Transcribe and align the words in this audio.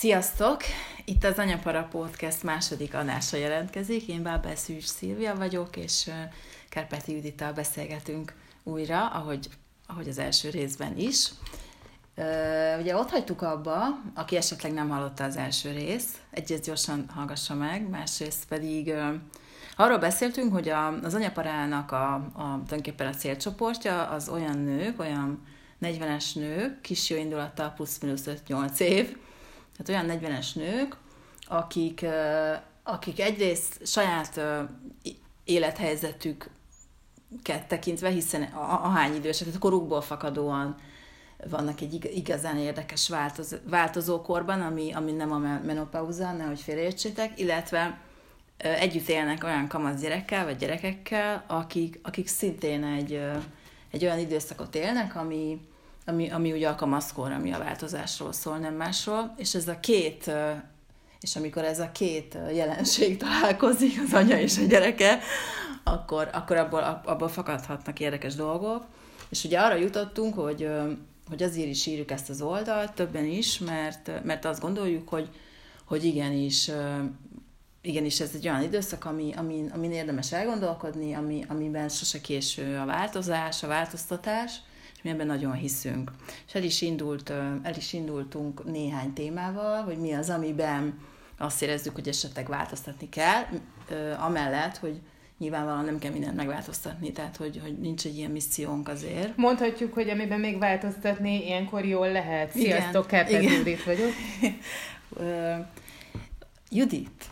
Sziasztok! 0.00 0.62
Itt 1.04 1.24
az 1.24 1.38
Anyapara 1.38 1.88
Podcast 1.90 2.42
második 2.42 2.94
adása 2.94 3.36
jelentkezik. 3.36 4.08
Én 4.08 4.22
Bábel 4.22 4.56
Szűcs 4.56 4.84
Szilvia 4.84 5.34
vagyok, 5.34 5.76
és 5.76 6.10
Kárpáti 6.68 7.12
Judittal 7.12 7.52
beszélgetünk 7.52 8.34
újra, 8.62 9.06
ahogy, 9.06 9.48
ahogy 9.86 10.08
az 10.08 10.18
első 10.18 10.50
részben 10.50 10.98
is. 10.98 11.30
Ugye 12.80 12.96
ott 12.96 13.10
hagytuk 13.10 13.42
abba, 13.42 13.80
aki 14.14 14.36
esetleg 14.36 14.72
nem 14.72 14.88
hallotta 14.88 15.24
az 15.24 15.36
első 15.36 15.70
rész, 15.70 16.20
egyrészt 16.30 16.64
gyorsan 16.64 17.08
hallgassa 17.14 17.54
meg, 17.54 17.88
másrészt 17.88 18.46
pedig 18.48 18.94
arról 19.76 19.98
beszéltünk, 19.98 20.52
hogy 20.52 20.68
a, 20.68 20.98
az 20.98 21.14
anyaparának 21.14 21.92
a, 21.92 22.14
a, 22.14 22.30
tulajdonképpen 22.34 23.06
a 23.06 23.14
célcsoportja 23.14 24.08
az 24.08 24.28
olyan 24.28 24.58
nők, 24.58 25.00
olyan 25.00 25.42
40-es 25.82 26.34
nők, 26.34 26.80
kis 26.80 27.10
jó 27.10 27.16
indulattal 27.16 27.72
plusz-minusz 27.72 28.24
5-8 28.48 28.78
év, 28.78 29.16
tehát 29.82 30.06
olyan 30.06 30.20
40-es 30.20 30.54
nők, 30.54 30.96
akik, 31.46 32.06
akik 32.82 33.20
egyrészt 33.20 33.86
saját 33.86 34.40
élethelyzetüket 35.44 36.50
tekintve, 37.68 38.08
hiszen 38.08 38.42
ahány 38.82 39.14
idősek, 39.14 39.46
tehát 39.46 39.60
korukból 39.60 40.00
fakadóan 40.00 40.76
vannak 41.48 41.80
egy 41.80 42.16
igazán 42.16 42.58
érdekes 42.58 43.08
változó, 43.08 43.56
változókorban, 43.64 44.60
ami, 44.60 44.92
ami 44.92 45.12
nem 45.12 45.32
a 45.32 45.38
menopauza, 45.38 46.32
nehogy 46.32 46.60
félreértsétek, 46.60 47.40
illetve 47.40 48.00
együtt 48.56 49.08
élnek 49.08 49.44
olyan 49.44 49.68
kamasz 49.68 50.00
gyerekkel, 50.00 50.44
vagy 50.44 50.56
gyerekekkel, 50.56 51.44
akik, 51.46 52.00
akik 52.02 52.26
szintén 52.26 52.84
egy, 52.84 53.20
egy 53.90 54.04
olyan 54.04 54.18
időszakot 54.18 54.74
élnek, 54.74 55.16
ami, 55.16 55.60
ami, 56.10 56.30
ami 56.30 56.52
ugye 56.52 56.68
a 56.68 56.74
kamaszkor, 56.74 57.32
ami 57.32 57.52
a 57.52 57.58
változásról 57.58 58.32
szól, 58.32 58.58
nem 58.58 58.74
másról, 58.74 59.34
és 59.36 59.54
ez 59.54 59.68
a 59.68 59.80
két, 59.80 60.30
és 61.20 61.36
amikor 61.36 61.64
ez 61.64 61.78
a 61.78 61.92
két 61.92 62.38
jelenség 62.54 63.16
találkozik, 63.16 64.00
az 64.06 64.12
anya 64.12 64.38
és 64.38 64.58
a 64.58 64.62
gyereke, 64.62 65.18
akkor, 65.84 66.30
akkor 66.32 66.56
abból, 66.56 67.02
abból 67.04 67.28
fakadhatnak 67.28 68.00
érdekes 68.00 68.34
dolgok. 68.34 68.86
És 69.28 69.44
ugye 69.44 69.58
arra 69.60 69.74
jutottunk, 69.74 70.34
hogy, 70.34 70.68
hogy 71.28 71.42
azért 71.42 71.68
is 71.68 71.86
írjuk 71.86 72.10
ezt 72.10 72.30
az 72.30 72.42
oldalt, 72.42 72.92
többen 72.92 73.24
is, 73.24 73.58
mert, 73.58 74.24
mert 74.24 74.44
azt 74.44 74.60
gondoljuk, 74.60 75.08
hogy, 75.08 75.28
hogy 75.84 76.04
igenis, 76.04 76.70
igenis 77.82 78.20
ez 78.20 78.30
egy 78.34 78.48
olyan 78.48 78.62
időszak, 78.62 79.04
ami, 79.04 79.32
amin, 79.36 79.70
amin 79.74 79.92
érdemes 79.92 80.32
elgondolkodni, 80.32 81.14
ami, 81.14 81.44
amiben 81.48 81.88
sose 81.88 82.20
késő 82.20 82.76
a 82.76 82.84
változás, 82.84 83.62
a 83.62 83.66
változtatás, 83.66 84.60
és 85.00 85.06
mi 85.06 85.12
ebben 85.12 85.26
nagyon 85.26 85.52
hiszünk. 85.52 86.10
És 86.46 86.54
el 86.54 86.62
is, 86.62 86.82
indult, 86.82 87.30
el 87.62 87.74
is 87.76 87.92
indultunk 87.92 88.64
néhány 88.64 89.12
témával, 89.12 89.82
hogy 89.82 89.96
mi 89.96 90.12
az, 90.12 90.30
amiben 90.30 90.98
azt 91.38 91.62
érezzük, 91.62 91.94
hogy 91.94 92.08
esetleg 92.08 92.48
változtatni 92.48 93.08
kell, 93.08 93.42
amellett, 94.18 94.76
hogy 94.76 95.00
nyilvánvalóan 95.38 95.84
nem 95.84 95.98
kell 95.98 96.12
mindent 96.12 96.36
megváltoztatni, 96.36 97.12
tehát 97.12 97.36
hogy, 97.36 97.60
hogy 97.62 97.78
nincs 97.78 98.04
egy 98.04 98.16
ilyen 98.16 98.30
missziónk 98.30 98.88
azért. 98.88 99.36
Mondhatjuk, 99.36 99.94
hogy 99.94 100.08
amiben 100.08 100.40
még 100.40 100.58
változtatni 100.58 101.44
ilyenkor 101.46 101.84
jól 101.84 102.12
lehet. 102.12 102.50
Sziasztok, 102.50 103.06
Kerpet 103.06 103.42
Judit 103.42 103.84
vagyok. 103.84 104.12
Judit, 106.70 107.24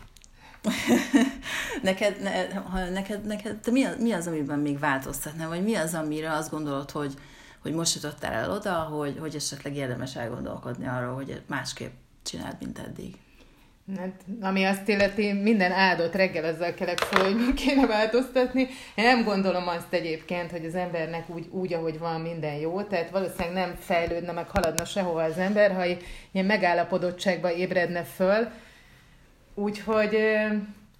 neked, 1.81 2.21
ne, 2.21 2.53
ha 2.53 2.89
neked, 2.89 3.25
neked 3.25 3.71
mi, 3.71 3.83
az, 3.83 3.95
mi 3.99 4.11
az, 4.11 4.27
amiben 4.27 4.59
még 4.59 4.79
változtatna, 4.79 5.47
vagy 5.47 5.63
mi 5.63 5.75
az, 5.75 5.93
amire 5.93 6.31
azt 6.31 6.51
gondolod, 6.51 6.91
hogy, 6.91 7.13
hogy 7.61 7.73
most 7.73 7.95
jutottál 7.95 8.33
el 8.33 8.51
oda, 8.51 8.73
hogy, 8.73 9.17
hogy 9.19 9.35
esetleg 9.35 9.75
érdemes 9.75 10.15
elgondolkodni 10.15 10.87
arról, 10.87 11.13
hogy 11.13 11.41
másképp 11.47 11.91
csináld, 12.23 12.55
mint 12.59 12.79
eddig. 12.79 13.15
Hát, 13.97 14.21
ami 14.41 14.63
azt 14.63 14.87
illeti, 14.87 15.31
minden 15.33 15.71
áldott 15.71 16.15
reggel 16.15 16.45
ezzel 16.45 16.73
kelek 16.73 16.99
föl, 16.99 17.23
hogy 17.23 17.35
mi 17.35 17.53
kéne 17.63 17.87
változtatni. 17.87 18.61
Én 18.95 19.05
nem 19.05 19.23
gondolom 19.23 19.67
azt 19.67 19.93
egyébként, 19.93 20.51
hogy 20.51 20.65
az 20.65 20.75
embernek 20.75 21.29
úgy, 21.29 21.47
úgy, 21.51 21.73
ahogy 21.73 21.99
van, 21.99 22.21
minden 22.21 22.55
jó. 22.55 22.81
Tehát 22.81 23.09
valószínűleg 23.09 23.53
nem 23.53 23.75
fejlődne, 23.79 24.31
meg 24.31 24.49
haladna 24.49 24.85
sehova 24.85 25.23
az 25.23 25.37
ember, 25.37 25.75
ha 25.75 25.85
ilyen 26.31 26.45
megállapodottságba 26.45 27.53
ébredne 27.53 28.03
föl. 28.03 28.47
Úgyhogy 29.53 30.17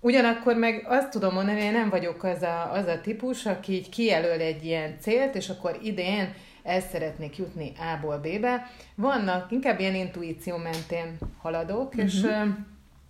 Ugyanakkor 0.01 0.55
meg 0.55 0.85
azt 0.87 1.09
tudom 1.09 1.33
mondani, 1.33 1.57
hogy 1.57 1.65
én 1.65 1.71
nem 1.71 1.89
vagyok 1.89 2.23
az 2.23 2.41
a, 2.41 2.71
az 2.71 2.85
a 2.85 3.01
típus, 3.01 3.45
aki 3.45 3.73
így 3.73 3.89
kijelöl 3.89 4.39
egy 4.39 4.65
ilyen 4.65 4.95
célt, 4.99 5.35
és 5.35 5.49
akkor 5.49 5.79
idén 5.81 6.33
el 6.69 6.81
szeretnék 6.81 7.37
jutni 7.37 7.71
A-ból 7.77 8.17
B-be. 8.17 8.71
Vannak, 8.95 9.51
inkább 9.51 9.79
ilyen 9.79 9.95
intuíció 9.95 10.57
mentén 10.57 11.17
haladok, 11.41 11.87
uh-huh. 11.87 12.03
és 12.03 12.21
uh, 12.21 12.47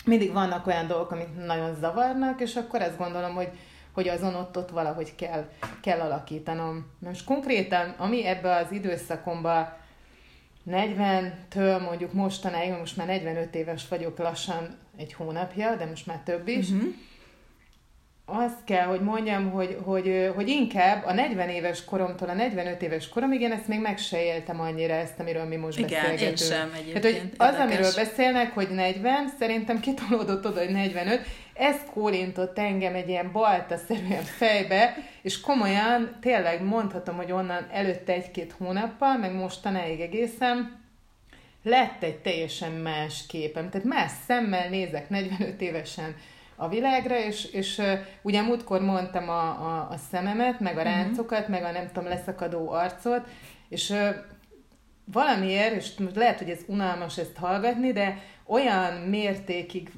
mindig 0.06 0.32
vannak 0.32 0.68
olyan 0.68 0.88
dolgok, 0.88 1.12
amik 1.12 1.36
nagyon 1.46 1.76
zavarnak, 1.80 2.42
és 2.42 2.56
akkor 2.56 2.82
azt 2.82 2.98
gondolom, 2.98 3.36
hogy 3.36 3.50
hogy 3.94 4.08
azon 4.08 4.36
ott, 4.36 4.58
ott 4.58 4.70
valahogy 4.70 5.16
kell, 5.16 5.50
kell 5.82 6.00
alakítanom. 6.00 6.86
Most 7.00 7.26
konkrétan, 7.26 7.90
ami 7.98 8.26
ebbe 8.26 8.56
az 8.56 8.72
időszakomba 8.72 9.78
40-től 10.70 11.82
mondjuk 11.82 12.14
mostanáig, 12.14 12.78
most 12.80 12.98
már 12.98 13.08
45 13.08 13.56
éves 13.56 13.88
vagyok 13.88 14.18
lassan 14.18 14.78
egy 14.98 15.14
hónapja, 15.14 15.76
de 15.76 15.86
most 15.86 16.06
már 16.06 16.20
több 16.24 16.48
is, 16.48 16.70
uh-huh 16.70 16.94
azt 18.32 18.64
kell, 18.66 18.86
hogy 18.86 19.02
mondjam, 19.02 19.52
hogy, 19.52 19.78
hogy, 19.84 20.32
hogy 20.36 20.48
inkább 20.48 21.06
a 21.06 21.14
40 21.14 21.50
éves 21.50 21.86
koromtól 21.86 22.30
a 22.30 22.34
45 22.34 22.82
éves 22.82 23.10
koromig 23.10 23.42
én 23.42 23.52
ezt 23.52 23.68
még 23.68 23.80
meg 23.80 23.98
se 23.98 24.24
éltem 24.24 24.60
annyira 24.60 24.94
ezt, 24.94 25.20
amiről 25.20 25.44
mi 25.44 25.56
most 25.56 25.78
Igen, 25.78 25.90
beszélgetünk. 25.90 26.30
én 26.30 26.36
sem 26.36 26.72
egyébként. 26.74 27.04
Hát, 27.04 27.14
hogy 27.14 27.32
az, 27.38 27.56
amiről 27.56 27.92
beszélnek, 27.96 28.54
hogy 28.54 28.70
40, 28.70 29.34
szerintem 29.40 29.80
kitolódott 29.80 30.46
oda, 30.46 30.60
hogy 30.60 30.72
45, 30.72 31.22
ez 31.54 31.76
kólintott 31.94 32.58
engem 32.58 32.96
egy 32.96 33.10
ilyen 33.10 33.32
balta-szerűen 33.32 34.24
fejbe, 34.24 34.96
és 35.22 35.42
komolyan 35.42 36.18
tényleg 36.22 36.64
mondhatom, 36.64 37.16
hogy 37.16 37.32
onnan 37.32 37.68
előtte 37.72 38.14
egy-két 38.14 38.56
hónappal, 38.58 39.18
meg 39.18 39.34
mostanáig 39.34 40.00
egészen, 40.00 40.80
lett 41.64 42.04
egy 42.04 42.18
teljesen 42.18 42.72
más 42.72 43.26
képem. 43.28 43.70
Tehát 43.70 43.88
más 43.88 44.12
szemmel 44.28 44.70
nézek 44.70 45.10
45 45.10 45.62
évesen 45.62 46.16
a 46.62 46.68
világra, 46.68 47.18
és, 47.18 47.46
és 47.52 47.82
ugye 48.22 48.42
múltkor 48.42 48.82
mondtam 48.82 49.30
a, 49.30 49.42
a, 49.42 49.88
a 49.92 49.98
szememet, 50.12 50.60
meg 50.60 50.78
a 50.78 50.82
mhm. 50.82 50.90
ráncokat, 50.90 51.40
uh-huh. 51.40 51.56
meg 51.56 51.64
a 51.64 51.72
nem 51.72 51.88
tudom, 51.88 52.10
leszakadó 52.10 52.72
arcot, 52.72 53.28
és 53.70 53.94
valamiért, 55.12 55.76
és 55.76 55.92
lehet, 56.16 56.38
hogy 56.38 56.50
ez 56.50 56.60
unalmas 56.68 57.18
ezt 57.18 57.38
hallgatni, 57.38 57.92
de 57.92 58.18
olyan 58.46 58.94
mértékig 58.94 59.92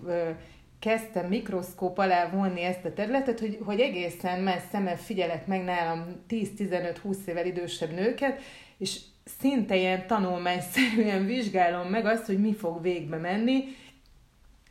kezdtem 0.79 1.27
mikroszkóp 1.27 1.97
alá 1.97 2.29
vonni 2.29 2.61
ezt 2.61 2.85
a 2.85 2.93
területet, 2.93 3.39
hogy, 3.39 3.59
hogy 3.65 3.79
egészen 3.79 4.39
más 4.39 4.61
szemmel 4.71 4.97
figyelek 4.97 5.47
meg 5.47 5.63
nálam 5.63 6.05
10-15-20 6.29 7.15
évvel 7.25 7.45
idősebb 7.45 7.91
nőket, 7.91 8.41
és 8.77 8.99
szinte 9.39 9.75
ilyen 9.75 10.07
tanulmányszerűen 10.07 11.25
vizsgálom 11.25 11.87
meg 11.87 12.05
azt, 12.05 12.25
hogy 12.25 12.39
mi 12.39 12.53
fog 12.53 12.81
végbe 12.81 13.17
menni, 13.17 13.63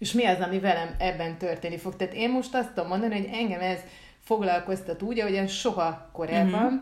és 0.00 0.12
mi 0.12 0.24
az, 0.24 0.40
ami 0.40 0.58
velem 0.58 0.94
ebben 0.98 1.38
történni 1.38 1.76
fog. 1.76 1.96
Tehát 1.96 2.14
én 2.14 2.30
most 2.30 2.54
azt 2.54 2.72
tudom 2.72 2.88
mondani, 2.88 3.14
hogy 3.14 3.28
engem 3.32 3.60
ez 3.60 3.80
foglalkoztat 4.20 5.02
úgy, 5.02 5.20
ahogyan 5.20 5.46
soha 5.46 6.08
korábban. 6.12 6.64
Uh-huh. 6.64 6.80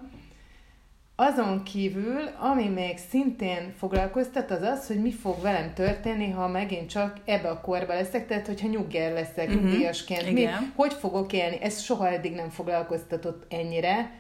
Azon 1.17 1.63
kívül, 1.63 2.21
ami 2.39 2.69
még 2.69 2.99
szintén 3.11 3.75
foglalkoztat, 3.79 4.51
az 4.51 4.63
az, 4.63 4.87
hogy 4.87 5.03
mi 5.03 5.13
fog 5.13 5.41
velem 5.41 5.75
történni, 5.75 6.31
ha 6.31 6.49
megint 6.49 6.89
csak 6.91 7.17
ebbe 7.25 7.49
a 7.49 7.61
korba 7.61 7.95
leszek, 7.95 8.27
tehát 8.27 8.47
hogyha 8.47 8.69
nyugger 8.69 9.13
leszek, 9.13 9.49
uh-huh. 9.49 9.63
nyugdíjasként. 9.63 10.33
Mi, 10.33 10.49
hogy 10.75 10.93
fogok 10.93 11.33
élni? 11.33 11.63
Ez 11.63 11.81
soha 11.81 12.09
eddig 12.09 12.35
nem 12.35 12.49
foglalkoztatott 12.49 13.53
ennyire 13.53 14.11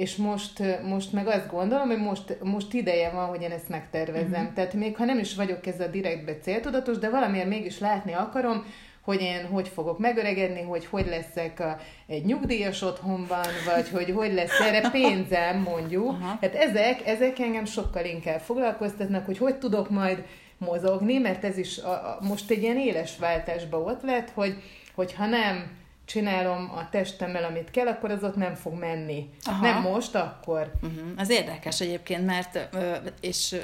és 0.00 0.16
most, 0.16 0.62
most 0.82 1.12
meg 1.12 1.26
azt 1.26 1.50
gondolom, 1.50 1.88
hogy 1.88 1.98
most, 1.98 2.36
most 2.42 2.72
ideje 2.72 3.10
van, 3.10 3.26
hogy 3.26 3.42
én 3.42 3.50
ezt 3.50 3.68
megtervezzem. 3.68 4.40
Uh-huh. 4.40 4.52
Tehát 4.54 4.74
még 4.74 4.96
ha 4.96 5.04
nem 5.04 5.18
is 5.18 5.34
vagyok 5.34 5.66
ez 5.66 5.80
a 5.80 5.86
direktbe 5.86 6.36
céltudatos, 6.38 6.98
de 6.98 7.10
valamiért 7.10 7.48
mégis 7.48 7.78
látni 7.78 8.12
akarom, 8.12 8.64
hogy 9.00 9.20
én 9.20 9.46
hogy 9.46 9.68
fogok 9.68 9.98
megöregedni, 9.98 10.62
hogy 10.62 10.86
hogy 10.86 11.06
leszek 11.06 11.60
a, 11.60 11.76
egy 12.06 12.24
nyugdíjas 12.24 12.82
otthonban, 12.82 13.46
vagy 13.74 13.88
hogy 13.88 14.10
hogy 14.10 14.32
lesz 14.32 14.60
erre 14.60 14.90
pénzem, 14.90 15.58
mondjuk. 15.58 16.10
Uh-huh. 16.10 16.40
Hát 16.40 16.54
ezek, 16.54 17.06
ezek 17.06 17.38
engem 17.38 17.64
sokkal 17.64 18.04
inkább 18.04 18.40
foglalkoztatnak, 18.40 19.26
hogy 19.26 19.38
hogy 19.38 19.56
tudok 19.56 19.90
majd 19.90 20.24
mozogni, 20.58 21.18
mert 21.18 21.44
ez 21.44 21.58
is 21.58 21.78
a, 21.78 21.90
a, 21.90 22.18
most 22.20 22.50
egy 22.50 22.62
ilyen 22.62 22.78
éles 22.78 23.18
váltásba 23.18 23.78
ott 23.78 24.02
lett, 24.02 24.30
hogy, 24.30 24.62
hogy 24.94 25.14
ha 25.14 25.26
nem 25.26 25.78
csinálom 26.10 26.70
a 26.74 26.88
testemmel, 26.88 27.44
amit 27.44 27.70
kell, 27.70 27.86
akkor 27.86 28.10
az 28.10 28.22
ott 28.22 28.36
nem 28.36 28.54
fog 28.54 28.78
menni. 28.78 29.28
Aha. 29.42 29.62
Nem 29.62 29.82
most, 29.82 30.14
akkor. 30.14 30.72
Uh-huh. 30.82 31.08
Ez 31.16 31.30
érdekes 31.30 31.80
egyébként, 31.80 32.26
mert 32.26 32.68
és 33.20 33.56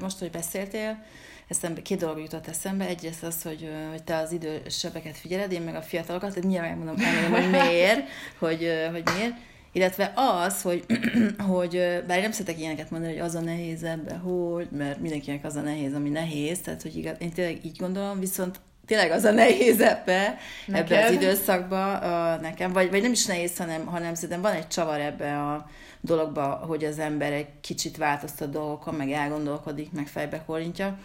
most, 0.00 0.18
hogy 0.18 0.30
beszéltél, 0.30 1.04
eszembe, 1.48 1.82
két 1.82 1.98
dolog 1.98 2.18
jutott 2.18 2.46
eszembe. 2.46 2.86
Egyrészt 2.86 3.22
az, 3.22 3.42
hogy, 3.42 3.68
hogy 3.90 4.02
te 4.02 4.16
az 4.16 4.32
idősebbeket 4.32 5.16
figyeled, 5.16 5.52
én 5.52 5.62
meg 5.62 5.74
a 5.74 5.82
fiatalokat, 5.82 6.28
tehát 6.34 6.48
nyilván 6.48 6.68
megmondom, 6.68 7.04
elmondom, 7.04 7.42
hogy 7.42 7.50
miért, 7.68 8.08
hogy, 8.38 8.88
hogy 8.90 9.02
miért. 9.14 9.34
illetve 9.72 10.12
az, 10.16 10.62
hogy, 10.62 10.84
hogy 11.52 11.70
bár 12.06 12.16
én 12.16 12.22
nem 12.22 12.32
szeretek 12.32 12.58
ilyeneket 12.58 12.90
mondani, 12.90 13.12
hogy 13.12 13.22
az 13.22 13.34
a 13.34 13.40
nehéz 13.40 13.82
ebbe, 13.82 14.14
hogy, 14.14 14.68
mert 14.70 15.00
mindenkinek 15.00 15.44
az 15.44 15.56
a 15.56 15.60
nehéz, 15.60 15.94
ami 15.94 16.08
nehéz, 16.08 16.60
tehát 16.60 16.82
hogy 16.82 16.96
igaz, 16.96 17.16
én 17.18 17.32
tényleg 17.32 17.64
így 17.64 17.76
gondolom, 17.76 18.20
viszont 18.20 18.60
tényleg 18.86 19.10
az 19.10 19.24
a 19.24 19.30
nehéz 19.30 19.80
ebbe, 19.80 20.38
ebbe 20.72 21.04
az 21.04 21.12
időszakba 21.12 21.92
uh, 21.92 22.40
nekem, 22.40 22.72
vagy, 22.72 22.90
vagy 22.90 23.02
nem 23.02 23.12
is 23.12 23.26
nehéz, 23.26 23.56
hanem, 23.56 23.86
hanem 23.86 24.14
szerintem 24.14 24.40
van 24.40 24.52
egy 24.52 24.68
csavar 24.68 25.00
ebbe 25.00 25.38
a 25.38 25.70
dologba, 26.00 26.46
hogy 26.46 26.84
az 26.84 26.98
ember 26.98 27.32
egy 27.32 27.48
kicsit 27.60 27.96
változtat 27.96 28.50
dolgokon, 28.50 28.94
meg 28.94 29.10
elgondolkodik, 29.10 29.92
meg 29.92 30.06
fejbe 30.06 30.44
korintja, 30.44 30.98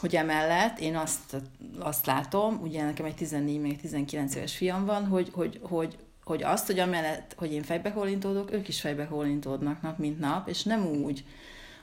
hogy 0.00 0.16
emellett 0.16 0.78
én 0.78 0.96
azt, 0.96 1.36
azt 1.78 2.06
látom, 2.06 2.60
ugye 2.62 2.84
nekem 2.84 3.06
egy 3.06 3.14
14, 3.14 3.60
még 3.60 3.80
19 3.80 4.34
éves 4.34 4.56
fiam 4.56 4.84
van, 4.84 5.06
hogy, 5.06 5.30
hogy, 5.32 5.60
hogy, 5.62 5.96
hogy 6.24 6.42
azt, 6.42 6.66
hogy 6.66 6.78
amellett, 6.78 7.34
hogy 7.36 7.52
én 7.52 7.62
fejbe 7.62 7.90
hólintódok, 7.90 8.52
ők 8.52 8.68
is 8.68 8.80
fejbe 8.80 9.04
hólintódnak 9.04 9.82
nap, 9.82 9.98
mint 9.98 10.18
nap, 10.18 10.48
és 10.48 10.62
nem 10.62 10.86
úgy, 10.86 11.24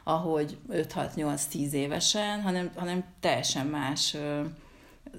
ahogy 0.04 0.58
5-6-8-10 0.72 1.72
évesen, 1.72 2.42
hanem, 2.42 2.72
hanem 2.76 3.04
teljesen 3.20 3.68
más 3.68 4.16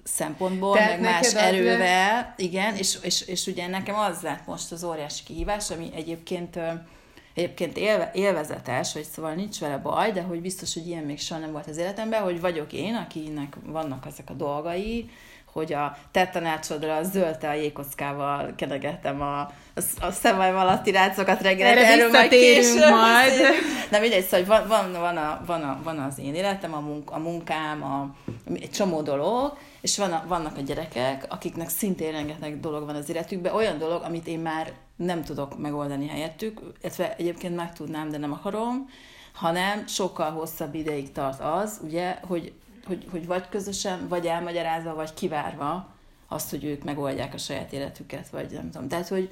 szempontból, 0.03 0.77
Tehát 0.77 1.01
meg 1.01 1.11
más 1.11 1.35
erővel, 1.35 1.79
le... 1.79 2.35
igen, 2.37 2.77
és, 2.77 2.99
és, 3.03 3.21
és 3.21 3.47
ugye 3.47 3.67
nekem 3.67 3.95
az 3.95 4.21
lett 4.21 4.47
most 4.47 4.73
az 4.73 4.85
óriási 4.85 5.23
kihívás, 5.25 5.71
ami 5.71 5.91
egyébként 5.95 6.59
egyébként 7.35 7.77
élve, 7.77 8.11
élvezetes, 8.15 8.93
vagy 8.93 9.05
szóval 9.05 9.35
nincs 9.35 9.59
vele 9.59 9.79
baj, 9.79 10.13
de 10.13 10.23
hogy 10.23 10.41
biztos, 10.41 10.75
hogy 10.75 10.87
ilyen 10.87 11.05
még 11.05 11.21
soha 11.21 11.41
nem 11.41 11.53
volt 11.53 11.67
az 11.67 11.77
életemben, 11.77 12.23
hogy 12.23 12.41
vagyok 12.41 12.73
én, 12.73 12.95
akinek 12.95 13.57
vannak 13.65 14.07
ezek 14.07 14.31
a 14.31 14.35
dolgai, 14.35 15.11
hogy 15.55 15.73
a 15.73 15.97
te 16.11 16.27
tanácsodra 16.27 16.97
a 16.97 17.03
zöld 17.03 17.45
a 17.45 17.53
jégkockával 17.53 18.53
kenegettem 18.57 19.21
a, 19.21 19.41
a, 19.41 19.51
a 20.01 20.11
szemem 20.11 20.57
alatti 20.57 20.91
rácokat 20.91 21.41
reggel. 21.41 21.69
Erre 21.69 21.87
erről 21.87 22.11
majd 22.11 22.31
később. 22.31 22.91
majd. 22.91 23.33
Na 23.91 23.99
mindegy, 23.99 24.25
szóval 24.25 24.47
van, 24.47 24.69
van, 24.69 25.01
van, 25.01 25.17
a, 25.17 25.43
van, 25.47 25.63
a, 25.63 25.81
van 25.83 25.99
az 25.99 26.19
én 26.19 26.35
életem, 26.35 26.75
a, 26.75 26.81
munk, 26.81 27.11
a 27.11 27.19
munkám, 27.19 27.83
a, 27.83 28.15
egy 28.55 28.71
csomó 28.71 29.03
dolog, 29.03 29.57
és 29.81 29.99
van 29.99 30.13
a, 30.13 30.25
vannak 30.27 30.57
a 30.57 30.61
gyerekek, 30.61 31.27
akiknek 31.29 31.69
szintén 31.69 32.13
rengeteg 32.13 32.61
dolog 32.61 32.87
van 32.87 32.95
az 32.95 33.09
életükben, 33.09 33.55
olyan 33.55 33.79
dolog, 33.79 34.03
amit 34.03 34.27
én 34.27 34.39
már 34.39 34.73
nem 34.97 35.23
tudok 35.23 35.59
megoldani 35.59 36.09
helyettük, 36.09 36.61
illetve 36.81 37.15
egyébként 37.17 37.57
meg 37.57 37.73
tudnám, 37.73 38.11
de 38.11 38.19
nem 38.19 38.33
akarom, 38.33 38.89
hanem 39.35 39.87
sokkal 39.87 40.31
hosszabb 40.31 40.75
ideig 40.75 41.13
tart 41.13 41.41
az, 41.41 41.81
ugye, 41.83 42.19
hogy, 42.27 42.53
hogy, 42.85 43.07
hogy 43.11 43.27
vagy 43.27 43.49
közösen, 43.49 44.09
vagy 44.09 44.27
elmagyarázva, 44.27 44.95
vagy 44.95 45.15
kivárva 45.15 45.89
azt, 46.29 46.51
hogy 46.51 46.65
ők 46.65 46.85
megoldják 46.85 47.35
a 47.35 47.39
saját 47.39 47.73
életüket, 47.73 48.29
vagy 48.29 48.51
nem 48.51 48.71
tudom. 48.71 48.89
Tehát, 48.89 49.09
hogy, 49.09 49.31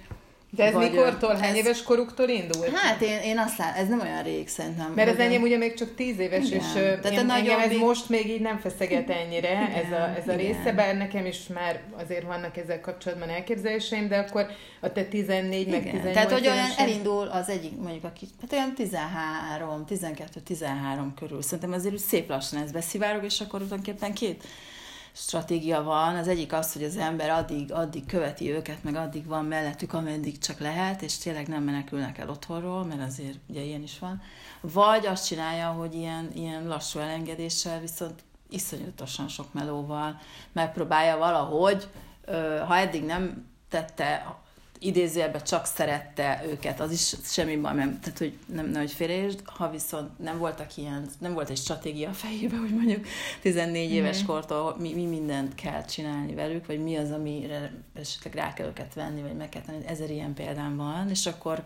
de 0.56 0.64
ez 0.64 0.72
Vagy, 0.72 0.90
mikortól, 0.90 1.34
hány 1.34 1.50
ez... 1.50 1.56
éves 1.56 1.82
koruktól 1.82 2.28
indult? 2.28 2.76
Hát 2.76 3.00
én, 3.00 3.20
én 3.20 3.38
azt 3.38 3.58
látom, 3.58 3.82
ez 3.82 3.88
nem 3.88 4.00
olyan 4.00 4.22
rég 4.22 4.48
szerintem. 4.48 4.92
Mert 4.94 5.10
az 5.10 5.18
enyém 5.18 5.42
ugye 5.42 5.56
még 5.56 5.74
csak 5.74 5.94
tíz 5.94 6.18
éves, 6.18 6.46
Igen. 6.46 6.58
és 6.58 6.72
Tehát 6.72 7.12
én, 7.12 7.30
a 7.30 7.34
engem 7.34 7.58
ez 7.58 7.76
most 7.76 8.08
még 8.08 8.28
így 8.28 8.40
nem 8.40 8.58
feszeget 8.58 9.10
ennyire, 9.10 9.50
Igen. 9.50 9.84
ez 9.84 9.92
a, 9.92 10.14
ez 10.16 10.28
a 10.28 10.36
része, 10.36 10.72
bár 10.72 10.96
nekem 10.96 11.26
is 11.26 11.46
már 11.46 11.80
azért 12.02 12.24
vannak 12.24 12.56
ezzel 12.56 12.80
kapcsolatban 12.80 13.28
elképzeléseim, 13.28 14.08
de 14.08 14.18
akkor 14.18 14.46
a 14.80 14.92
te 14.92 15.04
14 15.04 15.60
Igen. 15.60 15.70
meg 15.70 15.82
18 15.82 16.14
Tehát, 16.14 16.32
hogy 16.32 16.46
olyan 16.46 16.70
elindul 16.76 17.26
az 17.28 17.48
egyik, 17.48 17.76
mondjuk 17.76 18.04
a 18.04 18.12
kis, 18.12 18.28
hát 18.40 18.52
olyan 18.52 18.74
13, 18.74 19.86
12, 19.86 20.40
13 20.40 21.14
körül. 21.14 21.42
Szerintem 21.42 21.72
azért 21.72 21.98
szép 21.98 22.28
lassan 22.28 22.62
ez 22.62 22.72
beszivárog, 22.72 23.24
és 23.24 23.40
akkor 23.40 23.60
tulajdonképpen 23.60 24.12
két 24.12 24.44
stratégia 25.12 25.82
van. 25.82 26.16
Az 26.16 26.28
egyik 26.28 26.52
az, 26.52 26.72
hogy 26.72 26.84
az 26.84 26.96
ember 26.96 27.30
addig, 27.30 27.72
addig 27.72 28.06
követi 28.06 28.50
őket, 28.50 28.82
meg 28.82 28.94
addig 28.94 29.26
van 29.26 29.44
mellettük, 29.44 29.92
ameddig 29.92 30.38
csak 30.38 30.58
lehet, 30.58 31.02
és 31.02 31.18
tényleg 31.18 31.48
nem 31.48 31.62
menekülnek 31.62 32.18
el 32.18 32.28
otthonról, 32.28 32.84
mert 32.84 33.02
azért 33.02 33.38
ugye 33.46 33.60
ilyen 33.60 33.82
is 33.82 33.98
van. 33.98 34.22
Vagy 34.60 35.06
azt 35.06 35.26
csinálja, 35.26 35.68
hogy 35.68 35.94
ilyen, 35.94 36.30
ilyen 36.34 36.66
lassú 36.66 36.98
elengedéssel, 36.98 37.80
viszont 37.80 38.22
iszonyatosan 38.48 39.28
sok 39.28 39.52
melóval 39.52 40.20
megpróbálja 40.52 41.16
valahogy, 41.16 41.88
ha 42.66 42.76
eddig 42.76 43.04
nem 43.04 43.46
tette 43.68 44.36
idézőjelben 44.82 45.44
csak 45.44 45.66
szerette 45.66 46.44
őket, 46.50 46.80
az 46.80 46.92
is 46.92 47.14
semmi 47.24 47.56
baj, 47.56 47.74
nem, 47.74 48.00
tehát 48.00 48.18
hogy 48.18 48.38
nem, 48.46 48.66
nem 48.66 48.86
hogy 48.98 49.36
ha 49.44 49.70
viszont 49.70 50.18
nem 50.18 50.38
voltak 50.38 50.76
ilyen, 50.76 51.06
nem 51.18 51.32
volt 51.32 51.50
egy 51.50 51.56
stratégia 51.56 52.08
a 52.08 52.12
fejében, 52.12 52.58
hogy 52.58 52.74
mondjuk 52.74 53.06
14 53.40 53.88
mm. 53.88 53.92
éves 53.92 54.24
kortól 54.24 54.76
mi, 54.78 54.92
mi 54.94 55.06
mindent 55.06 55.54
kell 55.54 55.84
csinálni 55.84 56.34
velük, 56.34 56.66
vagy 56.66 56.82
mi 56.82 56.96
az, 56.96 57.10
amire 57.10 57.72
esetleg 57.94 58.34
rá 58.34 58.52
kell 58.52 58.66
őket 58.66 58.94
venni, 58.94 59.22
vagy 59.22 59.36
meg 59.36 59.48
kell 59.48 59.62
tenni, 59.62 59.86
ezer 59.86 60.10
ilyen 60.10 60.34
példám 60.34 60.76
van, 60.76 61.10
és 61.10 61.26
akkor 61.26 61.62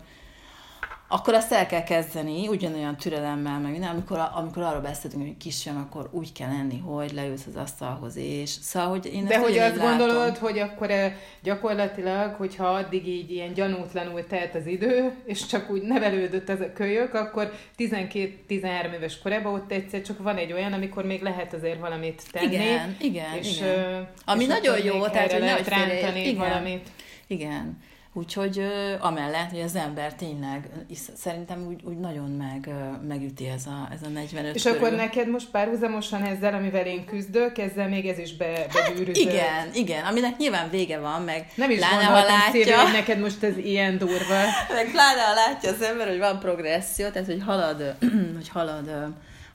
akkor 1.09 1.33
azt 1.33 1.51
el 1.51 1.65
kell 1.65 1.83
kezdeni, 1.83 2.47
ugyanolyan 2.47 2.97
türelemmel, 2.97 3.59
meg 3.59 3.71
minden, 3.71 3.89
amikor, 3.89 4.19
amikor 4.33 4.63
arról 4.63 4.81
beszélünk, 4.81 5.21
hogy 5.21 5.37
kisfiam, 5.37 5.77
akkor 5.77 6.09
úgy 6.11 6.31
kell 6.31 6.49
lenni, 6.49 6.77
hogy 6.77 7.11
leülsz 7.13 7.45
az 7.47 7.55
asztalhoz, 7.55 8.15
és 8.15 8.49
szóval, 8.49 8.89
hogy 8.89 9.05
én 9.13 9.25
De 9.25 9.39
hogy 9.39 9.57
azt 9.57 9.75
látom. 9.75 9.97
gondolod, 9.97 10.37
hogy 10.37 10.59
akkor 10.59 10.91
eh, 10.91 11.13
gyakorlatilag, 11.43 12.33
hogyha 12.33 12.67
addig 12.67 13.07
így 13.07 13.31
ilyen 13.31 13.53
gyanútlanul 13.53 14.27
telt 14.27 14.55
az 14.55 14.65
idő, 14.65 15.13
és 15.25 15.45
csak 15.45 15.69
úgy 15.69 15.81
nevelődött 15.81 16.49
ez 16.49 16.61
a 16.61 16.73
kölyök, 16.73 17.13
akkor 17.13 17.51
12-13 17.77 18.93
éves 18.93 19.19
korában 19.19 19.53
ott 19.53 19.71
egyszer 19.71 20.01
csak 20.01 20.23
van 20.23 20.35
egy 20.37 20.53
olyan, 20.53 20.73
amikor 20.73 21.05
még 21.05 21.21
lehet 21.21 21.53
azért 21.53 21.79
valamit 21.79 22.23
tenni. 22.31 22.53
Igen, 22.53 22.95
igen, 22.99 23.37
és, 23.39 23.57
igen. 23.57 24.07
Ami 24.25 24.41
és 24.41 24.47
nagyon 24.49 24.83
jó, 24.83 25.05
tehát 25.05 25.31
hogy 25.31 25.41
nehogy 25.41 25.67
rántani 25.67 26.19
igen, 26.19 26.35
valamit. 26.35 26.87
Igen. 27.27 27.77
Úgyhogy 28.17 28.61
amellett, 28.99 29.49
hogy 29.49 29.59
az 29.59 29.75
ember 29.75 30.13
tényleg 30.13 30.69
szerintem 31.15 31.65
úgy, 31.67 31.81
úgy 31.83 31.97
nagyon 31.97 32.31
meg, 32.31 32.69
megüti 33.07 33.47
ez 33.47 33.65
a, 33.65 33.89
ez 33.93 33.99
a 34.03 34.09
45 34.09 34.55
És 34.55 34.63
körül. 34.63 34.77
akkor 34.77 34.91
neked 34.91 35.29
most 35.29 35.49
párhuzamosan 35.49 36.23
ezzel, 36.23 36.53
amivel 36.53 36.85
én 36.85 37.05
küzdök, 37.05 37.57
ezzel 37.57 37.87
még 37.87 38.07
ez 38.07 38.17
is 38.17 38.35
be, 38.35 38.45
hát 38.45 38.93
igen, 39.13 39.69
igen, 39.73 40.05
aminek 40.05 40.37
nyilván 40.37 40.69
vége 40.69 40.99
van, 40.99 41.21
meg 41.21 41.51
Nem 41.55 41.69
is 41.69 41.77
pláne, 41.77 42.03
ha 42.03 42.13
látja, 42.13 42.51
szívű, 42.51 42.71
hogy 42.71 42.91
neked 42.91 43.19
most 43.19 43.43
ez 43.43 43.57
ilyen 43.57 43.97
durva. 43.97 44.41
Meg 44.73 44.91
pláne, 44.91 45.21
ha 45.21 45.33
látja 45.33 45.71
az 45.71 45.81
ember, 45.81 46.07
hogy 46.07 46.19
van 46.19 46.39
progresszió, 46.39 47.09
tehát 47.09 47.27
hogy 47.27 47.41
halad, 47.45 47.95
hogy 48.37 48.49
halad 48.49 48.89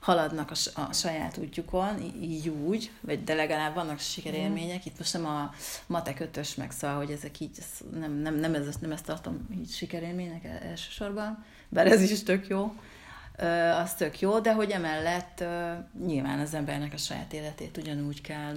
haladnak 0.03 0.51
a, 0.51 0.81
a 0.81 0.93
saját 0.93 1.37
útjukon, 1.37 2.13
így 2.21 2.49
úgy, 2.49 2.91
vagy 3.01 3.23
de 3.23 3.33
legalább 3.33 3.75
vannak 3.75 3.99
sikerélmények. 3.99 4.85
Itt 4.85 4.97
most 4.97 5.13
nem 5.13 5.25
a 5.25 5.53
matek 5.87 6.19
ötös 6.19 6.55
meg 6.55 6.71
szóval, 6.71 6.97
hogy 6.97 7.11
ezek 7.11 7.39
így, 7.39 7.57
nem, 7.99 8.13
nem, 8.13 8.35
nem, 8.35 8.53
ez, 8.53 8.75
nem 8.81 8.91
ezt 8.91 9.05
tartom 9.05 9.47
így 9.57 9.71
sikerélménynek 9.71 10.43
elsősorban, 10.43 11.45
bár 11.69 11.87
ez 11.87 12.01
is 12.01 12.23
tök 12.23 12.47
jó 12.47 12.73
az 13.81 13.93
tök 13.93 14.19
jó, 14.19 14.39
de 14.39 14.53
hogy 14.53 14.71
emellett 14.71 15.43
nyilván 16.05 16.39
az 16.39 16.53
embernek 16.53 16.93
a 16.93 16.97
saját 16.97 17.33
életét 17.33 17.77
ugyanúgy 17.77 18.21
kell 18.21 18.53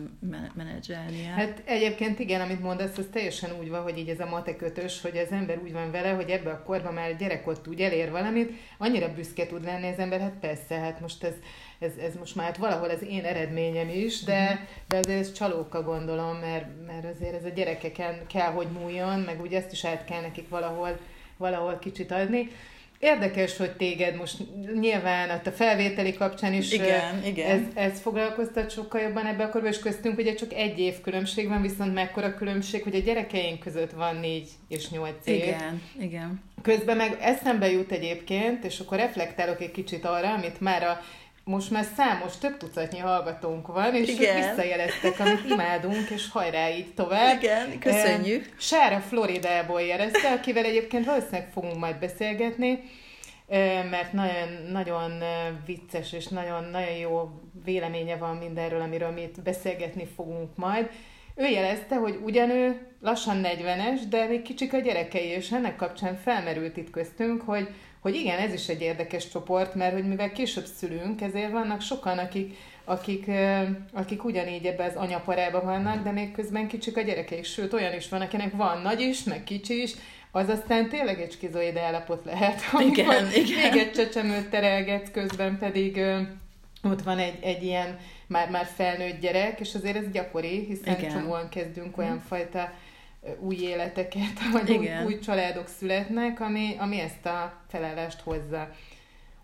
menedzselnie. 0.55 1.31
Hát 1.31 1.63
egyébként 1.65 2.19
igen, 2.19 2.41
amit 2.41 2.61
mondasz, 2.61 2.99
az 2.99 3.07
teljesen 3.13 3.51
úgy 3.59 3.69
van, 3.69 3.83
hogy 3.83 3.99
így 3.99 4.09
ez 4.09 4.21
a 4.21 4.27
matekötös, 4.27 5.01
hogy 5.01 5.17
az 5.17 5.31
ember 5.31 5.59
úgy 5.63 5.73
van 5.73 5.91
vele, 5.91 6.11
hogy 6.11 6.31
ebbe 6.31 6.51
a 6.51 6.63
korban 6.63 6.95
már 6.95 7.17
gyerek 7.17 7.47
ott 7.47 7.69
úgy 7.69 7.81
elér 7.81 8.11
valamit, 8.11 8.53
annyira 8.79 9.15
büszke 9.15 9.47
tud 9.47 9.65
lenni 9.65 9.89
az 9.93 9.99
ember, 9.99 10.21
hát 10.21 10.35
persze, 10.41 10.75
hát 10.75 11.01
most 11.01 11.25
ez, 11.25 11.35
ez, 11.79 11.93
ez 11.97 12.15
most 12.19 12.37
már 12.37 12.47
hát 12.47 12.57
valahol 12.57 12.91
az 12.91 13.03
én 13.03 13.25
eredményem 13.25 13.89
is, 13.89 14.23
de, 14.23 14.43
uh-huh. 14.43 14.59
de 14.89 14.97
azért 14.97 15.21
ez 15.21 15.33
csalóka 15.33 15.83
gondolom, 15.83 16.37
mert, 16.37 16.67
mert 16.87 17.15
azért 17.15 17.35
ez 17.35 17.45
a 17.45 17.49
gyerekeken 17.55 18.27
kell, 18.27 18.51
hogy 18.51 18.69
múljon, 18.81 19.21
meg 19.21 19.41
úgy 19.41 19.55
ezt 19.55 19.73
is 19.73 19.85
át 19.85 20.05
kell 20.05 20.21
nekik 20.21 20.49
valahol, 20.49 20.99
valahol 21.37 21.79
kicsit 21.79 22.13
adni. 22.13 22.51
Érdekes, 22.99 23.57
hogy 23.57 23.77
téged 23.77 24.17
most 24.17 24.37
nyilván 24.75 25.41
a 25.45 25.51
felvételi 25.51 26.15
kapcsán 26.15 26.53
is 26.53 26.73
igen, 26.73 27.25
igen. 27.25 27.51
Ez, 27.51 27.61
ez 27.75 28.01
foglalkoztat 28.01 28.71
sokkal 28.71 29.01
jobban 29.01 29.27
ebbe 29.27 29.45
a 29.45 29.49
korban, 29.49 29.71
és 29.71 29.79
köztünk 29.79 30.19
ugye 30.19 30.35
csak 30.35 30.53
egy 30.53 30.79
év 30.79 31.01
különbség 31.01 31.49
van, 31.49 31.63
viszont 31.63 31.95
mekkora 31.95 32.35
különbség, 32.35 32.83
hogy 32.83 32.95
a 32.95 32.99
gyerekeink 33.01 33.61
között 33.61 33.91
van 33.91 34.17
négy 34.17 34.49
és 34.69 34.91
nyolc 34.91 35.27
év. 35.27 35.43
Igen, 35.43 35.83
igen. 36.01 36.43
Közben 36.63 36.97
meg 36.97 37.17
eszembe 37.21 37.71
jut 37.71 37.93
egyébként, 37.93 38.65
és 38.65 38.81
akkor 38.81 38.99
reflektálok 38.99 39.61
egy 39.61 39.71
kicsit 39.71 40.05
arra, 40.05 40.33
amit 40.33 40.61
már 40.61 40.83
a 40.83 41.01
most 41.49 41.71
már 41.71 41.87
számos, 41.97 42.39
több 42.39 42.57
tucatnyi 42.57 42.99
hallgatónk 42.99 43.67
van, 43.67 43.95
és 43.95 44.09
Igen. 44.09 44.37
visszajeleztek, 44.37 45.21
amit 45.21 45.51
imádunk, 45.51 46.11
és 46.11 46.31
hajrá 46.31 46.71
így 46.71 46.95
tovább. 46.95 47.43
Igen, 47.43 47.79
köszönjük. 47.79 48.55
Sára 48.59 49.01
Floridából 49.01 49.81
jelezte, 49.81 50.33
akivel 50.33 50.65
egyébként 50.65 51.05
valószínűleg 51.05 51.49
fogunk 51.53 51.79
majd 51.79 51.99
beszélgetni, 51.99 52.83
mert 53.91 54.13
nagyon, 54.13 54.49
nagyon 54.73 55.23
vicces 55.67 56.13
és 56.13 56.27
nagyon, 56.27 56.65
nagyon 56.65 56.97
jó 56.97 57.31
véleménye 57.65 58.17
van 58.17 58.37
mindenről, 58.37 58.81
amiről 58.81 59.11
mi 59.11 59.23
itt 59.23 59.43
beszélgetni 59.43 60.09
fogunk 60.15 60.57
majd. 60.57 60.91
Ő 61.35 61.45
jelezte, 61.45 61.97
hogy 61.97 62.19
ugyan 62.25 62.51
ő 62.51 62.87
lassan 63.01 63.41
40-es, 63.43 64.01
de 64.09 64.27
még 64.27 64.43
kicsik 64.43 64.73
a 64.73 64.79
gyerekei, 64.79 65.27
és 65.27 65.51
ennek 65.51 65.77
kapcsán 65.77 66.17
felmerült 66.17 66.77
itt 66.77 66.91
köztünk, 66.91 67.43
hogy 67.43 67.69
hogy 68.07 68.15
igen, 68.15 68.39
ez 68.39 68.53
is 68.53 68.69
egy 68.69 68.81
érdekes 68.81 69.29
csoport, 69.29 69.75
mert 69.75 69.93
hogy 69.93 70.09
mivel 70.09 70.33
később 70.33 70.65
szülünk, 70.65 71.21
ezért 71.21 71.51
vannak 71.51 71.81
sokan, 71.81 72.19
akik, 72.19 72.57
akik, 72.85 73.31
akik 73.93 74.25
ugyanígy 74.25 74.67
ebbe 74.67 74.85
az 74.85 74.97
anyaparában 74.97 75.65
vannak, 75.65 76.03
de 76.05 76.11
még 76.11 76.33
közben 76.33 76.69
kicsik 76.69 76.97
a 76.97 77.01
gyerekeik. 77.01 77.45
Sőt, 77.45 77.73
olyan 77.73 77.95
is 77.95 78.09
van, 78.09 78.21
akinek 78.21 78.57
van 78.57 78.83
nagy 78.83 79.01
is, 79.01 79.25
meg 79.25 79.45
kicsi 79.45 79.83
is, 79.83 79.93
az 80.31 80.49
aztán 80.49 80.89
tényleg 80.89 81.21
egy 81.21 81.33
skizoid 81.33 81.77
állapot 81.77 82.25
lehet, 82.25 82.61
amikor 82.73 82.99
igen, 82.99 83.33
igen. 83.35 83.71
még 83.71 83.81
egy 83.81 83.93
csecsemőt 83.93 84.51
terelgetsz, 84.51 85.11
közben 85.11 85.59
pedig 85.59 86.01
ott 86.83 87.03
van 87.03 87.19
egy, 87.19 87.39
egy 87.43 87.63
ilyen 87.63 87.99
már, 88.27 88.51
már 88.51 88.69
felnőtt 88.75 89.21
gyerek, 89.21 89.61
és 89.61 89.75
azért 89.75 89.97
ez 89.97 90.11
gyakori, 90.13 90.65
hiszen 90.69 90.99
igen. 90.99 91.11
csomóan 91.11 91.49
kezdünk 91.49 91.99
olyan 91.99 92.15
mm. 92.15 92.27
fajta 92.29 92.73
új 93.39 93.57
életeket, 93.57 94.41
vagy 94.53 94.71
új, 94.71 94.89
új 95.05 95.19
családok 95.19 95.69
születnek, 95.69 96.41
ami, 96.41 96.77
ami 96.79 97.01
ezt 97.01 97.27
a 97.27 97.61
felállást 97.69 98.21
hozza. 98.21 98.71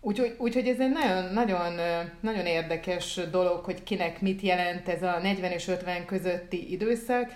Úgyhogy, 0.05 0.35
úgyhogy 0.37 0.67
ez 0.67 0.79
egy 0.79 0.91
nagyon, 0.91 1.33
nagyon, 1.33 1.79
nagyon 2.19 2.45
érdekes 2.45 3.19
dolog, 3.31 3.63
hogy 3.63 3.83
kinek 3.83 4.21
mit 4.21 4.41
jelent 4.41 4.89
ez 4.89 5.03
a 5.03 5.19
40 5.21 5.51
és 5.51 5.67
50 5.67 6.05
közötti 6.05 6.71
időszak, 6.71 7.31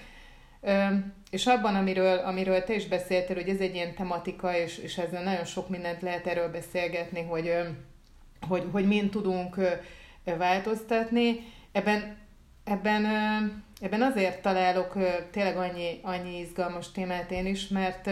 és 1.30 1.46
abban, 1.46 1.76
amiről, 1.76 2.18
amiről 2.18 2.64
te 2.64 2.74
is 2.74 2.88
beszéltél, 2.88 3.36
hogy 3.36 3.50
ez 3.50 3.60
egy 3.60 3.76
ilyen 3.76 3.94
tematika, 3.94 4.58
és, 4.58 4.78
és 4.78 4.98
ezzel 4.98 5.24
nagyon 5.24 5.46
sok 5.46 5.70
mindent 5.70 6.02
lehet 6.02 6.28
erről 6.28 6.52
beszélgetni, 6.52 7.24
hogy, 7.24 7.54
hogy, 8.48 8.64
hogy 8.72 8.88
mind 8.88 9.10
tudunk 9.10 9.56
változtatni. 10.38 11.40
Ebben, 11.72 12.18
ebben, 12.64 13.06
ebben 13.82 14.02
azért 14.02 14.42
találok 14.42 14.94
tényleg 15.32 15.58
annyi, 15.58 16.00
annyi 16.02 16.40
izgalmas 16.40 16.92
témát 16.92 17.32
én 17.32 17.46
is, 17.46 17.68
mert, 17.68 18.10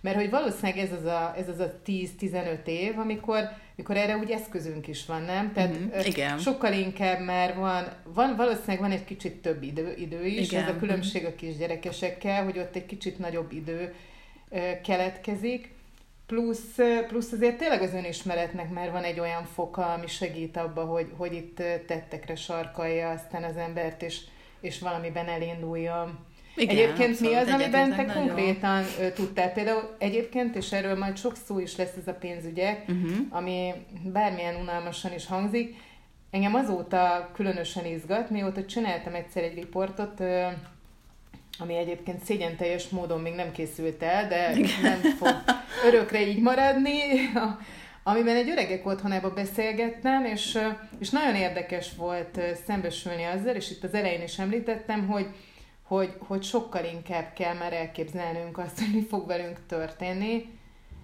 mert 0.00 0.16
hogy 0.16 0.30
valószínűleg 0.30 0.78
ez 0.78 0.92
az 0.92 1.04
a, 1.04 1.34
ez 1.36 1.48
az 1.48 1.58
a 1.58 1.80
10-15 1.86 2.66
év, 2.66 2.98
amikor, 2.98 3.50
mikor 3.76 3.96
erre 3.96 4.16
úgy 4.16 4.30
eszközünk 4.30 4.86
is 4.86 5.06
van, 5.06 5.22
nem? 5.22 5.52
Tehát 5.52 5.78
mm-hmm. 5.78 6.00
Igen. 6.04 6.38
sokkal 6.38 6.72
inkább 6.72 7.20
már 7.20 7.56
van, 7.56 7.88
van, 8.04 8.36
valószínűleg 8.36 8.80
van 8.80 8.90
egy 8.90 9.04
kicsit 9.04 9.42
több 9.42 9.62
idő, 9.62 9.94
idő 9.96 10.26
is, 10.26 10.50
Igen. 10.50 10.62
ez 10.62 10.68
a 10.68 10.78
különbség 10.78 11.24
a 11.24 11.34
kisgyerekesekkel, 11.34 12.44
hogy 12.44 12.58
ott 12.58 12.76
egy 12.76 12.86
kicsit 12.86 13.18
nagyobb 13.18 13.52
idő 13.52 13.94
keletkezik, 14.82 15.76
plusz, 16.26 16.76
plusz 17.08 17.32
azért 17.32 17.58
tényleg 17.58 17.82
az 17.82 17.92
önismeretnek 17.92 18.70
már 18.70 18.90
van 18.90 19.02
egy 19.02 19.20
olyan 19.20 19.44
foka, 19.44 19.92
ami 19.92 20.06
segít 20.06 20.56
abba, 20.56 20.84
hogy, 20.84 21.12
hogy 21.16 21.32
itt 21.32 21.56
tettekre 21.86 22.34
sarkalja 22.34 23.10
aztán 23.10 23.44
az 23.44 23.56
embert, 23.56 24.02
és, 24.02 24.20
és 24.60 24.78
valamiben 24.78 25.28
elinduljon. 25.28 26.18
Igen, 26.56 26.76
egyébként 26.76 27.20
mi 27.20 27.34
az, 27.34 27.48
amiben 27.48 27.90
te 27.96 28.04
konkrétan 28.04 28.84
ö, 29.00 29.10
tudtál? 29.10 29.52
Például 29.52 29.96
egyébként, 29.98 30.56
és 30.56 30.72
erről 30.72 30.96
majd 30.96 31.16
sok 31.16 31.36
szó 31.46 31.58
is 31.58 31.76
lesz 31.76 31.96
ez 32.00 32.08
a 32.08 32.12
pénzügyek, 32.12 32.84
uh-huh. 32.88 33.16
ami 33.30 33.72
bármilyen 34.02 34.54
unalmasan 34.54 35.12
is 35.12 35.26
hangzik, 35.26 35.76
engem 36.30 36.54
azóta 36.54 37.30
különösen 37.34 37.86
izgat, 37.86 38.30
mióta 38.30 38.64
csináltam 38.64 39.14
egyszer 39.14 39.42
egy 39.42 39.54
riportot, 39.54 40.22
ami 41.58 41.76
egyébként 41.76 42.24
szégyen 42.24 42.56
teljes 42.56 42.88
módon 42.88 43.20
még 43.20 43.34
nem 43.34 43.52
készült 43.52 44.02
el, 44.02 44.28
de 44.28 44.50
Igen. 44.56 44.70
nem 44.82 45.00
fog 45.00 45.34
örökre 45.86 46.26
így 46.26 46.40
maradni, 46.40 46.98
amiben 48.08 48.36
egy 48.36 48.50
öregek 48.50 48.86
otthonába 48.86 49.30
beszélgettem, 49.30 50.24
és, 50.24 50.58
és 50.98 51.10
nagyon 51.10 51.34
érdekes 51.34 51.94
volt 51.96 52.40
szembesülni 52.66 53.24
azzal, 53.24 53.54
és 53.54 53.70
itt 53.70 53.84
az 53.84 53.94
elején 53.94 54.22
is 54.22 54.38
említettem, 54.38 55.06
hogy 55.06 55.26
hogy, 55.88 56.14
hogy 56.18 56.42
sokkal 56.42 56.84
inkább 56.84 57.32
kell 57.32 57.54
már 57.54 57.72
elképzelnünk 57.72 58.58
azt, 58.58 58.78
hogy 58.78 58.94
mi 58.94 59.02
fog 59.02 59.26
velünk 59.26 59.58
történni, 59.66 60.58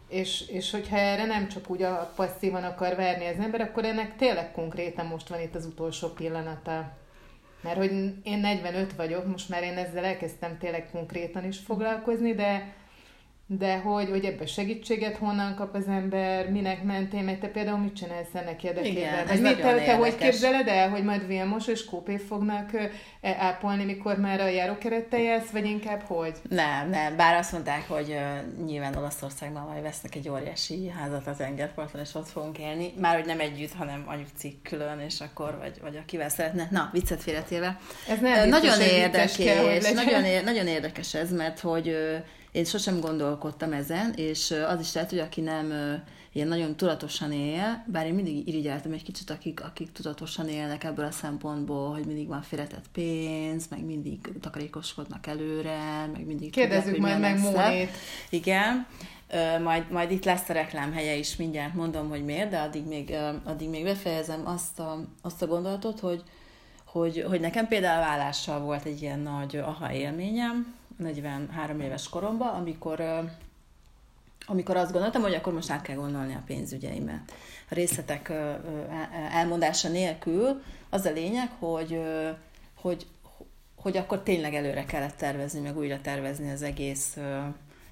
és, 0.09 0.49
és 0.49 0.71
hogyha 0.71 0.97
erre 0.97 1.25
nem 1.25 1.49
csak 1.49 1.71
úgy 1.71 1.83
a 1.83 2.13
passzívan 2.17 2.65
akar 2.65 2.97
várni 2.97 3.27
az 3.27 3.39
ember, 3.39 3.61
akkor 3.61 3.85
ennek 3.85 4.17
tényleg 4.17 4.53
konkrétan 4.53 5.07
most 5.07 5.29
van 5.29 5.41
itt 5.41 5.55
az 5.55 5.67
utolsó 5.67 6.09
pillanata. 6.09 6.97
Mert 7.63 7.77
hogy 7.77 8.15
én 8.23 8.39
45 8.39 8.93
vagyok, 8.93 9.27
most 9.27 9.49
már 9.49 9.63
én 9.63 9.77
ezzel 9.77 10.05
elkezdtem 10.05 10.59
tényleg 10.59 10.91
konkrétan 10.91 11.45
is 11.45 11.59
foglalkozni, 11.59 12.35
de 12.35 12.73
de 13.47 13.79
hogy, 13.79 14.09
hogy 14.09 14.25
ebbe 14.25 14.47
segítséget 14.47 15.17
honnan 15.17 15.55
kap 15.55 15.75
az 15.75 15.87
ember, 15.87 16.51
minek 16.51 16.83
mentén 16.83 17.25
megy, 17.25 17.39
te 17.39 17.49
például 17.49 17.79
mit 17.79 17.97
csinálsz 17.97 18.35
ennek 18.35 18.65
érdekében? 18.65 18.97
Igen, 18.97 19.27
Vagy 19.27 19.41
mit, 19.41 19.61
te, 19.61 19.75
te 19.75 19.95
hogy 19.95 20.17
képzeled 20.17 20.69
el, 20.69 20.89
hogy 20.91 21.05
majd 21.05 21.27
Vilmos 21.27 21.67
és 21.67 21.85
Kópé 21.85 22.17
fognak 22.17 22.71
e, 23.21 23.37
ápolni, 23.39 23.85
mikor 23.85 24.19
már 24.19 24.41
a 24.41 24.49
járókerettel 24.49 25.21
jelsz, 25.21 25.51
vagy 25.51 25.65
inkább 25.65 26.03
hogy? 26.03 26.33
Nem, 26.49 26.91
nem, 26.91 27.17
bár 27.17 27.35
azt 27.37 27.53
mondták, 27.53 27.89
hogy 27.89 28.09
uh, 28.09 28.65
nyilván 28.67 28.97
Olaszországban 28.97 29.63
majd 29.63 29.83
vesznek 29.83 30.15
egy 30.15 30.29
óriási 30.29 30.89
házat 30.89 31.27
az 31.27 31.37
tengerparton, 31.37 32.01
és 32.01 32.15
ott 32.15 32.29
fogunk 32.29 32.59
élni. 32.59 32.93
Már 33.01 33.15
hogy 33.15 33.27
nem 33.27 33.41
együtt, 33.41 33.73
hanem 33.73 34.07
cikk 34.37 34.69
külön, 34.69 34.99
és 34.99 35.21
akkor, 35.21 35.59
vagy, 35.59 35.81
vagy 35.81 35.97
akivel 35.97 36.29
szeretne. 36.29 36.69
Na, 36.71 36.91
viccet 36.93 37.23
félretélve. 37.23 37.79
Ez 38.09 38.21
nem 38.21 38.43
uh, 38.43 38.49
nagyon 38.49 38.81
érdekes, 38.81 39.37
kell, 39.37 39.79
nagyon, 39.95 40.25
ér, 40.25 40.45
nagyon 40.45 40.67
érdekes 40.67 41.15
ez, 41.15 41.33
mert 41.33 41.61
hogy 41.61 41.89
uh, 41.89 42.25
én 42.55 42.65
sosem 42.65 43.01
gondolkodtam 43.01 43.73
ezen, 43.73 44.13
és 44.17 44.55
az 44.69 44.81
is 44.81 44.93
lehet, 44.93 45.11
hogy 45.11 45.19
aki 45.19 45.41
nem 45.41 45.73
ilyen 46.33 46.49
nagyon 46.49 46.77
tudatosan 46.77 47.33
él, 47.33 47.85
bár 47.87 48.07
én 48.07 48.15
mindig 48.15 48.49
irigyeltem 48.49 48.93
egy 48.93 49.03
kicsit, 49.03 49.31
akik, 49.31 49.65
akik 49.65 49.93
tudatosan 49.93 50.49
élnek 50.49 50.85
ebből 50.85 51.05
a 51.05 51.11
szempontból, 51.11 51.93
hogy 51.93 52.05
mindig 52.05 52.29
van 52.29 52.43
félretett 52.43 52.85
pénz, 52.93 53.67
meg 53.69 53.85
mindig 53.85 54.19
takarékoskodnak 54.41 55.27
előre, 55.27 56.11
meg 56.13 56.27
mindig 56.27 56.51
Kérdezzük 56.51 56.95
tudják, 56.95 57.01
majd 57.01 57.21
meg 57.21 57.41
Mónét. 57.41 57.91
Igen. 58.31 58.87
Majd, 59.63 59.91
majd 59.91 60.11
itt 60.11 60.25
lesz 60.25 60.49
a 60.49 60.53
reklámhelye 60.53 61.15
is, 61.15 61.37
mindjárt 61.37 61.75
mondom, 61.75 62.09
hogy 62.09 62.25
miért, 62.25 62.51
de 62.51 62.59
addig 62.59 62.87
még, 62.87 63.15
addig 63.45 63.69
még 63.69 63.85
befejezem 63.85 64.47
azt 64.47 64.79
a, 64.79 65.05
azt 65.23 65.43
a 65.43 65.47
gondolatot, 65.47 66.01
hogy, 66.01 66.23
hogy, 66.85 67.25
hogy 67.29 67.41
nekem 67.41 67.69
például 67.69 68.01
vállással 68.01 68.61
volt 68.61 68.85
egy 68.85 69.03
ilyen 69.03 69.21
nagy 69.21 69.57
aha 69.57 69.93
élményem, 69.93 70.75
43 70.97 71.81
éves 71.81 72.09
koromban, 72.09 72.49
amikor, 72.49 73.03
amikor 74.47 74.77
azt 74.77 74.93
gondoltam, 74.93 75.23
hogy 75.23 75.35
akkor 75.35 75.53
most 75.53 75.71
át 75.71 75.83
kell 75.83 75.97
gondolni 75.97 76.35
a 76.35 76.43
pénzügyeimet. 76.47 77.33
A 77.71 77.75
részletek 77.75 78.33
elmondása 79.33 79.89
nélkül 79.89 80.63
az 80.91 81.05
a 81.05 81.11
lényeg, 81.11 81.51
hogy, 81.59 82.01
hogy, 82.75 83.07
hogy 83.77 83.97
akkor 83.97 84.23
tényleg 84.23 84.55
előre 84.55 84.85
kellett 84.85 85.17
tervezni, 85.17 85.61
meg 85.61 85.77
újra 85.77 86.01
tervezni 86.01 86.51
az 86.51 86.63
egész, 86.63 87.17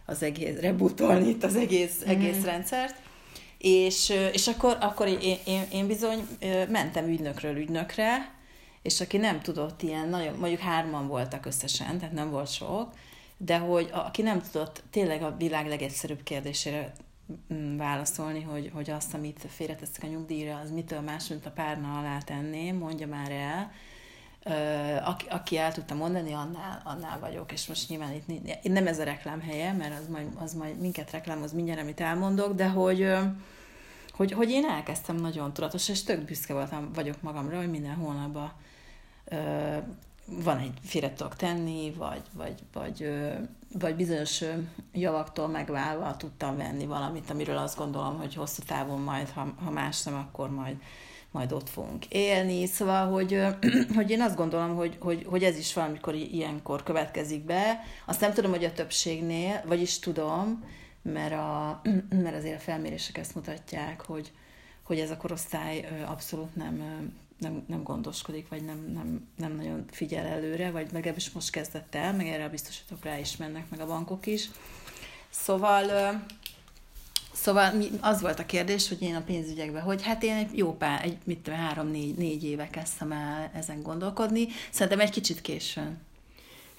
az 0.06 0.22
egész, 0.22 0.60
rebootolni 0.60 1.28
itt 1.28 1.44
az 1.44 1.56
egész, 1.56 2.04
mm. 2.04 2.08
egész 2.08 2.44
rendszert. 2.44 3.00
És, 3.58 4.12
és 4.32 4.48
akkor, 4.48 4.76
akkor 4.80 5.08
én, 5.08 5.38
én, 5.46 5.62
én 5.72 5.86
bizony 5.86 6.26
mentem 6.68 7.08
ügynökről 7.08 7.56
ügynökre, 7.56 8.30
és 8.82 9.00
aki 9.00 9.16
nem 9.16 9.40
tudott 9.40 9.82
ilyen, 9.82 10.08
nagyon, 10.08 10.34
mondjuk 10.34 10.60
hárman 10.60 11.06
voltak 11.06 11.46
összesen, 11.46 11.98
tehát 11.98 12.14
nem 12.14 12.30
volt 12.30 12.52
sok, 12.52 12.92
de 13.36 13.58
hogy 13.58 13.90
aki 13.92 14.22
nem 14.22 14.40
tudott 14.40 14.82
tényleg 14.90 15.22
a 15.22 15.36
világ 15.36 15.66
legegyszerűbb 15.66 16.22
kérdésére 16.22 16.92
mm, 17.54 17.76
válaszolni, 17.76 18.42
hogy, 18.42 18.70
hogy 18.74 18.90
azt, 18.90 19.14
amit 19.14 19.46
félreteszek 19.48 20.02
a 20.02 20.06
nyugdíjra, 20.06 20.58
az 20.58 20.70
mitől 20.70 21.00
más, 21.00 21.28
mint 21.28 21.46
a 21.46 21.50
párna 21.50 21.98
alá 21.98 22.18
tenném, 22.18 22.76
mondja 22.76 23.06
már 23.06 23.30
el, 23.30 23.70
aki, 25.04 25.26
aki 25.28 25.58
el 25.58 25.72
tudta 25.72 25.94
mondani, 25.94 26.32
annál, 26.32 26.82
annál 26.84 27.18
vagyok, 27.18 27.52
és 27.52 27.66
most 27.66 27.88
nyilván 27.88 28.12
itt 28.12 28.72
nem 28.72 28.86
ez 28.86 28.98
a 28.98 29.04
reklám 29.04 29.40
helye, 29.40 29.72
mert 29.72 29.98
az 29.98 30.08
majd, 30.08 30.28
az 30.38 30.54
majd 30.54 30.80
minket 30.80 31.10
reklámoz 31.10 31.52
mindjárt, 31.52 31.80
amit 31.80 32.00
elmondok, 32.00 32.54
de 32.54 32.68
hogy, 32.68 33.06
hogy, 34.14 34.32
hogy 34.32 34.50
én 34.50 34.64
elkezdtem 34.64 35.16
nagyon 35.16 35.52
tudatos, 35.52 35.88
és 35.88 36.02
tök 36.02 36.24
büszke 36.24 36.52
voltam, 36.52 36.90
vagyok 36.94 37.22
magamra, 37.22 37.56
hogy 37.56 37.70
minden 37.70 37.94
hónapban 37.94 38.52
van 40.26 40.58
egy 40.58 40.72
félre 40.84 41.12
tudok 41.12 41.36
tenni, 41.36 41.92
vagy, 41.96 42.22
vagy, 42.32 42.54
vagy, 42.72 43.10
vagy 43.78 43.94
bizonyos 43.94 44.44
javaktól 44.92 45.48
megválva 45.48 46.16
tudtam 46.16 46.56
venni 46.56 46.86
valamit, 46.86 47.30
amiről 47.30 47.56
azt 47.56 47.76
gondolom, 47.76 48.18
hogy 48.18 48.34
hosszú 48.34 48.62
távon 48.66 49.00
majd, 49.00 49.28
ha, 49.28 49.54
ha 49.64 49.70
más 49.70 50.02
nem, 50.02 50.14
akkor 50.14 50.50
majd, 50.50 50.76
majd 51.30 51.52
ott 51.52 51.68
fogunk 51.68 52.06
élni. 52.06 52.66
Szóval, 52.66 53.10
hogy, 53.10 53.40
hogy 53.96 54.10
én 54.10 54.20
azt 54.20 54.36
gondolom, 54.36 54.76
hogy, 54.76 54.96
hogy, 55.00 55.26
hogy 55.28 55.42
ez 55.44 55.58
is 55.58 55.74
valamikor 55.74 56.14
ilyenkor 56.14 56.82
következik 56.82 57.44
be. 57.44 57.80
Azt 58.06 58.20
nem 58.20 58.32
tudom, 58.32 58.50
hogy 58.50 58.64
a 58.64 58.72
többségnél, 58.72 59.62
vagyis 59.66 59.98
tudom, 59.98 60.64
mert, 61.02 61.32
a, 61.32 61.80
mert 62.22 62.36
azért 62.36 62.56
a 62.56 62.62
felmérések 62.62 63.18
ezt 63.18 63.34
mutatják, 63.34 64.00
hogy, 64.00 64.32
hogy 64.82 64.98
ez 64.98 65.10
a 65.10 65.16
korosztály 65.16 66.04
abszolút 66.06 66.56
nem 66.56 66.82
nem, 67.42 67.64
nem 67.68 67.82
gondoskodik, 67.82 68.48
vagy 68.48 68.64
nem, 68.64 68.92
nem, 68.94 69.28
nem 69.36 69.56
nagyon 69.56 69.84
figyel 69.90 70.26
előre, 70.26 70.70
vagy 70.70 70.92
legalábbis 70.92 71.30
most 71.30 71.50
kezdett 71.50 71.94
el, 71.94 72.14
meg 72.14 72.26
erre 72.26 72.44
a 72.44 72.50
biztosítók 72.50 73.04
rá 73.04 73.18
is 73.18 73.36
mennek, 73.36 73.68
meg 73.68 73.80
a 73.80 73.86
bankok 73.86 74.26
is. 74.26 74.50
Szóval 75.30 75.84
Szóval 77.32 77.72
az 78.00 78.20
volt 78.20 78.38
a 78.38 78.46
kérdés, 78.46 78.88
hogy 78.88 79.02
én 79.02 79.14
a 79.14 79.22
pénzügyekben, 79.22 79.82
hogy 79.82 80.02
hát 80.02 80.22
én 80.22 80.34
egy 80.34 80.56
jó 80.56 80.76
pár, 80.76 81.04
egy, 81.04 81.18
mit 81.24 81.48
három-négy 81.48 82.14
négy 82.14 82.44
éve 82.44 82.68
kezdtem 82.68 83.12
el 83.12 83.50
ezen 83.54 83.82
gondolkodni. 83.82 84.48
Szerintem 84.70 85.00
egy 85.00 85.10
kicsit 85.10 85.40
későn. 85.40 86.00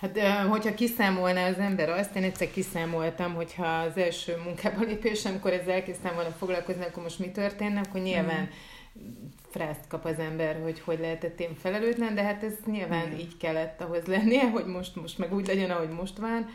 Hát, 0.03 0.47
hogyha 0.47 0.73
kiszámolná 0.73 1.47
az 1.47 1.57
ember 1.57 1.89
azt, 1.89 2.15
én 2.15 2.23
egyszer 2.23 2.51
kiszámoltam, 2.51 3.33
hogyha 3.33 3.65
az 3.65 3.97
első 3.97 4.35
munkába 4.45 4.83
lépésem, 4.83 5.31
amikor 5.31 5.53
ezzel 5.53 5.73
elkezdtem 5.73 6.13
volna 6.13 6.29
foglalkozni, 6.29 6.83
akkor 6.83 7.03
most 7.03 7.19
mi 7.19 7.31
történne, 7.31 7.79
akkor 7.79 8.01
nyilván 8.01 8.41
mm 8.41 8.47
frászt 9.53 9.87
kap 9.87 10.05
az 10.05 10.19
ember, 10.19 10.59
hogy 10.63 10.79
hogy 10.79 10.99
lehetett 10.99 11.39
én 11.39 11.55
felelőtlen, 11.61 12.15
de 12.15 12.23
hát 12.23 12.43
ez 12.43 12.53
nyilván 12.65 13.05
Igen. 13.05 13.19
így 13.19 13.37
kellett 13.37 13.81
ahhoz 13.81 14.05
lennie, 14.05 14.49
hogy 14.49 14.65
most, 14.65 14.95
most 14.95 15.17
meg 15.17 15.33
úgy 15.33 15.47
legyen, 15.47 15.69
ahogy 15.69 15.89
most 15.89 16.17
van. 16.17 16.49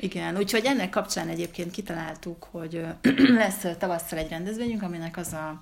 Igen, 0.00 0.36
úgyhogy 0.36 0.64
ennek 0.64 0.90
kapcsán 0.90 1.28
egyébként 1.28 1.70
kitaláltuk, 1.70 2.48
hogy 2.50 2.84
lesz 3.42 3.66
tavasszal 3.78 4.18
egy 4.18 4.28
rendezvényünk, 4.28 4.82
aminek 4.82 5.16
az 5.16 5.32
a 5.32 5.60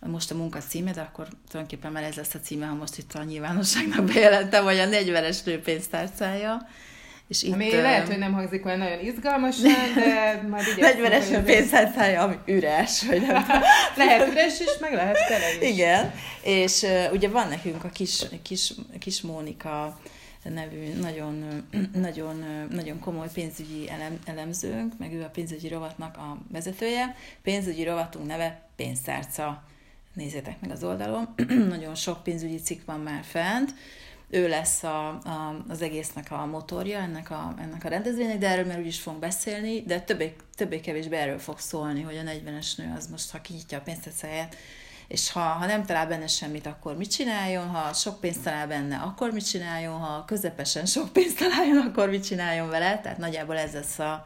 most 0.00 0.30
a 0.30 0.34
munka 0.34 0.58
címe, 0.58 0.92
de 0.92 1.00
akkor 1.00 1.28
tulajdonképpen 1.50 1.92
már 1.92 2.02
ez 2.02 2.14
lesz 2.14 2.34
a 2.34 2.40
címe, 2.40 2.66
ha 2.66 2.74
most 2.74 2.98
itt 2.98 3.12
a 3.12 3.22
nyilvánosságnak 3.22 4.04
bejelentem, 4.04 4.64
vagy 4.64 4.78
a 4.78 4.86
40-es 4.88 5.44
nőpénztárcája. 5.44 6.68
És 7.28 7.42
itt, 7.42 7.52
Ami 7.52 7.70
lehet, 7.70 8.06
hogy 8.06 8.18
nem 8.18 8.32
hangzik 8.32 8.66
olyan 8.66 8.78
nagyon 8.78 9.00
izgalmasan, 9.00 9.72
de 9.94 10.42
majd 10.48 10.64
így... 10.66 10.84
40-es 10.84 11.42
pénztárcája, 11.44 12.22
ami 12.22 12.36
üres, 12.46 13.02
vagy 13.02 13.20
nem 13.20 13.46
Lehet 13.96 14.28
üres 14.28 14.60
is, 14.60 14.78
meg 14.80 14.92
lehet 14.92 15.18
tele 15.28 15.54
is. 15.60 15.68
Igen, 15.68 16.12
és 16.42 16.82
uh, 16.82 17.12
ugye 17.12 17.28
van 17.28 17.48
nekünk 17.48 17.84
a 17.84 17.88
kis, 17.88 18.22
kis, 18.42 18.72
kis 18.98 19.20
Mónika 19.20 19.98
nevű 20.42 20.92
nagyon, 21.00 21.64
nagyon, 22.06 22.44
nagyon 22.70 22.98
komoly 22.98 23.28
pénzügyi 23.32 23.90
elem, 23.90 24.18
elemzőnk, 24.24 24.98
meg 24.98 25.12
ő 25.12 25.22
a 25.22 25.28
pénzügyi 25.28 25.68
rovatnak 25.68 26.16
a 26.16 26.38
vezetője. 26.52 27.16
Pénzügyi 27.42 27.84
rovatunk 27.84 28.26
neve 28.26 28.60
Pénztárca. 28.76 29.62
Nézzétek 30.16 30.60
meg 30.60 30.70
az 30.70 30.84
oldalon, 30.84 31.34
nagyon 31.68 31.94
sok 31.94 32.22
pénzügyi 32.22 32.56
cikk 32.56 32.86
van 32.86 33.00
már 33.00 33.24
fent, 33.24 33.74
ő 34.30 34.48
lesz 34.48 34.82
a, 34.82 35.08
a, 35.08 35.64
az 35.68 35.82
egésznek 35.82 36.30
a 36.30 36.46
motorja 36.46 36.98
ennek 36.98 37.30
a, 37.30 37.54
ennek 37.58 37.84
a 37.84 37.88
rendezvénynek, 37.88 38.38
de 38.38 38.48
erről 38.48 38.64
már 38.64 38.78
úgyis 38.78 39.00
fogunk 39.00 39.22
beszélni, 39.22 39.82
de 39.82 40.00
többé, 40.00 40.36
többé 40.54 40.80
kevésbé 40.80 41.16
erről 41.16 41.38
fog 41.38 41.58
szólni, 41.58 42.02
hogy 42.02 42.16
a 42.16 42.30
40-es 42.30 42.76
nő 42.76 42.92
az 42.96 43.06
most, 43.10 43.30
ha 43.30 43.40
kinyitja 43.40 43.78
a 43.78 43.80
pénztárcáját, 43.80 44.56
és 45.08 45.32
ha, 45.32 45.40
ha 45.40 45.66
nem 45.66 45.84
talál 45.84 46.06
benne 46.06 46.26
semmit, 46.26 46.66
akkor 46.66 46.96
mit 46.96 47.10
csináljon, 47.10 47.66
ha 47.66 47.92
sok 47.92 48.20
pénzt 48.20 48.42
talál 48.42 48.66
benne, 48.66 48.96
akkor 48.96 49.30
mit 49.30 49.48
csináljon, 49.48 49.98
ha 49.98 50.24
közepesen 50.24 50.86
sok 50.86 51.12
pénzt 51.12 51.38
találjon, 51.38 51.78
akkor 51.86 52.08
mit 52.10 52.24
csináljon 52.24 52.68
vele, 52.68 53.00
tehát 53.00 53.18
nagyjából 53.18 53.56
ez 53.56 53.72
lesz 53.72 53.98
a, 53.98 54.24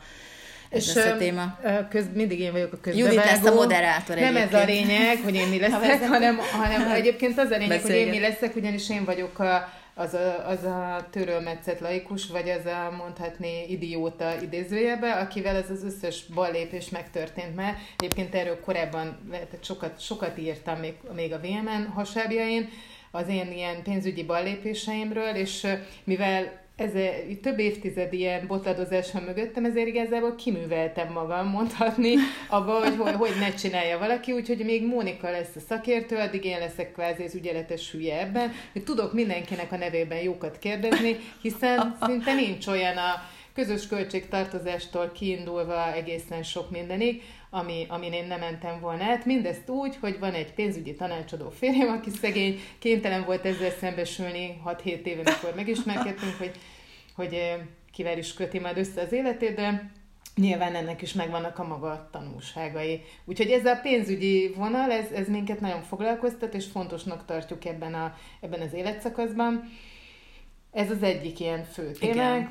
ez 0.71 0.89
és 0.89 0.95
lesz 0.95 1.07
a 1.07 1.17
téma. 1.17 1.59
Köz, 1.89 2.07
mindig 2.15 2.41
én 2.41 2.53
vagyok 2.53 2.73
a 2.73 2.81
közbevágó. 2.81 3.15
Judit 3.15 3.31
lesz 3.31 3.45
a 3.45 3.55
moderátor 3.55 4.17
Nem 4.17 4.37
egyébként. 4.37 4.55
ez 4.55 4.61
a 4.63 4.65
lényeg, 4.65 5.19
hogy 5.25 5.35
én 5.35 5.49
mi 5.49 5.59
leszek, 5.59 6.09
hanem, 6.09 6.37
hanem 6.37 6.91
egyébként 6.91 7.39
az 7.39 7.51
a 7.51 7.57
lényeg, 7.57 7.69
Beszélget. 7.69 8.07
hogy 8.07 8.15
én 8.15 8.21
mi 8.21 8.29
leszek, 8.29 8.57
ugyanis 8.57 8.91
én 8.91 9.05
vagyok 9.05 9.39
a, 9.39 9.69
az 9.95 10.15
a, 10.15 10.49
az 10.49 10.65
a 10.65 11.07
törölmetszett 11.11 11.81
laikus, 11.81 12.27
vagy 12.27 12.49
az 12.49 12.67
a 12.67 12.95
mondhatni 12.97 13.65
idióta 13.69 14.33
idézőjebe, 14.43 15.13
akivel 15.13 15.57
ez 15.57 15.71
az 15.71 15.85
összes 15.85 16.25
ballépés 16.35 16.89
megtörtént 16.89 17.57
már. 17.57 17.77
Egyébként 17.97 18.35
erről 18.35 18.61
korábban 18.61 19.19
lehet, 19.31 19.59
sokat, 19.63 20.01
sokat 20.01 20.39
írtam 20.39 20.79
még, 20.79 20.95
még 21.15 21.33
a 21.33 21.41
VMN 21.41 21.87
hasábjain, 21.95 22.69
az 23.11 23.29
én 23.29 23.53
ilyen 23.53 23.83
pénzügyi 23.83 24.25
ballépéseimről, 24.25 25.35
és 25.35 25.67
mivel 26.05 26.60
ez 26.81 26.91
több 27.43 27.59
évtized 27.59 28.13
ilyen 28.13 28.47
botladozása 28.47 29.21
mögöttem, 29.21 29.65
ezért 29.65 29.87
igazából 29.87 30.35
kiműveltem 30.35 31.13
magam, 31.13 31.47
mondhatni, 31.47 32.15
abba, 32.49 32.73
hogy, 32.73 32.97
hogy 32.97 33.15
hogy 33.15 33.39
ne 33.41 33.55
csinálja 33.55 33.99
valaki, 33.99 34.33
úgyhogy 34.33 34.65
még 34.65 34.87
Mónika 34.87 35.31
lesz 35.31 35.57
a 35.57 35.61
szakértő, 35.69 36.17
addig 36.17 36.45
én 36.45 36.59
leszek 36.59 36.93
kvázi 36.93 37.23
az 37.23 37.35
ügyeletes 37.35 37.91
hülye 37.91 38.21
ebben, 38.21 38.53
hogy 38.73 38.85
tudok 38.85 39.13
mindenkinek 39.13 39.73
a 39.73 39.77
nevében 39.77 40.23
jókat 40.23 40.59
kérdezni, 40.59 41.17
hiszen 41.43 41.97
szinte 42.01 42.35
nincs 42.35 42.67
olyan 42.67 42.97
a 42.97 43.23
közös 43.55 43.87
költségtartozástól 43.87 45.11
kiindulva 45.15 45.93
egészen 45.93 46.43
sok 46.43 46.71
mindenig, 46.71 47.23
ami, 47.51 47.87
amin 47.89 48.13
én 48.13 48.27
nem 48.27 48.41
mentem 48.41 48.81
volna 48.81 49.05
át. 49.05 49.25
Mindezt 49.25 49.69
úgy, 49.69 49.97
hogy 50.01 50.19
van 50.19 50.33
egy 50.33 50.53
pénzügyi 50.55 50.95
tanácsadó 50.95 51.51
férjem, 51.51 51.89
aki 51.89 52.11
szegény, 52.11 52.61
kénytelen 52.79 53.25
volt 53.25 53.45
ezzel 53.45 53.71
szembesülni 53.71 54.63
6-7 54.67 54.85
éve, 54.85 55.23
mikor 55.23 55.55
megismerkedtünk, 55.55 56.35
hogy, 56.39 56.51
hogy 57.15 57.57
kivel 57.93 58.19
is 58.19 58.35
köti 58.35 58.59
majd 58.59 58.79
össze 58.79 59.01
az 59.01 59.13
életét, 59.13 59.55
de 59.55 59.91
nyilván 60.35 60.75
ennek 60.75 61.03
is 61.03 61.13
megvannak 61.13 61.59
a 61.59 61.67
maga 61.67 62.09
tanulságai. 62.13 63.03
Úgyhogy 63.25 63.51
ez 63.51 63.65
a 63.65 63.79
pénzügyi 63.83 64.53
vonal, 64.57 64.91
ez, 64.91 65.11
ez 65.11 65.29
minket 65.29 65.61
nagyon 65.61 65.83
foglalkoztat, 65.83 66.55
és 66.55 66.67
fontosnak 66.67 67.25
tartjuk 67.25 67.65
ebben, 67.65 67.95
a, 67.95 68.15
ebben 68.41 68.61
az 68.61 68.73
életszakaszban. 68.73 69.71
Ez 70.73 70.91
az 70.91 71.03
egyik 71.03 71.41
ilyen 71.41 71.65
fő 71.65 71.91
témánk. 71.91 72.51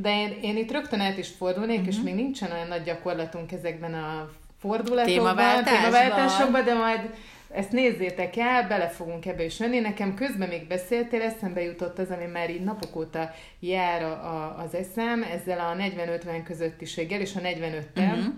De 0.00 0.20
én, 0.20 0.38
én 0.42 0.56
itt 0.56 0.70
rögtön 0.70 1.00
át 1.00 1.18
is 1.18 1.28
fordulnék, 1.28 1.78
uh-huh. 1.78 1.92
és 1.92 1.96
mhm. 1.96 2.04
még 2.04 2.14
nincsen 2.14 2.52
olyan 2.52 2.68
nagy 2.68 2.82
gyakorlatunk 2.82 3.52
ezekben 3.52 3.94
a 3.94 4.30
fordulatokban, 4.58 5.36
témaváltásokban, 5.74 6.64
de 6.64 6.74
majd 6.74 7.10
ezt 7.50 7.72
nézzétek 7.72 8.36
el, 8.36 8.66
bele 8.68 8.88
fogunk 8.88 9.26
ebbe 9.26 9.44
is 9.44 9.56
menni. 9.56 9.78
Nekem 9.78 10.14
közben 10.14 10.48
még 10.48 10.66
beszéltél, 10.66 11.22
eszembe 11.22 11.62
jutott 11.62 11.98
az, 11.98 12.10
ami 12.10 12.24
már 12.24 12.50
így 12.50 12.64
napok 12.64 12.96
óta 12.96 13.30
jár 13.60 14.02
a, 14.02 14.10
a, 14.12 14.62
az 14.64 14.74
eszem, 14.74 15.22
ezzel 15.22 15.58
a 15.58 15.82
40-50 15.82 16.40
közöttiséggel 16.44 17.20
és 17.20 17.36
a 17.36 17.40
45-tel. 17.40 17.82
Uh-huh. 17.94 18.34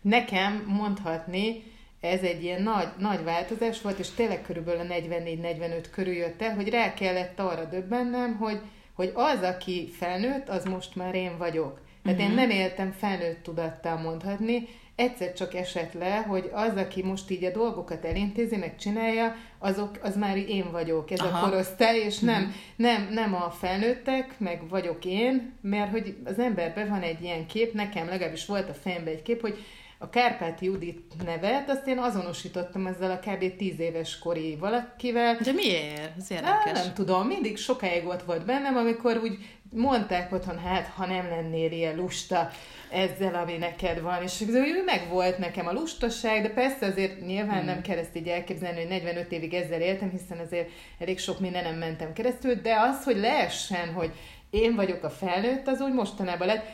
Nekem 0.00 0.64
mondhatni, 0.66 1.62
ez 2.00 2.20
egy 2.20 2.42
ilyen 2.42 2.62
nagy, 2.62 2.88
nagy 2.98 3.24
változás 3.24 3.82
volt, 3.82 3.98
és 3.98 4.10
tényleg 4.10 4.42
körülbelül 4.42 4.80
a 4.80 4.94
44-45 4.94 5.84
körül 5.90 6.14
jött 6.14 6.42
el, 6.42 6.54
hogy 6.54 6.68
rá 6.68 6.94
kellett 6.94 7.38
arra 7.38 7.64
döbbennem, 7.64 8.36
hogy 8.36 8.60
hogy 9.00 9.12
az, 9.14 9.42
aki 9.42 9.88
felnőtt, 9.88 10.48
az 10.48 10.64
most 10.64 10.96
már 10.96 11.14
én 11.14 11.38
vagyok. 11.38 11.80
Tehát 12.02 12.18
uh-huh. 12.18 12.34
én 12.34 12.36
mhm. 12.36 12.48
nem 12.48 12.58
éltem 12.58 12.92
felnőtt 12.92 13.42
tudattal 13.42 13.96
mondhatni, 13.96 14.68
egyszer 14.94 15.32
csak 15.32 15.54
esett 15.54 15.92
le, 15.92 16.16
hogy 16.16 16.50
az, 16.52 16.76
aki 16.76 17.02
most 17.02 17.30
így 17.30 17.44
a 17.44 17.50
dolgokat 17.50 18.04
elintézi, 18.04 18.56
meg 18.56 18.76
csinálja, 18.76 19.34
azok, 19.58 19.98
az 20.02 20.16
már 20.16 20.36
én 20.36 20.70
vagyok, 20.70 21.10
ez 21.10 21.18
Aha. 21.18 21.46
a 21.46 21.50
korosztály, 21.50 21.98
és 21.98 22.18
nem, 22.18 22.42
uh-huh. 22.42 22.54
nem, 22.76 23.08
nem 23.12 23.34
a 23.34 23.50
felnőttek, 23.50 24.34
meg 24.38 24.68
vagyok 24.68 25.04
én, 25.04 25.52
mert 25.60 25.90
hogy 25.90 26.16
az 26.24 26.38
emberben 26.38 26.88
van 26.88 27.02
egy 27.02 27.22
ilyen 27.22 27.46
kép, 27.46 27.72
nekem 27.72 28.06
legalábbis 28.06 28.46
volt 28.46 28.68
a 28.68 28.74
fejemben 28.74 29.14
egy 29.14 29.22
kép, 29.22 29.40
hogy 29.40 29.58
a 30.02 30.10
Kárpáti 30.10 30.64
Judit 30.64 31.14
nevet, 31.24 31.70
azt 31.70 31.86
én 31.86 31.98
azonosítottam 31.98 32.86
ezzel 32.86 33.10
a 33.10 33.18
kb. 33.18 33.56
10 33.56 33.80
éves 33.80 34.18
kori 34.18 34.56
valakivel. 34.56 35.36
De 35.42 35.52
miért? 35.52 36.16
Ez 36.16 36.30
érdekes. 36.30 36.64
Nem, 36.64 36.74
nem 36.74 36.94
tudom, 36.94 37.26
mindig 37.26 37.56
sokáig 37.56 38.06
ott 38.06 38.22
volt 38.22 38.44
bennem, 38.44 38.76
amikor 38.76 39.20
úgy 39.22 39.38
mondták 39.72 40.32
otthon, 40.32 40.58
hát 40.58 40.86
ha 40.86 41.06
nem 41.06 41.28
lennél 41.28 41.72
ilyen 41.72 41.96
lusta 41.96 42.50
ezzel, 42.90 43.34
ami 43.34 43.56
neked 43.56 44.00
van, 44.00 44.22
és 44.22 44.44
ő 44.48 44.82
meg 44.84 45.08
volt 45.08 45.38
nekem 45.38 45.66
a 45.66 45.72
lustaság, 45.72 46.42
de 46.42 46.50
persze 46.50 46.86
azért 46.86 47.26
nyilván 47.26 47.56
hmm. 47.56 47.66
nem 47.66 47.82
kell 47.82 47.98
ezt 47.98 48.16
így 48.16 48.28
elképzelni, 48.28 48.78
hogy 48.80 48.88
45 48.88 49.32
évig 49.32 49.54
ezzel 49.54 49.80
éltem, 49.80 50.10
hiszen 50.10 50.38
azért 50.38 50.70
elég 50.98 51.18
sok 51.18 51.40
mindenem 51.40 51.74
mentem 51.74 52.12
keresztül, 52.12 52.54
de 52.54 52.74
az, 52.78 53.04
hogy 53.04 53.16
leessen, 53.16 53.92
hogy 53.92 54.12
én 54.50 54.74
vagyok 54.74 55.04
a 55.04 55.10
felnőtt, 55.10 55.66
az 55.66 55.80
úgy 55.80 55.92
mostanában 55.92 56.46
lett 56.46 56.64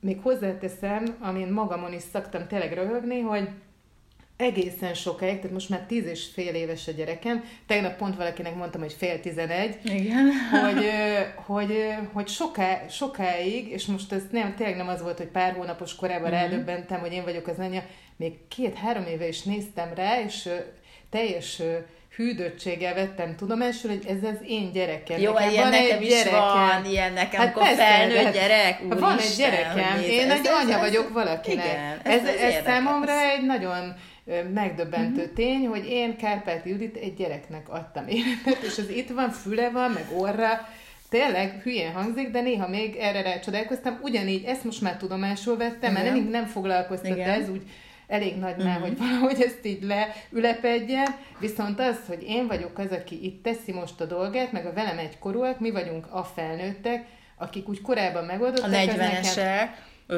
még 0.00 0.18
hozzáteszem, 0.22 1.16
amin 1.20 1.48
magamon 1.48 1.92
is 1.92 2.02
szoktam 2.12 2.46
tényleg 2.46 2.72
röhögni, 2.72 3.20
hogy 3.20 3.48
egészen 4.36 4.94
sokáig, 4.94 5.36
tehát 5.36 5.52
most 5.52 5.68
már 5.68 5.80
tíz 5.80 6.06
és 6.06 6.26
fél 6.32 6.54
éves 6.54 6.88
a 6.88 6.92
gyerekem, 6.92 7.44
tegnap 7.66 7.96
pont 7.96 8.16
valakinek 8.16 8.54
mondtam, 8.54 8.80
hogy 8.80 8.92
fél 8.92 9.20
tizenegy, 9.20 9.78
Igen. 9.84 10.30
hogy, 10.50 10.90
hogy, 11.54 11.76
hogy 12.12 12.28
soká, 12.28 12.88
sokáig, 12.88 13.68
és 13.68 13.86
most 13.86 14.12
ez 14.12 14.22
nem, 14.30 14.54
tényleg 14.54 14.76
nem 14.76 14.88
az 14.88 15.02
volt, 15.02 15.18
hogy 15.18 15.26
pár 15.26 15.52
hónapos 15.52 15.94
korában 15.94 16.30
mm-hmm. 16.30 16.40
rádöbbentem, 16.40 17.00
hogy 17.00 17.12
én 17.12 17.24
vagyok 17.24 17.46
az 17.46 17.58
anyja, 17.58 17.84
még 18.16 18.48
két-három 18.48 19.06
éve 19.06 19.28
is 19.28 19.42
néztem 19.42 19.94
rá, 19.94 20.20
és 20.20 20.48
teljes 21.10 21.62
hűdöttséggel 22.16 22.94
vettem 22.94 23.36
tudomásul, 23.36 23.90
hogy 23.90 24.04
ez 24.06 24.30
az 24.30 24.36
én 24.46 24.72
gyerekem. 24.72 25.20
Jó, 25.20 25.32
nekem 25.32 25.50
ilyen 25.50 25.62
van 25.62 25.70
nekem 25.70 25.98
egy 25.98 26.02
is 26.02 26.08
gyerekem. 26.08 26.40
van, 26.40 26.84
ilyen 26.84 27.12
nekem, 27.12 27.40
hát 27.40 27.52
persze, 27.52 27.74
felnőtt 27.74 28.24
hát, 28.24 28.32
gyerek, 28.32 28.80
úr 28.86 28.98
Van 28.98 29.18
egy 29.18 29.34
gyerekem, 29.36 30.00
én 30.08 30.30
egy 30.30 30.46
anya 30.46 30.74
ez, 30.74 30.80
vagyok 30.80 31.12
valakinek. 31.12 31.64
Igen, 31.64 32.00
ez, 32.02 32.28
ez, 32.28 32.34
ez, 32.34 32.54
ez 32.54 32.64
számomra 32.64 33.20
egy 33.20 33.46
nagyon 33.46 33.94
megdöbbentő 34.54 35.20
uh-huh. 35.20 35.34
tény, 35.34 35.66
hogy 35.66 35.86
én 35.86 36.16
Kárpát 36.16 36.64
Judit 36.64 36.96
egy 36.96 37.14
gyereknek 37.14 37.68
adtam 37.68 38.08
életet, 38.08 38.62
és 38.62 38.78
az 38.78 38.88
itt 38.88 39.10
van, 39.10 39.30
füle 39.30 39.70
van, 39.70 39.90
meg 39.90 40.04
orra, 40.16 40.68
tényleg 41.08 41.60
hülyén 41.62 41.92
hangzik, 41.92 42.30
de 42.30 42.40
néha 42.40 42.68
még 42.68 42.96
erre 42.96 43.22
rácsodálkoztam. 43.22 43.98
Ugyanígy 44.02 44.44
ezt 44.44 44.64
most 44.64 44.80
már 44.80 44.96
tudomásul 44.96 45.56
vettem, 45.56 45.92
mert 45.92 46.06
nem, 46.06 46.28
nem 46.30 46.46
foglalkoztat 46.46 47.16
Igen. 47.16 47.30
ez 47.30 47.48
úgy 47.48 47.62
elég 48.06 48.36
nagy 48.36 48.56
már, 48.56 48.66
uh-huh. 48.66 48.88
hogy 48.88 48.98
valahogy 48.98 49.42
ezt 49.42 49.66
így 49.66 49.82
leülepedjen, 49.82 51.16
viszont 51.38 51.80
az, 51.80 51.96
hogy 52.06 52.22
én 52.22 52.46
vagyok 52.46 52.78
az, 52.78 52.90
aki 52.90 53.24
itt 53.24 53.42
teszi 53.42 53.72
most 53.72 54.00
a 54.00 54.04
dolgát, 54.04 54.52
meg 54.52 54.66
a 54.66 54.72
velem 54.72 54.98
egykorúak, 54.98 55.60
mi 55.60 55.70
vagyunk 55.70 56.06
a 56.10 56.24
felnőttek, 56.24 57.06
akik 57.38 57.68
úgy 57.68 57.80
korábban 57.80 58.24
megoldották. 58.24 58.88
A 58.88 58.92
40-esek. 58.92 59.68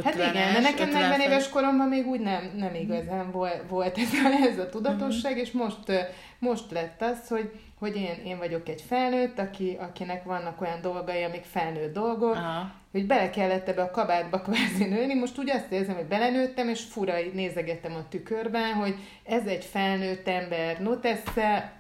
Hát 0.05 0.15
igen, 0.15 0.33
de 0.33 0.61
nekem 0.61 0.89
40 0.89 1.21
éves 1.21 1.49
koromban 1.49 1.89
még 1.89 2.07
úgy 2.07 2.21
nem, 2.21 2.53
nem 2.57 2.75
igazán 2.75 3.31
volt 3.69 3.99
ez 3.99 4.13
a, 4.25 4.49
ez 4.51 4.59
a 4.59 4.69
tudatosság, 4.69 5.33
uh-huh. 5.33 5.47
és 5.47 5.53
most, 5.53 6.11
most 6.39 6.71
lett 6.71 7.03
az, 7.03 7.29
hogy 7.29 7.51
hogy 7.79 7.97
én, 7.97 8.15
én 8.25 8.39
vagyok 8.39 8.69
egy 8.69 8.85
felnőtt, 8.89 9.39
aki, 9.39 9.77
akinek 9.81 10.25
vannak 10.25 10.61
olyan 10.61 10.81
dolgai, 10.81 11.23
amik 11.23 11.45
felnőtt 11.45 11.93
dolgok, 11.93 12.35
Aha. 12.35 12.73
hogy 12.93 13.07
bele 13.07 13.31
kellett 13.31 13.69
ebbe 13.69 13.83
a 13.83 13.91
kabátba 13.91 14.41
kvázi 14.41 14.85
nőni. 14.85 15.15
Most 15.15 15.39
úgy 15.39 15.51
azt 15.51 15.73
érzem, 15.73 15.95
hogy 15.95 16.07
belenőttem, 16.07 16.69
és 16.69 16.81
fura, 16.81 17.21
így 17.21 17.35
nézegettem 17.35 17.95
a 17.95 18.09
tükörben, 18.09 18.73
hogy 18.73 18.95
ez 19.25 19.47
egy 19.47 19.65
felnőtt 19.65 20.29
ember 20.29 20.81
notesszel, 20.81 21.73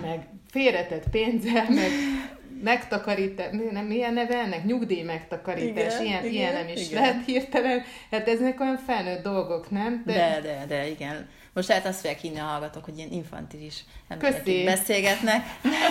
meg 0.00 0.26
félretett 0.50 1.08
pénzzel, 1.10 1.66
meg 1.68 1.90
megtakarítás, 2.62 3.46
nem 3.70 3.84
milyen 3.84 4.12
neve 4.12 4.34
ennek? 4.34 4.64
Nyugdíj 4.64 5.02
megtakarítás, 5.02 5.92
Igen, 5.92 6.04
ilyen, 6.04 6.24
igen, 6.24 6.32
ilyen 6.32 6.52
nem 6.52 6.68
is 6.68 6.88
igen. 6.88 7.02
lehet 7.02 7.24
hirtelen. 7.24 7.82
Hát 8.10 8.28
eznek 8.28 8.60
olyan 8.60 8.78
felnőtt 8.86 9.22
dolgok, 9.22 9.70
nem? 9.70 10.02
De, 10.06 10.38
de, 10.42 10.64
de, 10.68 10.88
igen. 10.88 11.28
Most 11.54 11.68
lehet 11.68 11.86
azt 11.86 12.00
fogják 12.00 12.18
hinni 12.18 12.38
a 12.38 12.42
hallgatók, 12.44 12.84
hogy 12.84 12.96
ilyen 12.96 13.10
infantilis 13.10 13.84
emberek 14.08 14.42
Köszi. 14.42 14.64
beszélgetnek. 14.64 15.46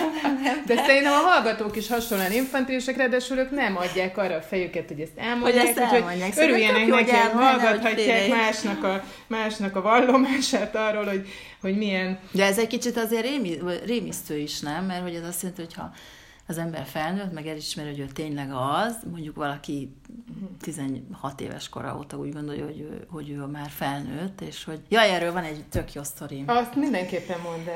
De 0.66 0.76
szerintem 0.76 1.12
a 1.12 1.16
hallgatók 1.16 1.76
is 1.76 1.88
hasonlóan 1.88 2.32
infantilisek, 2.32 2.96
ráadásul 2.96 3.38
ők 3.38 3.50
nem 3.50 3.76
adják 3.76 4.18
arra 4.18 4.34
a 4.34 4.40
fejüket, 4.40 4.88
hogy 4.88 5.00
ezt 5.00 5.12
elmondják. 5.16 5.66
ezt 5.66 5.78
úgyhogy 5.78 5.98
elmondják. 5.98 6.32
Szóval 6.32 6.50
Örüljenek 6.50 6.86
jó, 6.86 6.94
neki, 6.94 7.10
hogy 7.10 7.20
hogy 7.20 7.30
hogy 7.30 7.42
hallgathatják 7.42 8.28
másnak 8.28 8.84
a, 8.84 9.04
másnak 9.26 9.76
a 9.76 9.82
vallomását 9.82 10.76
arról, 10.76 11.04
hogy, 11.04 11.28
hogy 11.60 11.76
milyen 11.76 12.18
De 12.30 12.44
ez 12.44 12.58
egy 12.58 12.66
kicsit 12.66 12.96
azért 12.96 13.22
rémi, 13.22 13.58
rémisztő 13.86 14.36
is, 14.38 14.60
nem? 14.60 14.84
Mert 14.84 15.02
hogy 15.02 15.14
ez 15.14 15.26
azt 15.26 15.42
jelenti, 15.42 15.62
hogy 15.62 15.74
ha 15.74 15.92
az 16.46 16.58
ember 16.58 16.86
felnőtt, 16.86 17.32
meg 17.32 17.46
elismeri, 17.46 17.88
hogy 17.88 17.98
ő 17.98 18.06
tényleg 18.06 18.50
az, 18.52 18.96
mondjuk 19.10 19.36
valaki 19.36 19.96
16 20.60 21.40
éves 21.40 21.68
kora 21.68 21.96
óta 21.96 22.16
úgy 22.16 22.32
gondolja, 22.32 22.64
hogy 22.64 22.80
ő, 22.80 23.06
hogy 23.10 23.30
ő 23.30 23.36
már 23.36 23.70
felnőtt, 23.70 24.40
és 24.40 24.64
hogy 24.64 24.80
jaj, 24.88 25.10
erről 25.10 25.32
van 25.32 25.44
egy 25.44 25.64
tök 25.68 25.92
jó 25.92 26.02
sztorim. 26.02 26.44
Azt 26.48 26.74
mindenképpen 26.74 27.40
mondd 27.40 27.68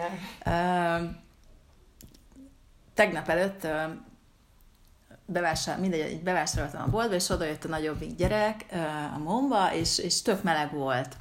el. 0.44 1.24
Tegnap 2.94 3.29
előtt 3.29 3.64
ö, 3.64 3.83
bevásár, 5.26 5.81
mindegy, 5.81 6.12
így 6.12 6.22
bevásároltam 6.22 6.83
a 6.83 6.90
boltba, 6.90 7.14
és 7.14 7.29
oda 7.29 7.44
jött 7.44 7.64
a 7.64 7.68
nagyobbik 7.68 8.14
gyerek 8.14 8.64
a 9.14 9.18
momba, 9.18 9.74
és, 9.74 9.98
és 9.98 10.22
tök 10.22 10.42
meleg 10.42 10.72
volt. 10.72 11.16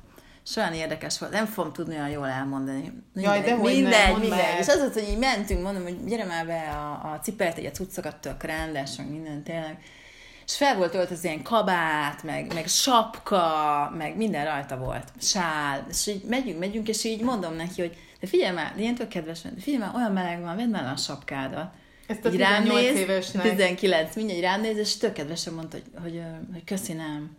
És 0.45 0.55
olyan 0.55 0.73
érdekes 0.73 1.19
volt, 1.19 1.31
nem 1.31 1.45
fogom 1.45 1.73
tudni 1.73 1.95
olyan 1.95 2.09
jól 2.09 2.27
elmondani. 2.27 2.91
Jaj, 3.15 3.41
dehogy 3.41 3.63
nem, 3.63 3.81
mindegy, 3.81 4.09
mondd 4.09 4.21
mindegy. 4.21 4.59
És 4.59 4.67
az 4.67 4.79
volt, 4.79 4.93
hogy 4.93 5.09
így 5.09 5.17
mentünk, 5.17 5.61
mondom, 5.61 5.83
hogy 5.83 6.05
gyere 6.05 6.25
már 6.25 6.45
be 6.45 6.69
a, 6.69 7.11
a 7.13 7.19
cipelt, 7.23 7.57
egy 7.57 7.65
a 7.65 7.71
cuccokat 7.71 8.15
tök 8.15 8.43
rendes, 8.43 8.95
meg 8.95 9.09
minden 9.09 9.43
tényleg. 9.43 9.77
És 10.45 10.57
fel 10.57 10.75
volt 10.75 10.93
öltözve 10.93 11.29
ilyen 11.29 11.43
kabát, 11.43 12.23
meg, 12.23 12.53
meg 12.53 12.67
sapka, 12.67 13.93
meg 13.97 14.15
minden 14.15 14.45
rajta 14.45 14.77
volt, 14.77 15.11
sál. 15.21 15.85
És 15.89 16.07
így 16.07 16.23
megyünk, 16.23 16.59
megyünk, 16.59 16.87
és 16.87 17.03
így 17.03 17.21
mondom 17.21 17.53
neki, 17.53 17.81
hogy 17.81 17.97
de 18.19 18.27
figyelj 18.27 18.55
már, 18.55 18.73
de 18.75 18.81
ilyen 18.81 18.95
tök 18.95 19.07
kedves, 19.07 19.41
de 19.41 19.49
figyelj 19.59 19.83
már, 19.83 19.95
olyan 19.95 20.11
meleg 20.11 20.41
van, 20.41 20.55
vedd 20.55 20.67
már 20.67 20.93
a 20.93 20.97
sapkádat. 20.97 21.73
Ezt 22.07 22.25
a 22.25 22.29
Így 22.29 22.37
rám 22.37 22.63
18 22.63 22.83
néz, 22.83 22.99
évesnek. 22.99 23.43
19, 23.43 24.15
mindjárt 24.15 24.41
rám 24.41 24.61
néz, 24.61 24.77
és 24.77 24.97
tök 24.97 25.13
kedvesen 25.13 25.53
mondta, 25.53 25.77
hogy, 25.77 26.01
hogy, 26.01 26.15
ö, 26.15 26.53
hogy 26.53 26.63
köszi, 26.63 26.93
nem. 26.93 27.37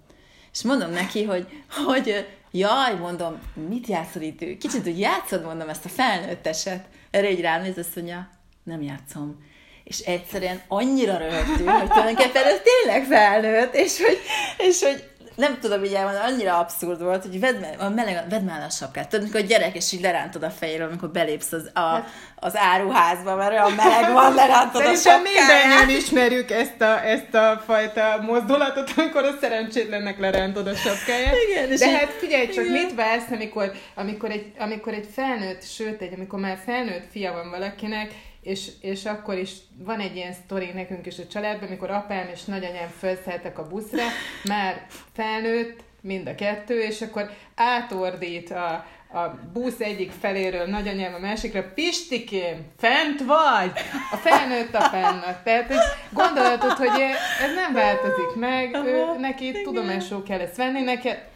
És 0.53 0.62
mondom 0.62 0.90
neki, 0.90 1.25
hogy, 1.25 1.47
hogy 1.87 2.27
jaj, 2.59 2.95
mondom, 2.95 3.38
mit 3.69 3.87
játszol 3.87 4.23
itt? 4.23 4.59
Kicsit 4.59 4.87
úgy 4.87 4.99
játszod, 4.99 5.45
mondom, 5.45 5.69
ezt 5.69 5.85
a 5.85 5.88
felnőtteset. 5.88 6.85
Erre 7.11 7.31
így 7.31 7.40
rám 7.40 7.62
néz, 7.62 7.79
azt 7.79 7.97
mondja, 7.97 8.29
nem 8.62 8.83
játszom. 8.83 9.45
És 9.85 9.99
egyszerűen 9.99 10.61
annyira 10.69 11.16
röhögtünk, 11.16 11.71
hogy 11.71 11.88
tulajdonképpen 11.88 12.45
ez 12.45 12.61
tényleg 12.62 13.05
felnőtt, 13.05 13.75
és 13.75 14.03
hogy, 14.03 14.19
és 14.59 14.83
hogy 14.83 15.11
nem 15.37 15.59
tudom 15.61 15.85
így 15.85 15.92
elmondani, 15.92 16.33
annyira 16.33 16.59
abszurd 16.59 17.03
volt, 17.03 17.22
hogy 17.22 17.40
vedd, 17.40 17.61
me- 17.61 17.81
a 17.81 17.88
meleg, 17.88 18.25
vedd 18.29 18.42
már 18.42 18.62
a 18.62 18.70
sapkát. 18.70 19.09
Tudod, 19.09 19.25
amikor 19.25 19.40
a 19.40 19.44
gyerek, 19.46 19.77
és 19.77 19.92
így 19.92 20.01
lerántod 20.01 20.42
a 20.42 20.51
fejéről, 20.51 20.88
amikor 20.88 21.09
belépsz 21.11 21.53
az, 21.53 21.70
a, 21.75 22.05
az 22.37 22.57
áruházba, 22.57 23.37
mert 23.37 23.51
olyan 23.51 23.72
meleg 23.72 24.12
van, 24.12 24.35
lerántod 24.35 24.85
a 24.85 24.94
sapkáját. 24.94 25.22
mindannyian 25.22 25.99
ismerjük 25.99 26.51
ezt 26.51 26.81
a, 26.81 27.05
ezt 27.07 27.35
a 27.35 27.62
fajta 27.66 28.18
mozdulatot, 28.27 28.92
amikor 28.96 29.25
a 29.25 29.37
szerencsétlennek 29.40 30.18
lerántod 30.18 30.66
a 30.66 30.75
sapkáját. 30.75 31.35
Igen, 31.49 31.70
és 31.70 31.79
De 31.79 31.90
hát 31.90 32.11
figyelj 32.11 32.46
csak, 32.46 32.64
igen. 32.64 32.83
mit 32.83 32.94
vársz, 32.94 33.31
amikor, 33.31 33.72
amikor, 33.94 34.31
egy, 34.31 34.53
amikor 34.59 34.92
egy 34.92 35.09
felnőtt, 35.14 35.62
sőt, 35.64 36.01
egy, 36.01 36.12
amikor 36.16 36.38
már 36.38 36.59
felnőtt 36.64 37.11
fia 37.11 37.33
van 37.33 37.51
valakinek, 37.51 38.11
és, 38.47 38.69
és 38.81 39.05
akkor 39.05 39.39
is 39.39 39.53
van 39.79 40.01
egy 40.01 40.17
ilyen 40.17 40.33
sztori 40.33 40.71
nekünk 40.75 41.07
is 41.07 41.19
a 41.19 41.27
családban, 41.27 41.69
amikor 41.69 41.91
apám 41.91 42.29
és 42.33 42.45
nagyanyám 42.45 42.89
felszálltak 42.99 43.59
a 43.59 43.67
buszra, 43.67 44.03
már 44.45 44.87
felnőtt, 45.13 45.81
mind 46.01 46.27
a 46.27 46.35
kettő, 46.35 46.81
és 46.81 47.03
akkor 47.03 47.31
átordít 47.55 48.51
a, 48.51 48.87
a 49.19 49.39
busz 49.53 49.81
egyik 49.81 50.11
feléről 50.11 50.67
nagyanyám 50.67 51.15
a 51.15 51.19
másikra, 51.19 51.73
Pistikém, 51.75 52.65
fent 52.79 53.25
vagy? 53.25 53.73
A 54.13 54.17
felnőtt 54.17 54.75
apámnak. 54.75 55.43
Tehát 55.43 55.67
hogy 55.67 55.77
gondolatod, 56.11 56.73
hogy 56.73 57.01
ez 57.43 57.55
nem 57.55 57.73
változik 57.73 58.35
meg, 58.35 58.75
ő, 58.75 59.19
neki 59.19 59.47
igen. 59.47 59.63
tudomásul 59.63 60.23
kell 60.23 60.41
ezt 60.41 60.57
venni, 60.57 60.81
neked 60.81 61.29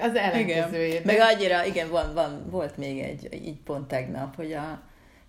az 0.00 0.14
ellenkezőjét. 0.14 1.04
Meg 1.04 1.20
annyira, 1.20 1.64
igen, 1.64 1.90
van, 1.90 2.14
van, 2.14 2.46
volt 2.50 2.76
még 2.76 2.98
egy, 2.98 3.28
így 3.46 3.60
pont 3.64 3.88
tegnap, 3.88 4.36
hogy 4.36 4.52
a, 4.52 4.80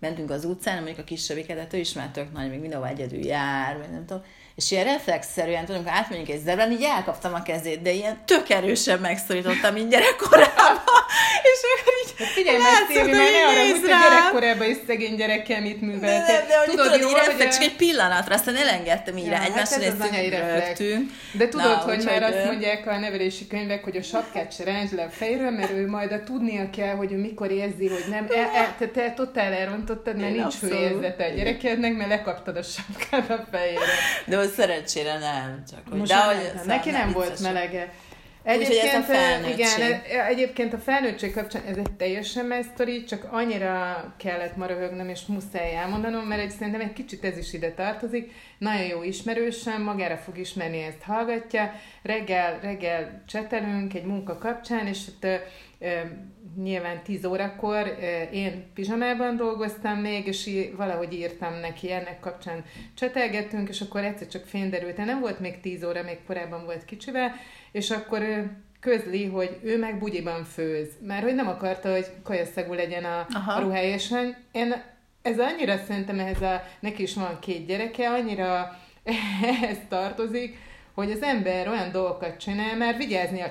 mentünk 0.07 0.29
az 0.29 0.45
utcán, 0.45 0.75
mondjuk 0.75 0.97
a 0.97 1.03
kisebbiket, 1.03 1.57
hát 1.57 1.73
ő 1.73 1.77
is 1.77 1.93
már 1.93 2.11
tök 2.11 2.33
nagy, 2.33 2.49
még 2.49 2.59
mindenhol 2.59 2.87
egyedül 2.87 3.25
jár, 3.25 3.77
vagy 3.77 3.91
nem 3.91 4.05
tudom, 4.05 4.23
és 4.57 4.71
ilyen 4.71 4.83
reflexzerűen, 4.83 5.65
tudom, 5.65 5.75
amikor 5.81 5.97
átmegyünk 5.97 6.29
egy 6.29 6.41
zebrán, 6.45 6.71
így 6.71 6.83
elkaptam 6.83 7.33
a 7.33 7.41
kezét, 7.43 7.81
de 7.81 7.91
ilyen 7.91 8.17
tök 8.25 8.49
erősen 8.49 8.99
megszorítottam, 8.99 9.73
mint 9.73 9.89
gyerekkorában, 9.89 10.83
és 11.51 11.59
akkor 11.79 11.93
így 12.03 12.13
Hát 12.17 12.27
figyelj, 12.27 12.57
mert 12.57 12.69
látszott, 12.69 12.95
Szilvi, 12.95 13.09
hogy 13.09 13.19
már 13.19 13.55
ne 13.55 13.65
így 13.65 13.83
arra, 13.83 13.97
hogy 13.97 14.09
gyerekkorában 14.09 14.69
is 14.69 14.77
szegény 14.87 15.15
gyerekkel 15.15 15.61
mit 15.61 15.79
De, 15.79 15.85
művelt. 15.85 16.25
de, 16.27 16.33
de, 16.47 16.55
tudod, 16.65 16.83
tudod 16.85 16.95
így 16.95 17.01
jól, 17.01 17.13
reflex, 17.13 17.37
hogy 17.37 17.49
csak 17.49 17.61
egy 17.61 17.75
pillanatra, 17.75 18.35
aztán 18.35 18.55
elengedtem 18.55 19.17
így 19.17 19.25
Ja, 19.25 19.31
rá, 19.31 19.37
hát 19.37 19.47
egymásra 19.47 19.81
ez 19.83 19.97
reflex. 19.97 20.65
rögtünk. 20.67 21.11
De 21.31 21.47
tudod, 21.47 21.65
Na, 21.67 21.75
hogy 21.77 22.03
már 22.05 22.23
azt 22.23 22.45
mondják 22.45 22.87
a 22.87 22.97
nevelési 22.97 23.47
könyvek, 23.47 23.83
hogy 23.83 23.97
a 23.97 24.01
sapkát 24.01 24.55
se 24.55 24.63
rántsd 24.63 24.93
le 24.95 25.03
a 25.03 25.09
fejről, 25.09 25.51
mert 25.51 25.71
ő 25.71 25.87
majd 25.87 26.11
a 26.11 26.23
tudnia 26.23 26.69
kell, 26.69 26.95
hogy 26.95 27.11
ő 27.11 27.17
mikor 27.17 27.51
érzi, 27.51 27.87
hogy 27.87 28.05
nem. 28.09 28.27
E, 28.29 28.39
e, 28.59 28.75
te, 28.79 28.87
te 28.87 29.13
totál 29.15 29.53
elrontottad, 29.53 30.17
mert 30.17 30.35
nincs 30.35 30.53
főérzete 30.53 31.25
a 31.25 31.29
gyerekednek, 31.35 31.97
mert 31.97 32.09
lekaptad 32.09 32.57
a 32.57 32.63
sapkát 32.63 33.29
a 33.29 33.45
fejére. 33.51 33.81
De 34.25 34.37
hogy 34.47 34.55
szerencsére 34.55 35.17
nem. 35.17 35.63
Csak, 35.71 35.79
hogy, 35.89 35.99
Most 35.99 36.11
de 36.11 36.17
hogy, 36.17 36.35
nem, 36.35 36.45
szóval 36.45 36.65
neki 36.65 36.89
nem 36.91 37.11
volt 37.11 37.27
vicces. 37.29 37.41
melege. 37.53 37.93
A 38.43 38.49
Egyébként, 38.49 39.05
felnőttség. 39.05 39.57
igen, 39.57 40.01
egyébként 40.27 40.73
a 40.73 40.77
felnőttség 40.77 41.33
kapcsán 41.33 41.61
ez 41.65 41.77
egy 41.77 41.91
teljesen 41.91 42.45
más 42.45 42.65
sztori, 42.73 43.03
csak 43.03 43.27
annyira 43.31 44.13
kellett 44.17 44.55
ma 44.55 44.65
röhögnöm, 44.65 45.09
és 45.09 45.25
muszáj 45.25 45.75
elmondanom, 45.75 46.25
mert 46.25 46.41
egy, 46.41 46.49
szerintem 46.51 46.81
egy 46.81 46.93
kicsit 46.93 47.23
ez 47.23 47.37
is 47.37 47.53
ide 47.53 47.71
tartozik. 47.71 48.31
Nagyon 48.57 48.85
jó 48.85 49.03
ismerősöm, 49.03 49.81
magára 49.81 50.17
fog 50.17 50.37
ismerni, 50.37 50.81
ezt 50.81 51.01
hallgatja. 51.01 51.73
Reggel, 52.03 52.59
reggel 52.61 53.23
csetelünk 53.27 53.93
egy 53.93 54.05
munka 54.05 54.37
kapcsán, 54.37 54.87
és 54.87 54.99
ott 55.09 55.23
ö, 55.23 55.35
nyilván 56.55 57.03
10 57.03 57.25
órakor 57.25 57.97
én 58.31 58.65
pizsamában 58.73 59.35
dolgoztam 59.35 59.99
még, 59.99 60.27
és 60.27 60.45
í- 60.45 60.75
valahogy 60.75 61.13
írtam 61.13 61.53
neki 61.53 61.91
ennek 61.91 62.19
kapcsán 62.19 62.63
csetelgettünk, 62.93 63.69
és 63.69 63.81
akkor 63.81 64.03
egyszer 64.03 64.27
csak 64.27 64.45
fényderült, 64.45 64.97
nem 64.97 65.19
volt 65.19 65.39
még 65.39 65.59
10 65.59 65.83
óra, 65.83 66.03
még 66.03 66.17
korábban 66.25 66.65
volt 66.65 66.85
kicsivel, 66.85 67.31
és 67.71 67.91
akkor 67.91 68.21
közli, 68.79 69.25
hogy 69.25 69.59
ő 69.63 69.77
meg 69.77 69.97
bugyiban 69.97 70.43
főz, 70.43 70.87
mert 71.01 71.23
hogy 71.23 71.35
nem 71.35 71.47
akarta, 71.47 71.91
hogy 71.91 72.05
kajaszagú 72.23 72.73
legyen 72.73 73.03
a, 73.03 73.25
Aha. 73.33 73.51
a 73.51 73.59
ruhája, 73.59 73.93
és 73.93 74.13
én 74.51 74.73
ez 75.21 75.39
annyira 75.39 75.77
szerintem 75.87 76.19
ehhez 76.19 76.41
a, 76.41 76.63
neki 76.79 77.01
is 77.01 77.13
van 77.13 77.39
két 77.39 77.65
gyereke, 77.65 78.09
annyira 78.09 78.79
ehhez 79.41 79.77
tartozik, 79.89 80.57
hogy 80.93 81.11
az 81.11 81.21
ember 81.21 81.67
olyan 81.67 81.91
dolgokat 81.91 82.37
csinál, 82.37 82.77
mert 82.77 82.97
vigyázni, 82.97 83.41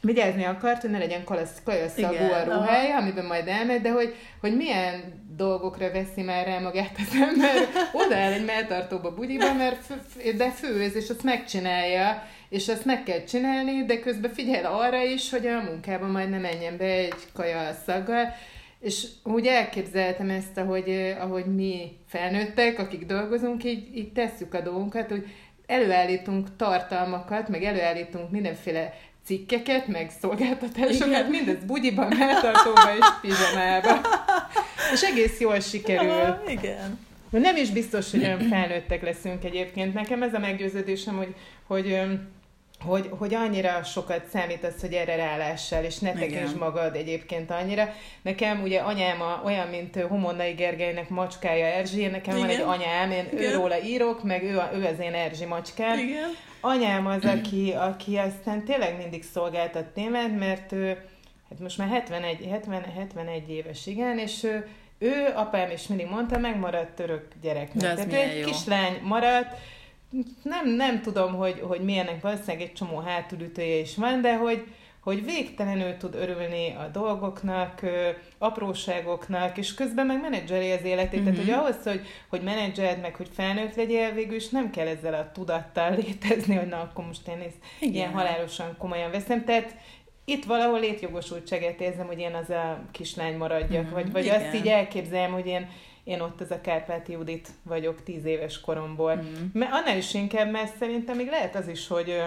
vigyázni 0.00 0.44
akart, 0.44 0.80
hogy 0.80 0.90
ne 0.90 0.98
legyen 0.98 1.24
kajaszagú 1.64 2.32
a 2.32 2.42
ruhája, 2.44 2.96
amiben 2.96 3.24
majd 3.24 3.48
elmegy, 3.48 3.80
de 3.80 3.90
hogy, 3.90 4.14
hogy 4.40 4.56
milyen 4.56 5.20
dolgokra 5.36 5.90
veszi 5.90 6.22
már 6.22 6.46
rá 6.46 6.58
magát 6.58 6.96
az 6.96 7.20
ember, 7.20 7.68
odaáll 7.92 8.32
egy 8.32 8.44
melltartóba 8.44 9.14
bugyiba, 9.14 9.52
mert 9.54 9.84
fő- 9.84 10.36
de 10.36 10.50
főz, 10.50 10.96
és 10.96 11.10
azt 11.10 11.22
megcsinálja, 11.22 12.22
és 12.48 12.68
azt 12.68 12.84
meg 12.84 13.02
kell 13.02 13.24
csinálni, 13.24 13.84
de 13.84 14.00
közben 14.00 14.32
figyel 14.32 14.64
arra 14.64 15.02
is, 15.02 15.30
hogy 15.30 15.46
a 15.46 15.62
munkában 15.62 16.10
majd 16.10 16.30
ne 16.30 16.38
menjen 16.38 16.76
be 16.76 16.84
egy 16.84 17.14
kaja 17.32 17.72
szaggal, 17.86 18.34
és 18.80 19.06
úgy 19.24 19.46
elképzeltem 19.46 20.30
ezt, 20.30 20.58
ahogy, 20.58 20.88
eh, 20.88 21.24
ahogy 21.24 21.54
mi 21.54 21.96
felnőttek, 22.06 22.78
akik 22.78 23.06
dolgozunk, 23.06 23.64
így, 23.64 23.96
így 23.96 24.12
tesszük 24.12 24.54
a 24.54 24.60
dolgunkat, 24.60 25.08
hogy 25.10 25.26
előállítunk 25.66 26.56
tartalmakat, 26.56 27.48
meg 27.48 27.64
előállítunk 27.64 28.30
mindenféle 28.30 28.94
cikkeket, 29.24 29.86
meg 29.86 30.10
szolgáltatásokat, 30.20 31.06
Igen. 31.06 31.26
mindez 31.26 31.64
bugyiban, 31.66 32.16
melltartóba 32.18 32.94
és 32.98 33.06
pizsamába. 33.20 34.00
És 34.92 35.02
egész 35.02 35.40
jól 35.40 35.60
sikerül. 35.60 36.38
Igen. 36.46 36.98
Nem 37.30 37.56
is 37.56 37.70
biztos, 37.70 38.10
hogy 38.10 38.22
olyan 38.22 38.48
felnőttek 38.48 39.02
leszünk 39.02 39.44
egyébként. 39.44 39.94
Nekem 39.94 40.22
ez 40.22 40.34
a 40.34 40.38
meggyőződésem, 40.38 41.16
hogy, 41.16 41.34
hogy, 41.66 42.00
hogy, 42.84 43.08
hogy 43.18 43.34
annyira 43.34 43.82
sokat 43.82 44.24
számít 44.32 44.64
az, 44.64 44.80
hogy 44.80 44.92
erre 44.92 45.16
rálássál, 45.16 45.84
és 45.84 45.98
ne 45.98 46.08
Igen. 46.10 46.20
tekintsd 46.20 46.58
magad 46.58 46.96
egyébként 46.96 47.50
annyira. 47.50 47.94
Nekem 48.22 48.62
ugye 48.62 48.78
anyám 48.78 49.20
a, 49.20 49.42
olyan, 49.44 49.68
mint 49.68 50.00
Homonnai 50.00 50.52
Gergelynek 50.52 51.08
macskája 51.08 51.66
Erzsi, 51.66 52.06
nekem 52.06 52.36
van 52.38 52.48
egy 52.48 52.54
Igen. 52.54 52.68
anyám, 52.68 53.10
én 53.10 53.28
Igen. 53.32 53.52
őróla 53.52 53.82
írok, 53.82 54.24
meg 54.24 54.42
ő, 54.42 54.60
ő 54.74 54.84
az 54.84 55.00
én 55.00 55.14
Erzsi 55.14 55.44
macskám. 55.44 55.98
Igen. 55.98 56.30
Anyám 56.60 57.06
az, 57.06 57.24
aki, 57.24 57.72
aki 57.72 58.16
aztán 58.16 58.64
tényleg 58.64 58.96
mindig 58.96 59.22
szolgáltat 59.22 59.84
témát, 59.84 60.38
mert 60.38 60.72
ő, 60.72 60.86
hát 61.48 61.58
most 61.58 61.78
már 61.78 61.88
71, 61.88 62.46
70, 62.50 62.82
71 62.82 63.50
éves, 63.50 63.86
igen, 63.86 64.18
és 64.18 64.42
ő 64.42 64.68
ő, 65.02 65.32
apám 65.34 65.70
is 65.70 65.86
mindig 65.86 66.06
mondta, 66.06 66.38
megmaradt 66.38 67.00
örök 67.00 67.26
gyereknek. 67.40 67.82
De 67.82 67.94
Tehát 67.94 68.12
egy 68.12 68.38
jó. 68.38 68.46
kislány 68.46 69.00
maradt, 69.02 69.56
nem, 70.42 70.68
nem 70.68 71.02
tudom, 71.02 71.34
hogy, 71.34 71.60
hogy 71.60 71.80
milyennek 71.80 72.20
valószínűleg 72.20 72.60
egy 72.60 72.72
csomó 72.72 72.98
hátulütője 72.98 73.76
is 73.76 73.96
van, 73.96 74.20
de 74.20 74.36
hogy, 74.36 74.66
hogy 75.00 75.24
végtelenül 75.24 75.96
tud 75.96 76.14
örülni 76.14 76.74
a 76.74 76.88
dolgoknak, 76.92 77.80
apróságoknak, 78.38 79.58
és 79.58 79.74
közben 79.74 80.06
meg 80.06 80.20
menedzseri 80.20 80.70
az 80.70 80.84
életét. 80.84 81.20
Mm-hmm. 81.20 81.32
Tehát, 81.32 81.44
hogy 81.44 81.50
ahhoz, 81.50 81.76
hogy, 81.84 82.06
hogy 82.28 82.42
menedzseled 82.42 83.00
meg, 83.00 83.14
hogy 83.14 83.28
felnőtt 83.32 83.74
legyél, 83.74 84.12
végül 84.12 84.36
is 84.36 84.48
nem 84.48 84.70
kell 84.70 84.86
ezzel 84.86 85.14
a 85.14 85.30
tudattal 85.32 85.94
létezni, 86.04 86.54
hogy 86.54 86.68
na, 86.68 86.80
akkor 86.80 87.06
most 87.06 87.28
én 87.28 87.40
ezt 87.46 87.56
Igen. 87.80 87.94
ilyen 87.94 88.12
halálosan 88.12 88.76
komolyan 88.78 89.10
veszem. 89.10 89.44
Tehát 89.44 89.76
itt 90.24 90.44
valahol 90.44 90.80
létjogosultságet 90.80 91.80
érzem, 91.80 92.06
hogy 92.06 92.18
én 92.18 92.34
az 92.34 92.50
a 92.50 92.80
kislány 92.90 93.36
maradjak, 93.36 93.84
Mhm, 93.84 93.92
vagy, 93.92 94.12
vagy 94.12 94.24
igen. 94.24 94.40
azt 94.42 94.54
így 94.54 94.68
elképzelem, 94.68 95.32
hogy 95.32 95.46
én, 95.46 95.68
én 96.04 96.20
ott 96.20 96.40
az 96.40 96.50
a 96.50 96.60
Kárpáti 96.60 97.12
Judit 97.12 97.48
vagyok 97.62 98.02
tíz 98.02 98.24
éves 98.24 98.60
koromból. 98.60 99.14
Mhm. 99.14 99.26
Mert 99.52 99.72
annál 99.72 99.96
is 99.96 100.14
inkább, 100.14 100.50
mert 100.50 100.76
szerintem 100.76 101.16
még 101.16 101.28
lehet 101.28 101.54
az 101.54 101.68
is, 101.68 101.88
hogy 101.88 102.22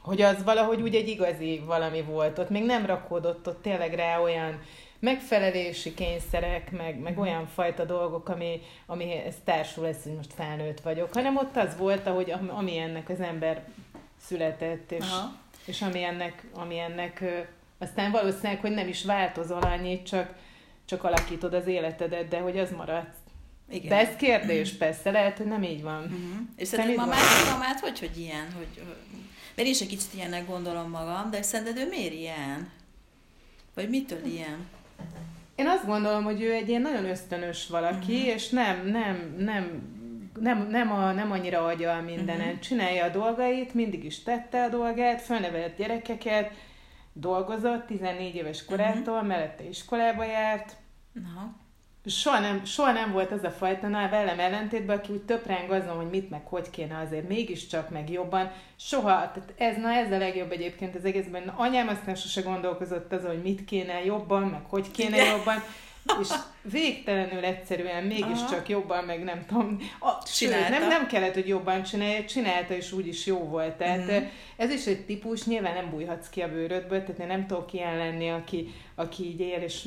hogy 0.00 0.22
az 0.22 0.44
valahogy 0.44 0.80
úgy 0.80 0.94
egy 0.94 1.08
igazi 1.08 1.62
valami 1.66 2.02
volt. 2.02 2.38
Ott 2.38 2.50
még 2.50 2.64
nem 2.64 2.86
rakódott 2.86 3.48
ott 3.48 3.62
tényleg 3.62 3.94
rá 3.94 4.20
olyan 4.20 4.60
megfelelési 4.98 5.94
kényszerek, 5.94 6.70
meg, 6.70 6.98
meg 6.98 7.18
olyan 7.18 7.46
fajta 7.46 7.84
dolgok, 7.84 8.28
ami, 8.28 8.60
ez 9.26 9.34
társul 9.44 9.84
lesz, 9.84 10.02
hogy 10.02 10.14
most 10.14 10.32
felnőtt 10.32 10.80
vagyok, 10.80 11.12
hanem 11.12 11.36
ott 11.36 11.56
az 11.56 11.76
volt, 11.76 12.06
ahogy, 12.06 12.30
am- 12.30 12.50
ami 12.56 12.78
ennek 12.78 13.08
az 13.08 13.20
ember 13.20 13.64
született, 14.26 14.92
és, 14.92 15.04
Aha. 15.04 15.36
és 15.64 15.82
ami 15.82 16.02
ennek, 16.02 16.44
ami 16.54 16.78
ennek 16.78 17.24
aztán 17.78 18.10
valószínűleg, 18.10 18.60
hogy 18.60 18.70
nem 18.70 18.88
is 18.88 19.04
változol 19.04 19.62
annyit, 19.62 20.06
csak, 20.06 20.34
csak 20.84 21.04
alakítod 21.04 21.54
az 21.54 21.66
életedet, 21.66 22.28
de 22.28 22.38
hogy 22.38 22.58
az 22.58 22.70
marad. 22.70 23.06
Igen. 23.70 23.88
De 23.88 24.08
ez 24.08 24.16
kérdés, 24.16 24.72
persze, 24.72 25.10
lehet, 25.10 25.36
hogy 25.36 25.46
nem 25.46 25.62
így 25.62 25.82
van. 25.82 26.02
Uh-huh. 26.02 26.18
És 26.56 26.68
szerinted 26.68 26.96
gondolsz? 26.96 27.44
mamát, 27.44 27.58
mamát 27.58 27.80
hogy, 27.80 27.98
hogy 27.98 28.18
ilyen? 28.18 28.52
Hogy- 28.56 28.82
mert 29.58 29.70
én 29.70 29.76
is 29.76 29.82
egy 29.82 29.88
kicsit 29.88 30.14
ilyennek 30.14 30.46
gondolom 30.46 30.90
magam, 30.90 31.30
de 31.30 31.42
szerinted 31.42 31.76
ő 31.76 31.88
miért 31.88 32.12
ilyen? 32.12 32.70
Vagy 33.74 33.88
mitől 33.88 34.24
ilyen? 34.24 34.68
Én 35.54 35.66
azt 35.66 35.86
gondolom, 35.86 36.24
hogy 36.24 36.42
ő 36.42 36.52
egy 36.52 36.68
ilyen 36.68 36.82
nagyon 36.82 37.04
ösztönös 37.04 37.66
valaki, 37.66 38.14
uh-huh. 38.14 38.28
és 38.28 38.48
nem, 38.48 38.86
nem, 38.86 39.34
nem, 39.38 39.82
nem, 40.40 40.68
nem, 40.70 40.92
a, 40.92 41.12
nem 41.12 41.30
annyira 41.32 41.64
agya 41.64 41.92
a 41.92 42.00
mindenen. 42.00 42.46
Uh-huh. 42.46 42.58
Csinálja 42.58 43.04
a 43.04 43.08
dolgait, 43.08 43.74
mindig 43.74 44.04
is 44.04 44.22
tette 44.22 44.62
a 44.62 44.68
dolgát, 44.68 45.20
felnevelt 45.20 45.76
gyerekeket, 45.76 46.52
dolgozott 47.12 47.86
14 47.86 48.34
éves 48.34 48.64
korától, 48.64 49.14
uh-huh. 49.14 49.28
mellette 49.28 49.68
iskolába 49.68 50.24
járt. 50.24 50.76
Aha. 51.24 51.56
Soha 52.06 52.38
nem, 52.38 52.64
soha 52.64 52.92
nem 52.92 53.12
volt 53.12 53.32
az 53.32 53.44
a 53.44 53.50
fajta, 53.50 53.88
na 53.88 54.08
velem 54.08 54.38
ellentétben, 54.38 54.98
aki 54.98 55.12
úgy 55.12 55.22
töpreng 55.22 55.70
azon, 55.70 55.96
hogy 55.96 56.10
mit 56.10 56.30
meg 56.30 56.46
hogy 56.46 56.70
kéne 56.70 56.98
azért 56.98 57.28
mégiscsak 57.28 57.90
meg 57.90 58.10
jobban. 58.10 58.50
Soha, 58.76 59.10
tehát 59.10 59.52
ez, 59.56 59.76
na 59.76 59.92
ez 59.92 60.12
a 60.12 60.18
legjobb 60.18 60.52
egyébként 60.52 60.94
az 60.94 61.04
egészben. 61.04 61.42
Na, 61.42 61.54
anyám 61.56 61.88
aztán 61.88 62.14
sose 62.14 62.40
gondolkozott 62.40 63.12
azon, 63.12 63.30
hogy 63.30 63.42
mit 63.42 63.64
kéne 63.64 64.04
jobban, 64.04 64.42
meg 64.42 64.62
hogy 64.68 64.90
kéne 64.90 65.16
Igen. 65.16 65.36
jobban. 65.36 65.62
És 66.20 66.28
végtelenül 66.62 67.44
egyszerűen 67.44 68.04
mégiscsak 68.04 68.50
Aha. 68.52 68.62
jobban, 68.66 69.04
meg 69.04 69.22
nem 69.24 69.44
tudom. 69.46 69.78
A, 70.00 70.10
sőt, 70.26 70.50
Csinálta. 70.50 70.78
nem, 70.78 70.88
nem 70.88 71.06
kellett, 71.06 71.34
hogy 71.34 71.48
jobban 71.48 71.82
csinálja, 71.82 72.24
csinálta, 72.24 72.74
és 72.74 72.92
úgyis 72.92 73.26
jó 73.26 73.38
volt. 73.38 73.76
Tehát 73.76 74.06
Mhm. 74.06 74.24
ez 74.56 74.70
is 74.70 74.86
egy 74.86 75.04
típus, 75.04 75.44
nyilván 75.44 75.74
nem 75.74 75.90
bújhatsz 75.90 76.28
ki 76.28 76.40
a 76.40 76.48
bőrödből, 76.48 77.00
tehát 77.04 77.20
én 77.20 77.26
nem 77.26 77.46
tudok 77.46 77.72
ilyen 77.72 77.96
lenni, 77.96 78.28
aki, 78.30 78.68
aki 78.94 79.24
így 79.24 79.40
él, 79.40 79.60
és 79.62 79.86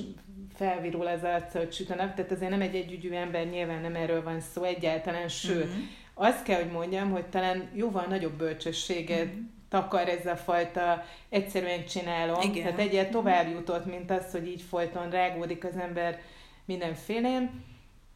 felvirul 0.56 1.08
az 1.08 1.24
arca, 1.24 1.58
hogy 1.58 1.74
süt 1.74 1.90
a 1.90 1.96
nap. 1.96 2.16
Tehát 2.16 2.32
azért 2.32 2.52
nem 2.52 2.62
egy 2.62 2.76
együgyű 2.76 3.12
ember, 3.12 3.46
nyilván 3.46 3.82
nem 3.82 3.96
erről 3.96 4.24
van 4.24 4.40
szó 4.54 4.64
egyáltalán, 4.64 5.28
sőt, 5.28 5.66
Mhm. 5.74 5.80
azt 6.14 6.44
kell, 6.44 6.62
hogy 6.62 6.72
mondjam, 6.72 7.12
hogy 7.12 7.26
talán 7.26 7.70
jóval 7.74 8.06
nagyobb 8.10 8.34
bölcsességet 8.34 9.26
Mhm. 9.26 9.42
Takar 9.72 10.08
ez 10.08 10.26
a 10.26 10.36
fajta 10.36 11.06
egyszerűen 11.30 11.86
csinálom. 11.86 12.42
Igen. 12.42 12.64
Tehát 12.64 12.80
egyet 12.80 13.12
tovább 13.12 13.52
jutott, 13.52 13.86
mint 13.86 14.12
az, 14.12 14.32
hogy 14.32 14.48
így 14.48 14.62
folyton 14.62 15.10
rágódik 15.10 15.66
az 15.66 15.78
ember 15.78 16.20
mindenfélén. 16.66 17.64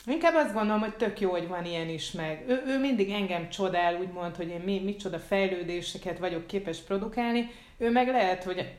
Inkább 0.05 0.33
azt 0.35 0.53
gondolom, 0.53 0.79
hogy 0.79 0.95
tök 0.95 1.19
jó, 1.19 1.31
hogy 1.31 1.47
van 1.47 1.65
ilyen 1.65 1.89
is 1.89 2.11
meg. 2.11 2.43
Ő, 2.47 2.63
ő 2.67 2.79
mindig 2.79 3.09
engem 3.09 3.49
csodál, 3.49 3.95
úgymond, 3.95 4.35
hogy 4.35 4.47
én 4.47 4.59
mi, 4.59 4.79
micsoda 4.79 5.19
fejlődéseket 5.19 6.19
vagyok 6.19 6.47
képes 6.47 6.77
produkálni. 6.77 7.51
Ő 7.77 7.91
meg 7.91 8.07
lehet, 8.07 8.43
hogy 8.43 8.73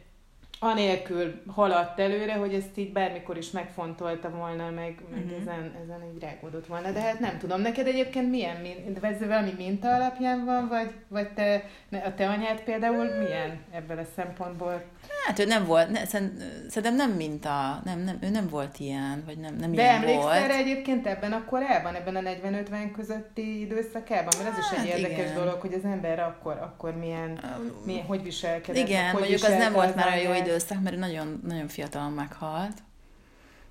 anélkül 0.59 1.43
haladt 1.47 2.01
előre, 2.01 2.35
hogy 2.35 2.55
ezt 2.55 2.77
így 2.79 2.93
bármikor 2.93 3.37
is 3.37 3.51
megfontolta 3.51 4.31
volna, 4.31 4.71
meg, 4.71 4.95
meg 5.11 5.25
Mhm. 5.25 5.35
ezen, 5.41 5.77
ezen 5.85 6.03
így 6.15 6.23
rágódott 6.23 6.67
volna. 6.67 6.91
De 6.93 7.01
hát 7.01 7.21
nem 7.21 7.39
tudom, 7.39 7.61
neked 7.61 7.87
egyébként 7.87 8.31
milyen, 8.31 8.57
ez 9.03 9.19
valami 9.27 9.53
minta 9.57 9.95
alapján 9.95 10.45
van, 10.45 10.69
vagy, 10.69 10.91
vagy 11.09 11.29
te, 11.33 11.65
a 11.91 12.15
te 12.15 12.29
anyád 12.29 12.61
például 12.61 13.05
milyen 13.05 13.59
ebből 13.73 13.99
a 13.99 14.05
szempontból? 14.17 14.83
Hát 15.27 15.39
ő 15.39 15.45
nem 15.45 15.65
volt, 15.65 15.91
ne, 15.91 16.05
szerint- 16.05 16.43
szerintem 16.69 16.95
nem 16.97 17.11
mint 17.11 17.45
a, 17.45 17.81
nem, 17.85 18.01
nem, 18.01 18.17
ő 18.21 18.29
nem 18.29 18.49
volt 18.49 18.79
ilyen, 18.79 19.23
vagy 19.27 19.39
nem, 19.39 19.57
nem 19.57 19.73
De 19.73 19.83
ilyen 19.83 19.95
emlékszel 19.95 20.23
volt. 20.23 20.47
rá 20.47 20.55
egyébként 20.57 21.07
ebben 21.07 21.33
a 21.33 21.45
korában, 21.45 21.95
ebben 21.95 22.17
a 22.17 22.21
40-50 22.21 22.91
közötti 22.97 23.61
időszakában? 23.61 24.33
Mert 24.43 24.51
ez 24.51 24.59
is 24.59 24.71
egy 24.71 24.77
Hát 24.91 24.99
érdekes 24.99 25.19
igen. 25.31 25.35
dolog, 25.35 25.61
hogy 25.61 25.73
az 25.73 25.85
ember 25.85 26.19
akkor, 26.19 26.53
akkor 26.53 26.97
milyen, 26.97 27.41
milyen 27.85 28.05
hogy 28.05 28.23
viselkedett. 28.23 28.89
Igen, 28.89 29.11
hogy 29.11 29.19
mondjuk 29.21 29.43
az 29.43 29.49
nem 29.57 29.73
volt 29.73 29.95
már 29.95 30.09
a 30.09 30.15
jó 30.21 30.33
időszak, 30.35 30.83
mert 30.83 30.97
nagyon, 30.97 31.41
nagyon 31.47 31.69
fiatalon 31.69 32.13
meghalt. 32.13 32.79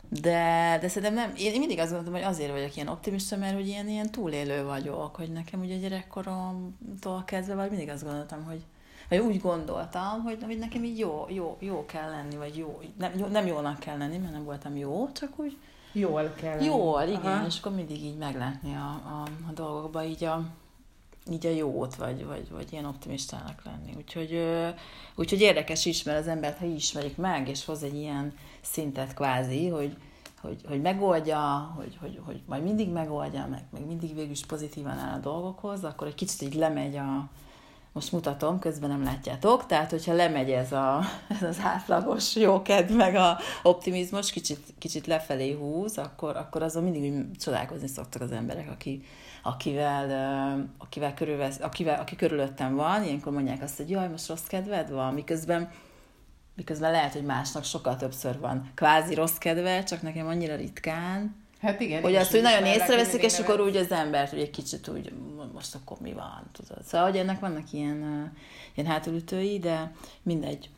De, 0.10 0.78
de 0.82 0.88
szerintem 0.88 1.13
nem, 1.13 1.32
én 1.38 1.60
mindig 1.60 1.80
azt 1.80 1.91
gondolom, 1.91 2.13
hogy 2.22 2.30
azért 2.32 2.52
vagyok 2.52 2.76
ilyen 2.76 2.88
optimista, 2.88 3.38
mert 3.38 3.54
hogy 3.54 3.68
ilyen, 3.68 3.88
ilyen 3.88 4.12
túlélő 4.12 4.63
vagyok, 4.63 5.15
hogy 5.15 5.32
nekem 5.32 5.60
ugye 5.60 5.76
gyerekkoromtól 5.78 7.24
kezdve, 7.26 7.56
vagy 7.56 7.70
mindig 7.70 7.89
azt 7.89 8.04
gondoltam, 8.04 8.44
hogy 8.44 8.62
vagy 9.10 9.20
úgy 9.20 9.41
gondoltam, 9.41 10.22
hogy, 10.24 10.44
hogy 10.44 10.58
nekem 10.58 10.84
így 10.84 11.00
jó, 11.00 11.26
jó, 11.30 11.58
jó 11.60 11.86
kell 11.86 12.10
lenni, 12.10 12.36
vagy 12.36 12.58
jó, 12.58 12.82
nem, 12.98 13.12
jó, 13.18 13.26
nem 13.26 13.48
jónak 13.48 13.80
kell 13.80 13.98
lenni, 13.98 14.18
mert 14.18 14.32
nem 14.32 14.44
voltam 14.44 14.76
jó, 14.78 15.12
csak 15.12 15.39
úgy 15.39 15.58
Jól 15.98 16.34
kell. 16.36 16.62
jól, 16.62 17.02
igen, 17.02 17.26
Aha. 17.26 17.46
és 17.46 17.60
akkor 17.60 17.72
mindig 17.76 18.04
így 18.04 18.18
meglátni 18.18 18.76
a, 18.76 18.88
a, 18.88 19.24
a 19.50 19.52
dolgokba 19.54 20.04
így 20.04 20.24
a, 20.24 20.44
így 21.32 21.46
a 21.46 21.50
jót, 21.50 21.96
vagy, 21.96 22.26
vagy, 22.26 22.50
vagy 22.50 22.68
ilyen 22.72 22.86
optimistának 22.86 23.62
lenni. 23.63 23.94
Úgyhogy, 23.98 24.46
úgyhogy 25.15 25.41
érdekes 25.41 25.86
is, 25.86 26.04
mert 26.04 26.20
az 26.20 26.28
embert, 26.28 26.58
ha 26.58 26.65
így 26.65 26.76
ismerik 26.76 27.18
meg, 27.18 27.48
és 27.50 27.65
hoz 27.65 27.84
egy 27.84 27.96
ilyen 27.96 28.34
szintet 28.62 29.13
kvázi, 29.13 29.68
hogy, 29.68 29.98
hogy, 30.41 30.62
hogy 30.68 30.82
megoldja, 30.82 31.74
hogy, 31.76 31.98
hogy, 32.02 32.20
hogy 32.26 32.41
majd 32.46 32.63
mindig 32.63 32.89
megoldja, 32.89 33.48
meg, 33.50 33.63
meg 33.72 33.86
mindig 33.86 34.15
végül 34.15 34.32
is 34.32 34.46
pozitívan 34.46 34.98
áll 34.98 35.18
a 35.18 35.22
dolgokhoz, 35.22 35.84
akkor 35.84 36.08
egy 36.08 36.15
kicsit 36.15 36.41
így 36.41 36.56
lemegy 36.56 36.96
a, 36.96 37.30
most 37.95 38.12
mutatom, 38.12 38.60
közben 38.60 38.89
nem 38.89 39.03
látjátok, 39.03 39.65
tehát 39.65 39.89
hogyha 39.89 40.13
lemegy 40.13 40.49
ez, 40.51 40.71
a, 40.71 41.01
ez 41.27 41.43
az 41.43 41.58
átlagos 41.63 42.36
jókedv, 42.36 42.95
meg 42.95 43.15
a 43.15 43.38
optimizmus, 43.63 44.31
kicsit, 44.31 44.73
kicsit 44.77 45.08
lefelé 45.08 45.51
húz, 45.51 45.97
akkor, 45.97 46.36
akkor 46.36 46.63
azon 46.63 46.84
mindig 46.84 47.13
úgy 47.13 47.38
csodálkozni 47.38 47.88
szoktak 47.88 48.21
az 48.21 48.31
emberek, 48.31 48.69
aki, 48.71 49.03
akivel, 49.43 50.69
akivel, 50.77 51.13
körülvesz, 51.13 51.60
akivel, 51.62 51.99
aki 51.99 52.15
körülöttem 52.15 52.75
van, 52.75 53.03
ilyenkor 53.03 53.31
mondják 53.31 53.62
azt, 53.62 53.77
hogy 53.77 53.89
jaj, 53.89 54.08
most 54.08 54.27
rossz 54.27 54.45
kedved 54.47 54.91
van, 54.91 55.13
miközben 55.13 55.69
miközben 56.55 56.91
lehet, 56.91 57.13
hogy 57.13 57.25
másnak 57.25 57.63
sokkal 57.63 57.95
többször 57.95 58.39
van 58.39 58.71
kvázi 58.73 59.13
rossz 59.13 59.38
kedve, 59.38 59.84
csak 59.84 60.01
nekem 60.01 60.27
annyira 60.27 60.55
ritkán, 60.55 61.44
Hát 61.65 61.80
igen. 61.80 62.01
hogy 62.01 62.15
azt, 62.15 62.32
hogy 62.32 62.41
nagyon 62.41 62.65
észreveszik, 62.65 63.23
és 63.23 63.39
akkor 63.39 63.62
úgy 63.62 63.75
az 63.75 63.91
embert, 63.91 64.30
hogy 64.30 64.39
egy 64.39 64.49
kicsit 64.49 64.88
úgy, 64.88 65.13
most 65.54 65.75
akkor 65.75 65.97
mi 66.01 66.13
van, 66.13 66.49
tudod. 66.51 66.84
Szóval, 66.84 67.10
hogy 67.10 67.17
ennek 67.17 67.39
vannak 67.39 67.71
ilyen, 67.71 68.32
ilyen 68.75 68.89
hátulütői, 68.89 69.60
de 69.60 69.91
mindegy. 70.23 70.69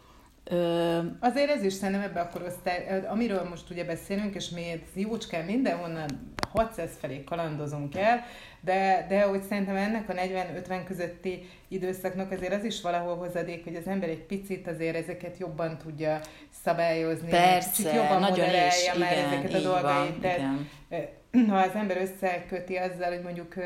Ö, 0.44 1.00
Azért 1.20 1.50
ez 1.50 1.64
is 1.64 1.74
szerintem 1.74 2.04
ebbe 2.04 2.20
a 2.20 2.30
korosztály, 2.30 3.06
amiről 3.10 3.44
most 3.50 3.70
ugye 3.70 3.84
beszélünk, 3.84 4.36
és 4.36 4.50
mi 4.50 4.62
jócskán 4.94 5.46
mindenhonnan 5.46 6.34
600 6.52 6.90
felé 7.00 7.24
kalandozunk 7.24 7.96
el, 7.96 8.24
de, 8.68 9.06
de 9.10 9.22
hogy 9.22 9.42
szerintem 9.50 9.76
ennek 9.76 10.10
a 10.10 10.14
40-50 10.14 10.82
közötti 10.86 11.50
időszaknak 11.68 12.32
azért 12.32 12.54
az 12.54 12.64
is 12.64 12.82
valahol 12.82 13.16
hozadék, 13.16 13.64
hogy 13.64 13.76
az 13.76 13.88
ember 13.88 14.10
egy 14.10 14.24
picit 14.24 14.68
azért 14.68 14.96
ezeket 14.96 15.38
jobban 15.38 15.78
tudja 15.78 16.20
szabályozni. 16.64 17.30
persze, 17.30 17.94
jobban 17.94 18.20
nagyon 18.20 18.46
is, 18.46 18.94
már 19.00 19.12
igen, 19.12 19.26
ezeket 19.26 19.54
a 19.54 19.60
dolgait. 19.60 20.10
van, 20.10 20.20
Tehát, 20.20 20.40
igen. 20.40 21.50
ha 21.50 21.58
az 21.58 21.72
ember 21.74 21.98
összeköti 22.02 22.76
azzal, 22.76 23.10
hogy 23.10 23.22
mondjuk 23.22 23.56
ö, 23.56 23.64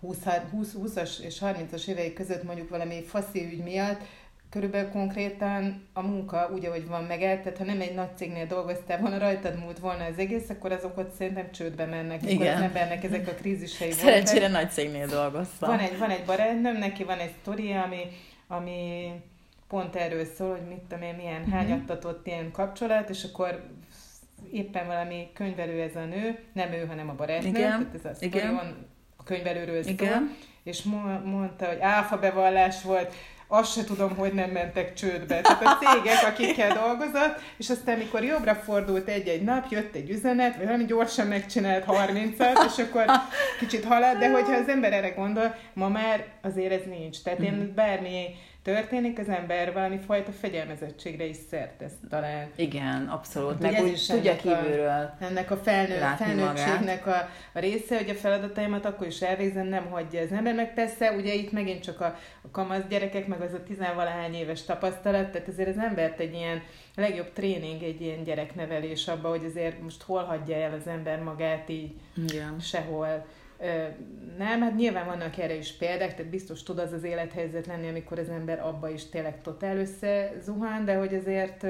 20, 0.00 0.16
20, 0.50 0.74
20-as 0.78 1.18
és 1.18 1.38
30-as 1.40 1.86
évei 1.86 2.12
között 2.12 2.42
mondjuk 2.42 2.68
valami 2.68 3.02
faszi 3.02 3.44
ügy 3.52 3.62
miatt, 3.62 4.00
körülbelül 4.52 4.90
konkrétan 4.90 5.86
a 5.92 6.02
munka 6.02 6.50
úgy, 6.54 6.64
ahogy 6.66 6.86
van 6.86 7.04
megállt, 7.04 7.40
tehát 7.42 7.58
ha 7.58 7.64
nem 7.64 7.80
egy 7.80 7.94
nagy 7.94 8.16
cégnél 8.16 8.46
dolgoztál 8.46 8.98
volna, 8.98 9.18
rajtad 9.18 9.58
múlt 9.58 9.78
volna 9.78 10.04
az 10.04 10.18
egész, 10.18 10.48
akkor 10.48 10.72
azok 10.72 10.98
ott 10.98 11.14
szerintem 11.14 11.50
csődbe 11.52 11.84
mennek. 11.86 12.18
Akkor 12.20 12.30
Igen. 12.30 12.56
az 12.56 12.62
embernek 12.62 13.04
ezek 13.04 13.28
a 13.28 13.32
krízisei 13.34 13.90
Szerencsére 13.90 14.40
voltak. 14.40 14.62
nagy 14.62 14.70
cégnél 14.70 15.06
dolgoztam. 15.06 15.68
Van 15.68 15.78
egy, 15.78 15.98
van 15.98 16.10
egy 16.10 16.24
barátnőm, 16.24 16.76
neki 16.76 17.04
van 17.04 17.18
egy 17.18 17.32
sztori, 17.40 17.72
ami, 17.72 18.00
ami 18.48 19.10
pont 19.68 19.96
erről 19.96 20.24
szól, 20.24 20.50
hogy 20.50 20.66
mit 20.68 20.78
tudom 20.78 21.02
én, 21.04 21.14
milyen 21.14 21.40
Mhm. 21.40 21.50
hányattatott 21.50 22.26
ilyen 22.26 22.50
kapcsolat, 22.50 23.08
és 23.10 23.24
akkor 23.24 23.62
éppen 24.52 24.86
valami 24.86 25.28
könyvelő 25.34 25.80
ez 25.82 25.96
a 25.96 26.04
nő, 26.04 26.38
nem 26.52 26.72
ő, 26.72 26.86
hanem 26.86 27.08
a 27.08 27.14
barátnő, 27.14 27.48
Igen. 27.48 27.60
tehát 27.70 27.94
ez 27.94 28.04
a 28.04 28.24
Igen. 28.24 28.40
sztorion 28.40 28.86
a 29.16 29.22
könyvelőről 29.22 29.82
szól, 29.82 29.92
Igen. 29.92 30.36
és 30.62 30.82
mo- 30.82 31.24
mondta, 31.24 31.66
hogy 31.66 31.78
áfa 31.80 32.18
bevallás 32.18 32.82
volt, 32.82 33.14
azt 33.54 33.72
se 33.72 33.84
tudom, 33.84 34.16
hogy 34.16 34.32
nem 34.32 34.50
mentek 34.50 34.94
csődbe. 34.94 35.40
Tehát 35.40 35.62
a 35.62 35.78
cégek, 35.84 36.26
akikkel 36.26 36.74
dolgozott, 36.74 37.40
és 37.56 37.70
aztán, 37.70 37.98
mikor 37.98 38.24
jobbra 38.24 38.54
fordult 38.54 39.08
egy-egy 39.08 39.42
nap, 39.42 39.66
jött 39.70 39.94
egy 39.94 40.10
üzenet, 40.10 40.56
vagy 40.56 40.64
valami 40.64 40.84
gyorsan 40.84 41.26
megcsinált 41.26 41.84
30-at, 41.86 42.64
és 42.66 42.84
akkor 42.84 43.04
kicsit 43.58 43.84
halad, 43.84 44.18
de 44.18 44.30
hogyha 44.30 44.56
az 44.56 44.68
ember 44.68 44.92
erre 44.92 45.08
gondol, 45.08 45.54
ma 45.72 45.88
már 45.88 46.24
azért 46.42 46.72
ez 46.72 46.86
nincs. 46.86 47.22
Tehát 47.22 47.40
én 47.40 47.72
bármi 47.74 48.24
történik, 48.62 49.18
az 49.18 49.28
ember 49.28 49.72
valami 49.72 49.98
fajta 50.06 50.32
fegyelmezettségre 50.32 51.24
is 51.24 51.36
szert 51.50 51.70
tesz 51.78 51.92
talán. 52.10 52.46
Igen, 52.56 53.06
abszolút. 53.06 53.62
Hát 53.62 53.72
Meg 53.72 53.82
úgy 53.82 53.92
is 53.92 54.06
tudja 54.06 54.30
ennek 54.30 54.44
a- 54.44 54.62
kívülről. 54.62 55.10
ennek 55.20 55.50
a 55.50 55.56
felnő, 55.56 55.94
felnőttségnek 56.18 57.06
a, 57.06 57.28
a 57.52 57.58
része, 57.58 57.96
hogy 57.96 58.08
a 58.08 58.14
feladataimat 58.14 58.84
akkor 58.84 59.06
is 59.06 59.20
elvégzem, 59.22 59.66
nem 59.66 59.86
hagyja 59.90 60.20
az 60.20 60.32
ember, 60.32 60.54
meg 60.54 60.74
persze 60.74 61.12
ugye 61.12 61.32
itt 61.34 61.52
megint 61.52 61.82
csak 61.82 62.00
a, 62.00 62.16
a 62.42 62.50
kamasz 62.50 62.82
gyerekek, 62.88 63.26
meg 63.26 63.40
az 63.40 63.52
a 63.52 63.62
tizenvalahány 63.62 64.34
éves 64.34 64.62
tapasztalat, 64.64 65.30
tehát 65.30 65.48
azért 65.48 65.68
az 65.68 65.78
embert 65.78 66.20
egy 66.20 66.34
ilyen 66.34 66.62
a 66.96 67.00
legjobb 67.00 67.32
tréning 67.32 67.82
egy 67.82 68.00
ilyen 68.00 68.22
gyereknevelés 68.24 69.08
abba, 69.08 69.28
hogy 69.28 69.44
azért 69.44 69.82
most 69.82 70.02
hol 70.02 70.22
hagyja 70.24 70.56
el 70.56 70.72
az 70.80 70.86
ember 70.86 71.22
magát 71.22 71.68
így 71.68 71.92
Igen. 72.28 72.56
sehol. 72.60 73.24
Nem, 74.38 74.60
hát 74.60 74.76
nyilván 74.76 75.06
vannak 75.06 75.38
erre 75.38 75.54
is 75.54 75.72
példák, 75.72 76.14
tehát 76.14 76.30
biztos 76.30 76.62
tud 76.62 76.78
az 76.78 76.92
az 76.92 77.04
élethelyzet 77.04 77.66
lenni, 77.66 77.88
amikor 77.88 78.18
az 78.18 78.28
ember 78.28 78.60
abba 78.60 78.88
is 78.88 79.08
tényleg 79.08 79.40
totál 79.42 79.76
összezuhan, 79.76 80.84
de 80.84 80.94
hogy 80.94 81.14
azért, 81.14 81.66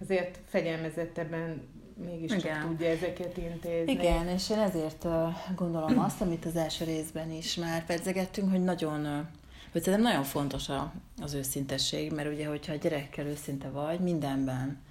azért 0.00 0.38
fegyelmezettebben 0.46 1.62
mégiscsak 2.06 2.38
Igen. 2.38 2.60
tudja 2.60 2.88
ezeket 2.88 3.36
intézni. 3.36 3.92
Igen, 3.92 4.28
és 4.28 4.50
én 4.50 4.58
ezért 4.58 5.06
gondolom 5.56 5.98
azt, 5.98 6.20
amit 6.20 6.44
az 6.44 6.56
első 6.56 6.84
részben 6.84 7.30
is 7.30 7.54
már 7.54 7.84
pedzegettünk, 7.84 8.50
hogy 8.50 8.64
nagyon, 8.64 9.28
hogy 9.72 9.82
szerintem 9.82 10.08
nagyon 10.08 10.24
fontos 10.24 10.68
az 11.22 11.34
őszintesség, 11.34 12.12
mert 12.12 12.32
ugye, 12.32 12.46
hogyha 12.46 12.72
a 12.72 12.76
gyerekkel 12.76 13.26
őszinte 13.26 13.68
vagy, 13.68 14.00
mindenben, 14.00 14.82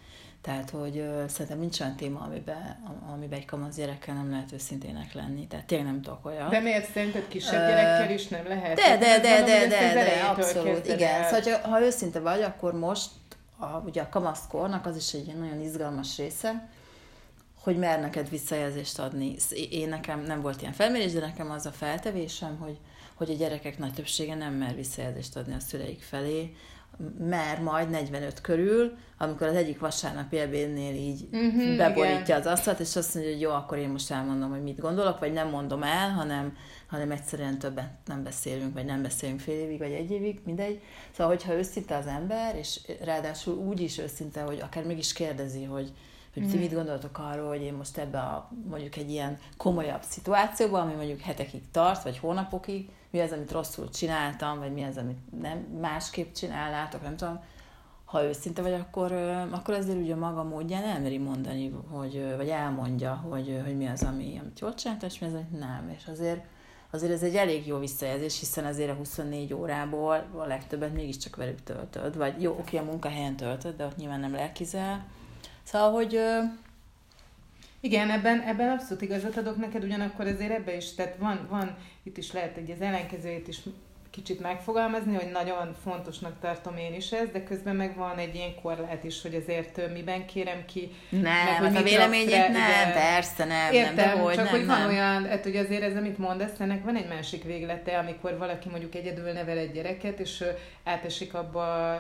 tehát, 0.44 0.70
hogy 0.70 1.10
szerintem 1.28 1.60
nincs 1.60 1.80
olyan 1.80 1.96
téma, 1.96 2.20
amiben, 2.20 2.80
am- 2.88 3.12
amiben 3.14 3.40
egy 3.40 3.46
kamasz 3.46 3.76
gyerekkel 3.76 4.16
nem 4.16 4.30
lehet 4.30 4.52
őszintének 4.52 5.14
lenni. 5.14 5.48
Tehát 5.48 5.66
tényleg 5.66 5.88
nem 5.88 6.02
tudok 6.02 6.26
olyat. 6.26 6.50
De 6.50 6.60
miért 6.60 6.92
szerinted 6.92 7.28
kisebb 7.28 7.68
gyerekkel 7.68 8.12
is 8.12 8.28
nem 8.28 8.48
lehet? 8.48 8.76
De, 8.76 8.98
de, 8.98 9.20
de, 9.20 9.44
de, 9.44 9.68
de, 9.68 9.94
de, 9.94 10.24
abszolút, 10.30 10.88
igen. 10.88 11.24
Szóval, 11.24 11.60
ha, 11.60 11.82
őszinte 11.82 12.20
vagy, 12.20 12.42
akkor 12.42 12.74
most, 12.74 13.10
a, 13.58 13.66
ugye 13.66 14.02
a 14.02 14.10
kamaszkornak 14.10 14.86
az 14.86 14.96
is 14.96 15.14
egy 15.14 15.36
nagyon 15.38 15.62
izgalmas 15.62 16.18
része, 16.18 16.70
hogy 17.62 17.78
mer 17.78 18.00
neked 18.00 18.30
visszajelzést 18.30 19.00
adni. 19.00 19.36
Én 19.70 19.90
nekem 19.90 20.24
nem 20.24 20.42
volt 20.42 20.62
ilyen 20.62 20.74
felmérés, 20.74 21.12
de 21.12 21.20
nekem 21.20 21.52
az 21.52 21.66
a 21.66 21.72
feltevésem, 21.72 22.58
hogy, 22.58 22.78
hogy 23.14 23.30
a 23.30 23.36
gyerekek 23.36 23.78
nagy 23.78 23.94
többsége 23.94 24.36
nem 24.36 24.54
mer 24.54 24.76
visszajelzést 24.76 25.36
adni 25.36 25.54
a 25.54 25.60
szüleik 25.60 26.02
felé, 26.02 26.56
mer 27.20 27.62
majd 27.62 27.90
45 27.90 28.42
körül, 28.42 28.98
amikor 29.18 29.48
az 29.48 29.56
egyik 29.56 29.80
vasárnapi 29.80 30.38
ebédnél 30.38 30.94
így 30.96 31.28
Mhm, 31.32 31.78
beborítja 31.78 32.22
igen. 32.22 32.40
az 32.40 32.46
asztalt, 32.46 32.80
és 32.80 32.96
azt 32.96 33.14
mondja, 33.14 33.32
hogy 33.34 33.42
jó, 33.42 33.50
akkor 33.52 33.78
én 33.78 33.90
most 33.90 34.12
elmondom, 34.12 34.50
hogy 34.50 34.64
mit 34.64 34.80
gondolok, 34.80 35.20
vagy 35.20 35.34
nem 35.34 35.50
mondom 35.50 35.84
el, 35.84 36.10
hanem, 36.10 36.58
hanem 36.88 37.12
egyszerűen 37.12 37.60
többet 37.60 37.92
nem 38.06 38.24
beszélünk, 38.24 38.74
vagy 38.74 38.86
nem 38.86 39.02
beszélünk 39.02 39.40
fél 39.40 39.60
évig, 39.60 39.80
vagy 39.80 39.92
egy 39.92 40.12
évig, 40.12 40.40
mindegy. 40.46 40.82
Szóval, 41.12 41.28
hogyha 41.36 41.54
őszinte 41.54 41.96
az 41.98 42.08
ember, 42.08 42.56
és 42.56 42.80
ráadásul 43.04 43.56
úgy 43.56 43.82
is 43.82 43.98
őszinte, 43.98 44.42
hogy 44.42 44.60
akár 44.62 44.84
mégis 44.84 45.14
kérdezi, 45.14 45.64
hogy, 45.64 45.92
hogy 46.34 46.50
ti 46.50 46.58
mit 46.58 46.74
gondoltok 46.74 47.18
arról, 47.18 47.48
hogy 47.48 47.62
én 47.62 47.74
most 47.74 47.98
ebbe 47.98 48.20
a 48.20 48.52
mondjuk 48.70 48.96
egy 48.96 49.10
ilyen 49.10 49.38
komolyabb 49.58 50.02
szituációban, 50.10 50.82
ami 50.82 50.94
mondjuk 50.94 51.20
hetekig 51.20 51.62
tart, 51.72 52.04
vagy 52.04 52.18
hónapokig, 52.18 52.90
mi 53.14 53.20
az, 53.20 53.32
amit 53.32 53.52
rosszul 53.52 53.90
csináltam, 53.90 54.60
vagy 54.60 54.74
mi 54.74 54.84
az, 54.84 54.98
amit 54.98 55.42
nem 55.42 55.58
másképp 55.58 56.34
csinálnátok, 56.34 57.02
nem 57.02 57.18
tudom, 57.18 57.40
ha 58.06 58.24
őszinte 58.24 58.62
vagy, 58.62 58.74
akkor, 58.74 59.12
akkor 59.52 59.74
azért 59.74 59.98
ugye 59.98 60.16
maga 60.16 60.44
módján 60.44 60.84
elmeri 60.84 61.18
mondani, 61.18 61.74
hogy, 61.90 62.34
vagy 62.38 62.50
elmondja, 62.50 63.14
hogy, 63.14 63.62
hogy 63.66 63.78
mi 63.78 63.88
az, 63.88 64.04
ami, 64.04 64.38
amit 64.42 64.60
jól 64.60 64.74
csinálta, 64.74 65.06
és 65.06 65.20
mi 65.20 65.28
az, 65.28 65.34
amit 65.34 65.60
nem. 65.60 65.94
És 65.98 66.08
azért, 66.08 66.42
azért 66.92 67.12
ez 67.12 67.24
egy 67.24 67.36
elég 67.36 67.68
jó 67.68 67.78
visszajelzés, 67.78 68.40
hiszen 68.40 68.66
azért 68.66 68.90
a 68.90 68.94
24 68.94 69.54
órából 69.54 70.26
a 70.38 70.46
legtöbbet 70.46 70.94
mégiscsak 70.94 71.36
velük 71.36 71.64
töltöd. 71.64 72.18
Vagy 72.18 72.42
jó, 72.42 72.52
oké, 72.52 72.78
a 72.78 72.84
munkahelyen 72.84 73.36
töltöd, 73.36 73.76
de 73.76 73.86
ott 73.86 73.96
nyilván 73.96 74.20
nem 74.20 74.34
lelkizel. 74.34 75.06
Szóval, 75.64 75.92
hogy 75.92 76.20
Igen, 77.86 78.10
ebben, 78.10 78.42
ebben 78.42 78.70
abszolút 78.70 79.02
igazat 79.02 79.38
adok 79.38 79.58
neked, 79.58 79.84
ugyanakkor 79.84 80.28
azért 80.28 80.52
ebbe 80.52 80.76
is, 80.76 80.94
tehát 80.94 81.16
van, 81.20 81.48
van 81.50 81.78
itt 82.04 82.18
is 82.18 82.32
lehet 82.32 82.58
egy 82.58 82.72
az 82.72 82.82
ellenkezőjét 82.82 83.48
is 83.48 83.60
kicsit 84.10 84.40
megfogalmazni, 84.40 85.16
hogy 85.16 85.32
nagyon 85.32 85.76
fontosnak 85.84 86.40
tartom 86.42 86.78
én 86.78 86.94
is 86.94 87.12
ezt, 87.12 87.32
de 87.32 87.44
közben 87.44 87.76
meg 87.76 87.96
van 87.96 88.18
egy 88.18 88.36
ilyen 88.36 88.56
korlát 88.62 89.04
is, 89.04 89.22
hogy 89.22 89.36
azért 89.36 89.94
miben 89.94 90.26
kérem 90.26 90.66
ki. 90.66 90.92
nem, 91.10 91.22
Meg, 91.22 91.58
hogy 91.58 91.68
hát 91.68 91.78
a 91.78 91.84
véleményét 91.84 92.48
nem, 92.48 92.92
persze 92.94 93.46
nem, 93.46 93.74
Értem, 93.74 93.96
nem, 93.96 94.16
de 94.16 94.22
hogy 94.22 94.36
csak 94.36 94.44
nem, 94.44 94.54
hogy 94.54 94.66
nem. 94.66 94.80
van 94.80 94.88
olyan, 94.88 95.28
hát 95.28 95.46
ugye 95.46 95.62
azért 95.62 95.84
ez, 95.84 95.96
amit 95.96 96.18
mondasz, 96.18 96.60
ennek 96.60 96.84
van 96.84 96.96
egy 96.96 97.08
másik 97.08 97.44
véglete, 97.44 97.98
amikor 97.98 98.38
valaki 98.38 98.70
mondjuk 98.70 98.96
egyedül 98.96 99.32
nevel 99.32 99.58
egy 99.58 99.72
gyereket, 99.72 100.20
és 100.20 100.42
ö, 100.42 100.48
átesik 100.84 101.34
abba 101.34 101.96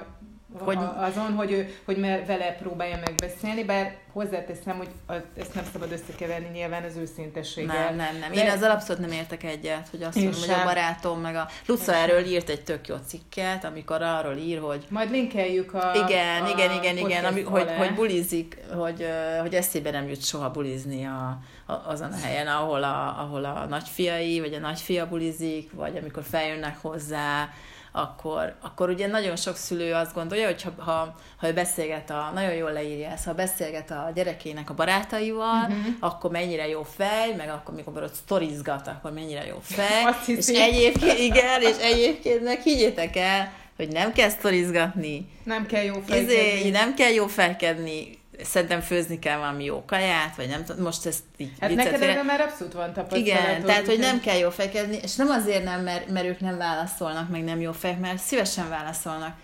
Hogy- 0.59 0.77
azon, 0.95 1.33
hogy, 1.35 1.51
ő, 1.51 1.75
hogy 1.85 1.99
vele 1.99 2.51
próbálja 2.61 2.99
megbeszélni, 3.05 3.63
bár 3.63 3.95
hozzáteszem, 4.11 4.77
hogy 4.77 4.87
a, 5.07 5.13
ezt 5.37 5.53
nem 5.53 5.63
szabad 5.73 5.91
összekeverni 5.91 6.47
nyilván 6.53 6.83
az 6.83 6.95
őszintességgel. 6.95 7.75
Nem, 7.85 7.95
nem, 7.95 8.17
nem. 8.19 8.31
De- 8.31 8.41
Én 8.43 8.49
ezzel 8.49 8.71
abszolút 8.71 9.01
nem 9.01 9.11
értek 9.11 9.43
egyet, 9.43 9.87
hogy 9.91 10.03
azt 10.03 10.15
Én 10.17 10.23
mondom, 10.23 10.41
hogy 10.41 10.49
a 10.49 10.53
sem. 10.53 10.63
barátom, 10.65 11.19
meg 11.21 11.35
a 11.35 11.47
Luca 11.65 11.93
erről 11.95 12.25
írt 12.25 12.49
egy 12.49 12.63
tök 12.63 12.87
jó 12.87 12.95
cikket, 13.07 13.63
amikor 13.63 14.01
arról 14.01 14.35
ír, 14.35 14.59
hogy 14.59 14.85
Majd 14.89 15.11
linkeljük 15.11 15.73
a 15.73 15.91
igen, 16.07 16.43
a 16.43 16.49
igen, 16.49 16.71
igen, 16.71 16.97
igen, 16.97 17.25
ami, 17.25 17.41
hogy, 17.41 17.69
hogy 17.77 17.93
bulizik, 17.93 18.57
hogy, 18.73 19.07
hogy 19.41 19.53
eszébe 19.55 19.91
nem 19.91 20.07
jut 20.07 20.25
soha 20.25 20.51
bulizni 20.51 21.05
a, 21.05 21.37
a, 21.65 21.73
azon 21.85 22.11
a 22.11 22.17
helyen, 22.25 22.47
ahol 22.47 22.83
a, 22.83 23.19
ahol 23.21 23.45
a 23.45 23.65
nagyfiai, 23.69 24.39
vagy 24.39 24.53
a 24.53 24.59
nagyfia 24.59 25.07
bulizik, 25.07 25.71
vagy 25.71 25.97
amikor 25.97 26.23
feljönnek 26.29 26.77
hozzá, 26.81 27.49
akkor, 27.95 28.55
akkor 28.61 28.89
ugye 28.89 29.07
nagyon 29.07 29.35
sok 29.35 29.55
szülő 29.55 29.93
azt 29.93 30.13
gondolja, 30.13 30.45
hogy 30.45 30.61
ha, 30.61 30.71
ha, 30.77 31.15
ha 31.37 31.47
ő 31.47 31.53
beszélget 31.53 32.09
a, 32.09 32.31
nagyon 32.33 32.53
jól 32.53 32.71
leírja 32.71 33.09
ezt, 33.09 33.25
ha 33.25 33.33
beszélget 33.33 33.91
a 33.91 34.11
gyerekének 34.15 34.69
a 34.69 34.73
barátaival, 34.73 35.61
uh-huh. 35.61 35.85
akkor 35.99 36.31
mennyire 36.31 36.67
jó 36.67 36.83
fej, 36.83 37.35
meg 37.37 37.49
akkor 37.49 37.73
mikor 37.73 38.03
ott 38.03 38.13
sztorizgat, 38.13 38.87
akkor 38.87 39.11
mennyire 39.11 39.45
jó 39.45 39.59
fej. 39.61 40.03
Azt 40.11 40.29
és 40.29 40.35
hiszi. 40.35 40.61
egyébként, 40.61 41.19
igen, 41.19 41.61
és 41.61 41.77
egyébként 41.79 42.43
meg 42.43 42.61
higgyétek 42.61 43.15
el, 43.15 43.53
hogy 43.75 43.87
nem 43.87 44.13
kell 44.13 44.29
sztorizgatni, 44.29 45.27
Nem 45.43 45.65
kell 45.65 45.83
jó 45.83 45.95
Izé, 46.07 46.25
fejkedni. 46.25 46.69
nem 46.69 46.93
kell 46.93 47.11
jó 47.11 47.27
felkedni, 47.27 48.17
szerintem 48.41 48.79
főzni 48.81 49.19
kell 49.19 49.37
valami 49.37 49.63
jó 49.63 49.83
kaját, 49.85 50.35
vagy 50.35 50.47
nem 50.47 50.63
tudom, 50.63 50.83
most 50.83 51.05
ezt 51.05 51.23
így 51.37 51.51
Hát 51.59 51.75
neked 51.75 52.01
erre 52.01 52.23
már 52.23 52.41
abszolút 52.41 52.73
van 52.73 52.93
tapasztalatod. 52.93 53.27
igen, 53.27 53.63
tehát, 53.63 53.85
hogy 53.85 53.99
nem 53.99 54.19
kell 54.19 54.37
jó 54.37 54.49
fejkedni, 54.49 54.97
és 55.03 55.15
nem 55.15 55.29
azért 55.29 55.63
nem, 55.63 55.81
mert, 55.83 56.07
mert 56.09 56.25
ők 56.25 56.39
nem 56.39 56.57
válaszolnak, 56.57 57.29
meg 57.29 57.43
nem 57.43 57.61
jó 57.61 57.71
fejek, 57.71 57.99
mert 57.99 58.17
szívesen 58.19 58.69
válaszolnak, 58.69 59.35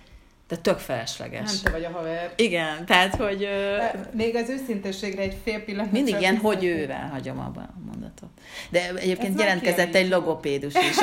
de 0.47 0.55
tök 0.55 0.77
felesleges. 0.79 1.45
Nem 1.51 1.59
te 1.63 1.71
vagy 1.71 1.83
a 1.83 1.89
haver. 1.91 2.33
Igen, 2.35 2.85
tehát, 2.85 3.15
hogy 3.15 3.37
De 3.39 4.09
Még 4.13 4.35
az 4.35 4.49
őszintességre 4.49 5.21
egy 5.21 5.37
fél 5.43 5.63
pillanat. 5.63 5.91
mindig 5.91 6.15
ilyen, 6.19 6.37
hogy 6.37 6.59
visszatérni. 6.59 6.81
ővel 6.83 7.09
hagyom 7.11 7.39
abban 7.39 7.63
a 7.63 7.79
mondatot. 7.85 8.29
De 8.69 8.91
egyébként 8.95 9.33
Ez 9.33 9.39
jelentkezett 9.39 9.95
egy 9.95 10.09
logopédus 10.09 10.73
is, 10.73 10.95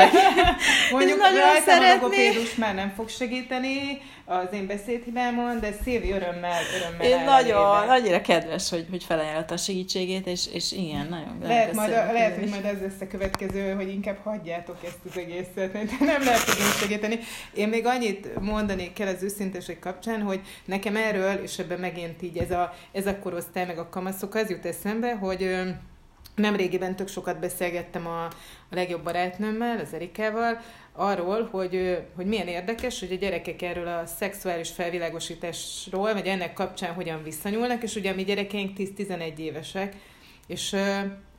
Mondjuk 0.90 1.18
nagyon 1.18 1.40
rajtam 1.40 1.56
a 1.56 1.62
szeretné. 1.64 1.92
logopédus 1.92 2.54
már 2.54 2.74
nem 2.74 2.92
fog 2.96 3.08
segíteni 3.08 4.00
az 4.28 4.52
én 4.52 4.66
beszédhibámon, 4.66 5.60
de 5.60 5.72
Szilvi 5.82 6.12
örömmel, 6.12 6.62
örömmel 6.76 7.06
én 7.06 7.24
nagyon, 7.24 7.88
annyira 7.88 8.20
kedves, 8.20 8.70
hogy, 8.70 8.86
hogy 8.90 9.04
felajánlotta 9.04 9.54
a 9.54 9.56
segítségét, 9.56 10.26
és, 10.26 10.46
és 10.52 10.72
igen, 10.72 11.06
nagyon 11.06 11.38
Lehet, 11.42 11.72
majd, 11.72 11.88
köszönöm. 11.88 12.12
lehet, 12.12 12.38
hogy 12.38 12.48
majd 12.48 12.64
ez 12.64 12.80
lesz 12.80 13.00
a 13.00 13.06
következő, 13.06 13.72
hogy 13.72 13.88
inkább 13.88 14.18
hagyjátok 14.22 14.76
ezt 14.84 14.98
az 15.08 15.18
egészet, 15.18 15.72
mert 15.72 15.98
nem 16.12 16.24
lehet 16.24 16.44
tudni 16.44 16.62
segíteni. 16.80 17.18
Én 17.54 17.68
még 17.68 17.86
annyit 17.86 18.40
mondanék 18.40 18.92
kell 18.92 19.14
az 19.14 19.22
őszinteség 19.22 19.78
kapcsán, 19.78 20.22
hogy 20.22 20.40
nekem 20.64 20.96
erről, 20.96 21.34
és 21.34 21.58
ebben 21.58 21.80
megint 21.80 22.22
így 22.22 22.36
ez 22.36 22.50
a, 22.50 22.74
ez 22.92 23.06
a 23.06 23.18
korosztály, 23.18 23.66
meg 23.66 23.78
a 23.78 23.88
kamaszok, 23.88 24.34
az 24.34 24.50
jut 24.50 24.64
eszembe, 24.64 25.14
hogy 25.14 25.64
Nemrégiben 26.36 26.96
tök 26.96 27.08
sokat 27.08 27.38
beszélgettem 27.38 28.06
a, 28.06 28.24
a 28.24 28.30
legjobb 28.70 29.02
barátnőmmel, 29.02 29.78
az 29.78 29.94
Erikával, 29.94 30.60
arról, 30.92 31.48
hogy, 31.50 31.98
hogy 32.14 32.26
milyen 32.26 32.46
érdekes, 32.46 33.00
hogy 33.00 33.12
a 33.12 33.16
gyerekek 33.16 33.62
erről 33.62 33.86
a 33.86 34.06
szexuális 34.06 34.70
felvilágosításról, 34.70 36.12
vagy 36.12 36.26
ennek 36.26 36.52
kapcsán 36.52 36.94
hogyan 36.94 37.22
visszanyúlnak, 37.22 37.82
és 37.82 37.94
ugye 37.94 38.10
a 38.10 38.14
mi 38.14 38.24
gyerekeink 38.24 38.76
10-11 38.78 39.36
évesek, 39.36 39.94
és 40.46 40.76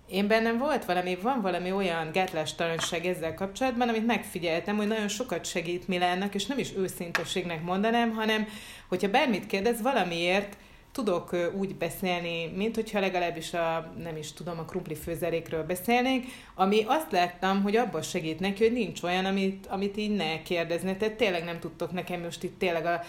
én 0.10 0.28
bennem 0.28 0.58
volt 0.58 0.86
valami, 0.86 1.18
van 1.22 1.42
valami 1.42 1.72
olyan 1.72 2.10
gátlástalanság 2.12 3.06
ezzel 3.06 3.34
kapcsolatban, 3.34 3.90
amit 3.90 4.06
megfigyeltem, 4.06 4.78
hogy 4.78 4.88
nagyon 4.88 5.08
sokat 5.08 5.46
segít 5.46 5.88
Milánnak, 5.88 6.36
és 6.36 6.46
nem 6.46 6.58
is 6.58 6.70
őszintességnek 6.78 7.64
mondanám, 7.64 8.12
hanem 8.12 8.48
hogyha 8.88 9.10
bármit 9.10 9.46
kérdez, 9.46 9.82
valamiért 9.82 10.58
tudok 10.98 11.36
úgy 11.58 11.76
beszélni, 11.76 12.52
mint 12.56 12.76
hogyha 12.76 13.00
legalábbis 13.00 13.54
a, 13.54 13.92
nem 14.04 14.18
is 14.18 14.34
tudom, 14.34 14.60
a 14.60 14.64
krumpli 14.64 14.96
főzelékről 14.96 15.64
beszélnék, 15.64 16.26
ami 16.56 16.84
azt 16.88 17.12
láttam, 17.12 17.62
hogy 17.62 17.76
abban 17.76 18.02
segít 18.02 18.40
neki, 18.40 18.64
hogy 18.64 18.74
nincs 18.74 19.04
olyan, 19.04 19.26
amit, 19.26 19.68
amit 19.70 19.98
így 19.98 20.16
ne 20.16 20.42
kérdezne. 20.42 20.96
Tehát 20.96 21.16
tényleg 21.16 21.44
nem 21.44 21.60
tudtok 21.60 21.92
nekem 21.92 22.22
most 22.22 22.44
itt 22.44 22.60
tényleg 22.60 22.86
a, 22.86 23.02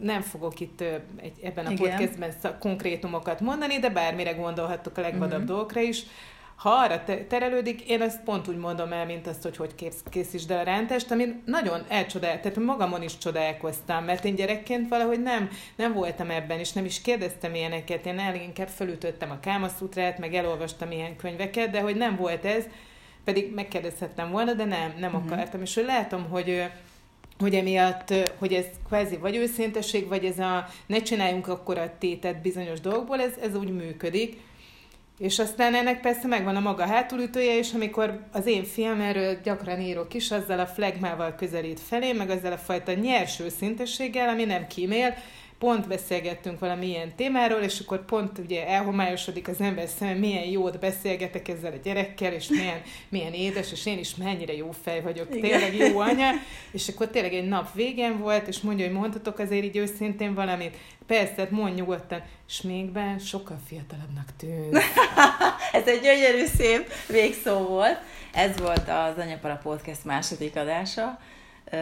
nem 0.00 0.20
fogok 0.20 0.60
itt 0.60 0.80
egy, 1.16 1.32
ebben 1.42 1.66
a 1.66 1.70
Igen. 1.70 1.90
podcastben 1.90 2.32
konkrétumokat 2.58 3.40
mondani, 3.40 3.78
de 3.78 3.90
bármire 3.90 4.32
gondolhattok 4.32 4.98
a 4.98 5.00
legvadabb 5.00 5.32
uh-huh. 5.32 5.46
dolgokra 5.46 5.80
is 5.80 6.02
ha 6.56 6.70
arra 6.70 7.04
terelődik, 7.28 7.80
én 7.80 8.02
ezt 8.02 8.22
pont 8.22 8.48
úgy 8.48 8.56
mondom 8.56 8.92
el, 8.92 9.06
mint 9.06 9.26
azt, 9.26 9.42
hogy 9.42 9.56
hogy 9.56 9.74
kész, 9.74 10.02
készítsd 10.10 10.50
el 10.50 10.58
a 10.58 10.62
rántást, 10.62 11.10
amin 11.10 11.42
nagyon 11.46 11.84
elcsodált, 11.88 12.40
tehát 12.40 12.58
magamon 12.58 13.02
is 13.02 13.18
csodálkoztam, 13.18 14.04
mert 14.04 14.24
én 14.24 14.34
gyerekként 14.34 14.88
valahogy 14.88 15.22
nem, 15.22 15.48
nem 15.76 15.92
voltam 15.92 16.30
ebben, 16.30 16.58
és 16.58 16.72
nem 16.72 16.84
is 16.84 17.00
kérdeztem 17.00 17.54
ilyeneket, 17.54 18.06
én 18.06 18.20
inkább 18.42 18.68
felütöttem 18.68 19.30
a 19.30 19.40
kámaszutrát, 19.40 20.18
meg 20.18 20.34
elolvastam 20.34 20.90
ilyen 20.90 21.16
könyveket, 21.16 21.70
de 21.70 21.80
hogy 21.80 21.96
nem 21.96 22.16
volt 22.16 22.44
ez, 22.44 22.64
pedig 23.24 23.54
megkérdezhettem 23.54 24.30
volna, 24.30 24.52
de 24.52 24.64
nem, 24.64 24.94
nem 24.98 25.14
uh-huh. 25.14 25.32
akartam, 25.32 25.62
és 25.62 25.74
hogy 25.74 25.84
látom, 25.84 26.28
hogy 26.28 26.62
hogy 27.38 27.54
emiatt, 27.54 28.14
hogy 28.38 28.52
ez 28.52 28.64
kvázi 28.86 29.16
vagy 29.16 29.36
őszinteség, 29.36 30.08
vagy 30.08 30.24
ez 30.24 30.38
a 30.38 30.66
ne 30.86 31.02
csináljunk 31.02 31.48
akkor 31.48 31.78
a 31.78 31.92
tétet 31.98 32.42
bizonyos 32.42 32.80
dolgokból, 32.80 33.20
ez, 33.20 33.32
ez 33.42 33.54
úgy 33.54 33.72
működik, 33.72 34.40
és 35.18 35.38
aztán 35.38 35.74
ennek 35.74 36.00
persze 36.00 36.26
megvan 36.26 36.56
a 36.56 36.60
maga 36.60 36.86
hátulütője, 36.86 37.58
és 37.58 37.72
amikor 37.72 38.20
az 38.32 38.46
én 38.46 38.64
film 38.64 39.00
erről 39.00 39.40
gyakran 39.42 39.80
írok 39.80 40.14
is, 40.14 40.30
azzal 40.30 40.58
a 40.58 40.66
flagmával 40.66 41.34
közelít 41.34 41.80
felé, 41.80 42.12
meg 42.12 42.30
azzal 42.30 42.52
a 42.52 42.58
fajta 42.58 42.92
nyers 42.92 43.40
őszintességgel, 43.40 44.28
ami 44.28 44.44
nem 44.44 44.66
kímél, 44.66 45.14
pont 45.58 45.88
beszélgettünk 45.88 46.58
valami 46.58 46.86
ilyen 46.86 47.14
témáról, 47.16 47.60
és 47.60 47.80
akkor 47.80 48.04
pont 48.04 48.38
ugye 48.38 48.68
elhomályosodik 48.68 49.48
az 49.48 49.60
ember 49.60 49.88
szemben, 49.88 50.16
milyen 50.16 50.44
jót 50.44 50.78
beszélgetek 50.78 51.48
ezzel 51.48 51.72
a 51.72 51.80
gyerekkel, 51.82 52.32
és 52.32 52.48
milyen, 52.48 52.82
milyen 53.08 53.32
édes, 53.32 53.72
és 53.72 53.86
én 53.86 53.98
is 53.98 54.14
mennyire 54.14 54.52
jó 54.52 54.70
fej 54.82 55.02
vagyok, 55.02 55.34
Igen. 55.34 55.40
tényleg 55.40 55.74
jó 55.74 55.98
anya, 55.98 56.30
és 56.70 56.88
akkor 56.88 57.08
tényleg 57.08 57.34
egy 57.34 57.48
nap 57.48 57.74
végén 57.74 58.18
volt, 58.18 58.48
és 58.48 58.60
mondja, 58.60 58.86
hogy 58.86 58.94
mondhatok 58.94 59.38
azért 59.38 59.64
így 59.64 59.76
őszintén 59.76 60.34
valamit, 60.34 60.76
persze, 61.06 61.34
hát 61.36 61.50
mondj 61.50 61.80
nyugodtan, 61.80 62.22
és 62.48 62.62
mégben 62.62 63.18
sokkal 63.18 63.58
fiatalabbnak 63.66 64.28
tűnt. 64.36 64.78
Ez 65.72 65.86
egy 65.86 66.00
gyönyörű 66.00 66.46
szép 66.46 66.92
végszó 67.08 67.58
volt. 67.58 67.98
Ez 68.32 68.58
volt 68.58 68.88
az 68.88 69.18
Anyapara 69.18 69.60
Podcast 69.62 70.04
második 70.04 70.56
adása. 70.56 71.18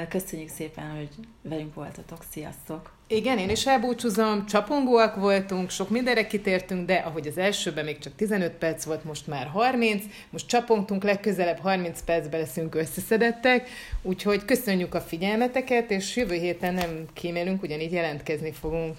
Köszönjük 0.08 0.48
szépen, 0.48 0.96
hogy 0.96 1.08
velünk 1.42 1.74
voltatok. 1.74 2.24
Sziasztok! 2.30 2.91
Igen, 3.06 3.38
én 3.38 3.50
is 3.50 3.66
elbúcsúzom, 3.66 4.46
csapongóak 4.46 5.16
voltunk, 5.16 5.70
sok 5.70 5.90
mindenre 5.90 6.26
kitértünk, 6.26 6.86
de 6.86 6.94
ahogy 6.94 7.26
az 7.26 7.38
elsőben 7.38 7.84
még 7.84 7.98
csak 7.98 8.14
15 8.16 8.52
perc 8.52 8.84
volt, 8.84 9.04
most 9.04 9.26
már 9.26 9.46
30, 9.46 10.04
most 10.30 10.46
csapongtunk, 10.46 11.02
legközelebb 11.02 11.58
30 11.58 12.02
percbe 12.02 12.38
leszünk 12.38 12.74
összeszedettek, 12.74 13.68
úgyhogy 14.02 14.44
köszönjük 14.44 14.94
a 14.94 15.00
figyelmeteket, 15.00 15.90
és 15.90 16.16
jövő 16.16 16.34
héten 16.34 16.74
nem 16.74 17.06
kímélünk, 17.12 17.62
ugyanígy 17.62 17.92
jelentkezni 17.92 18.52
fogunk. 18.52 18.96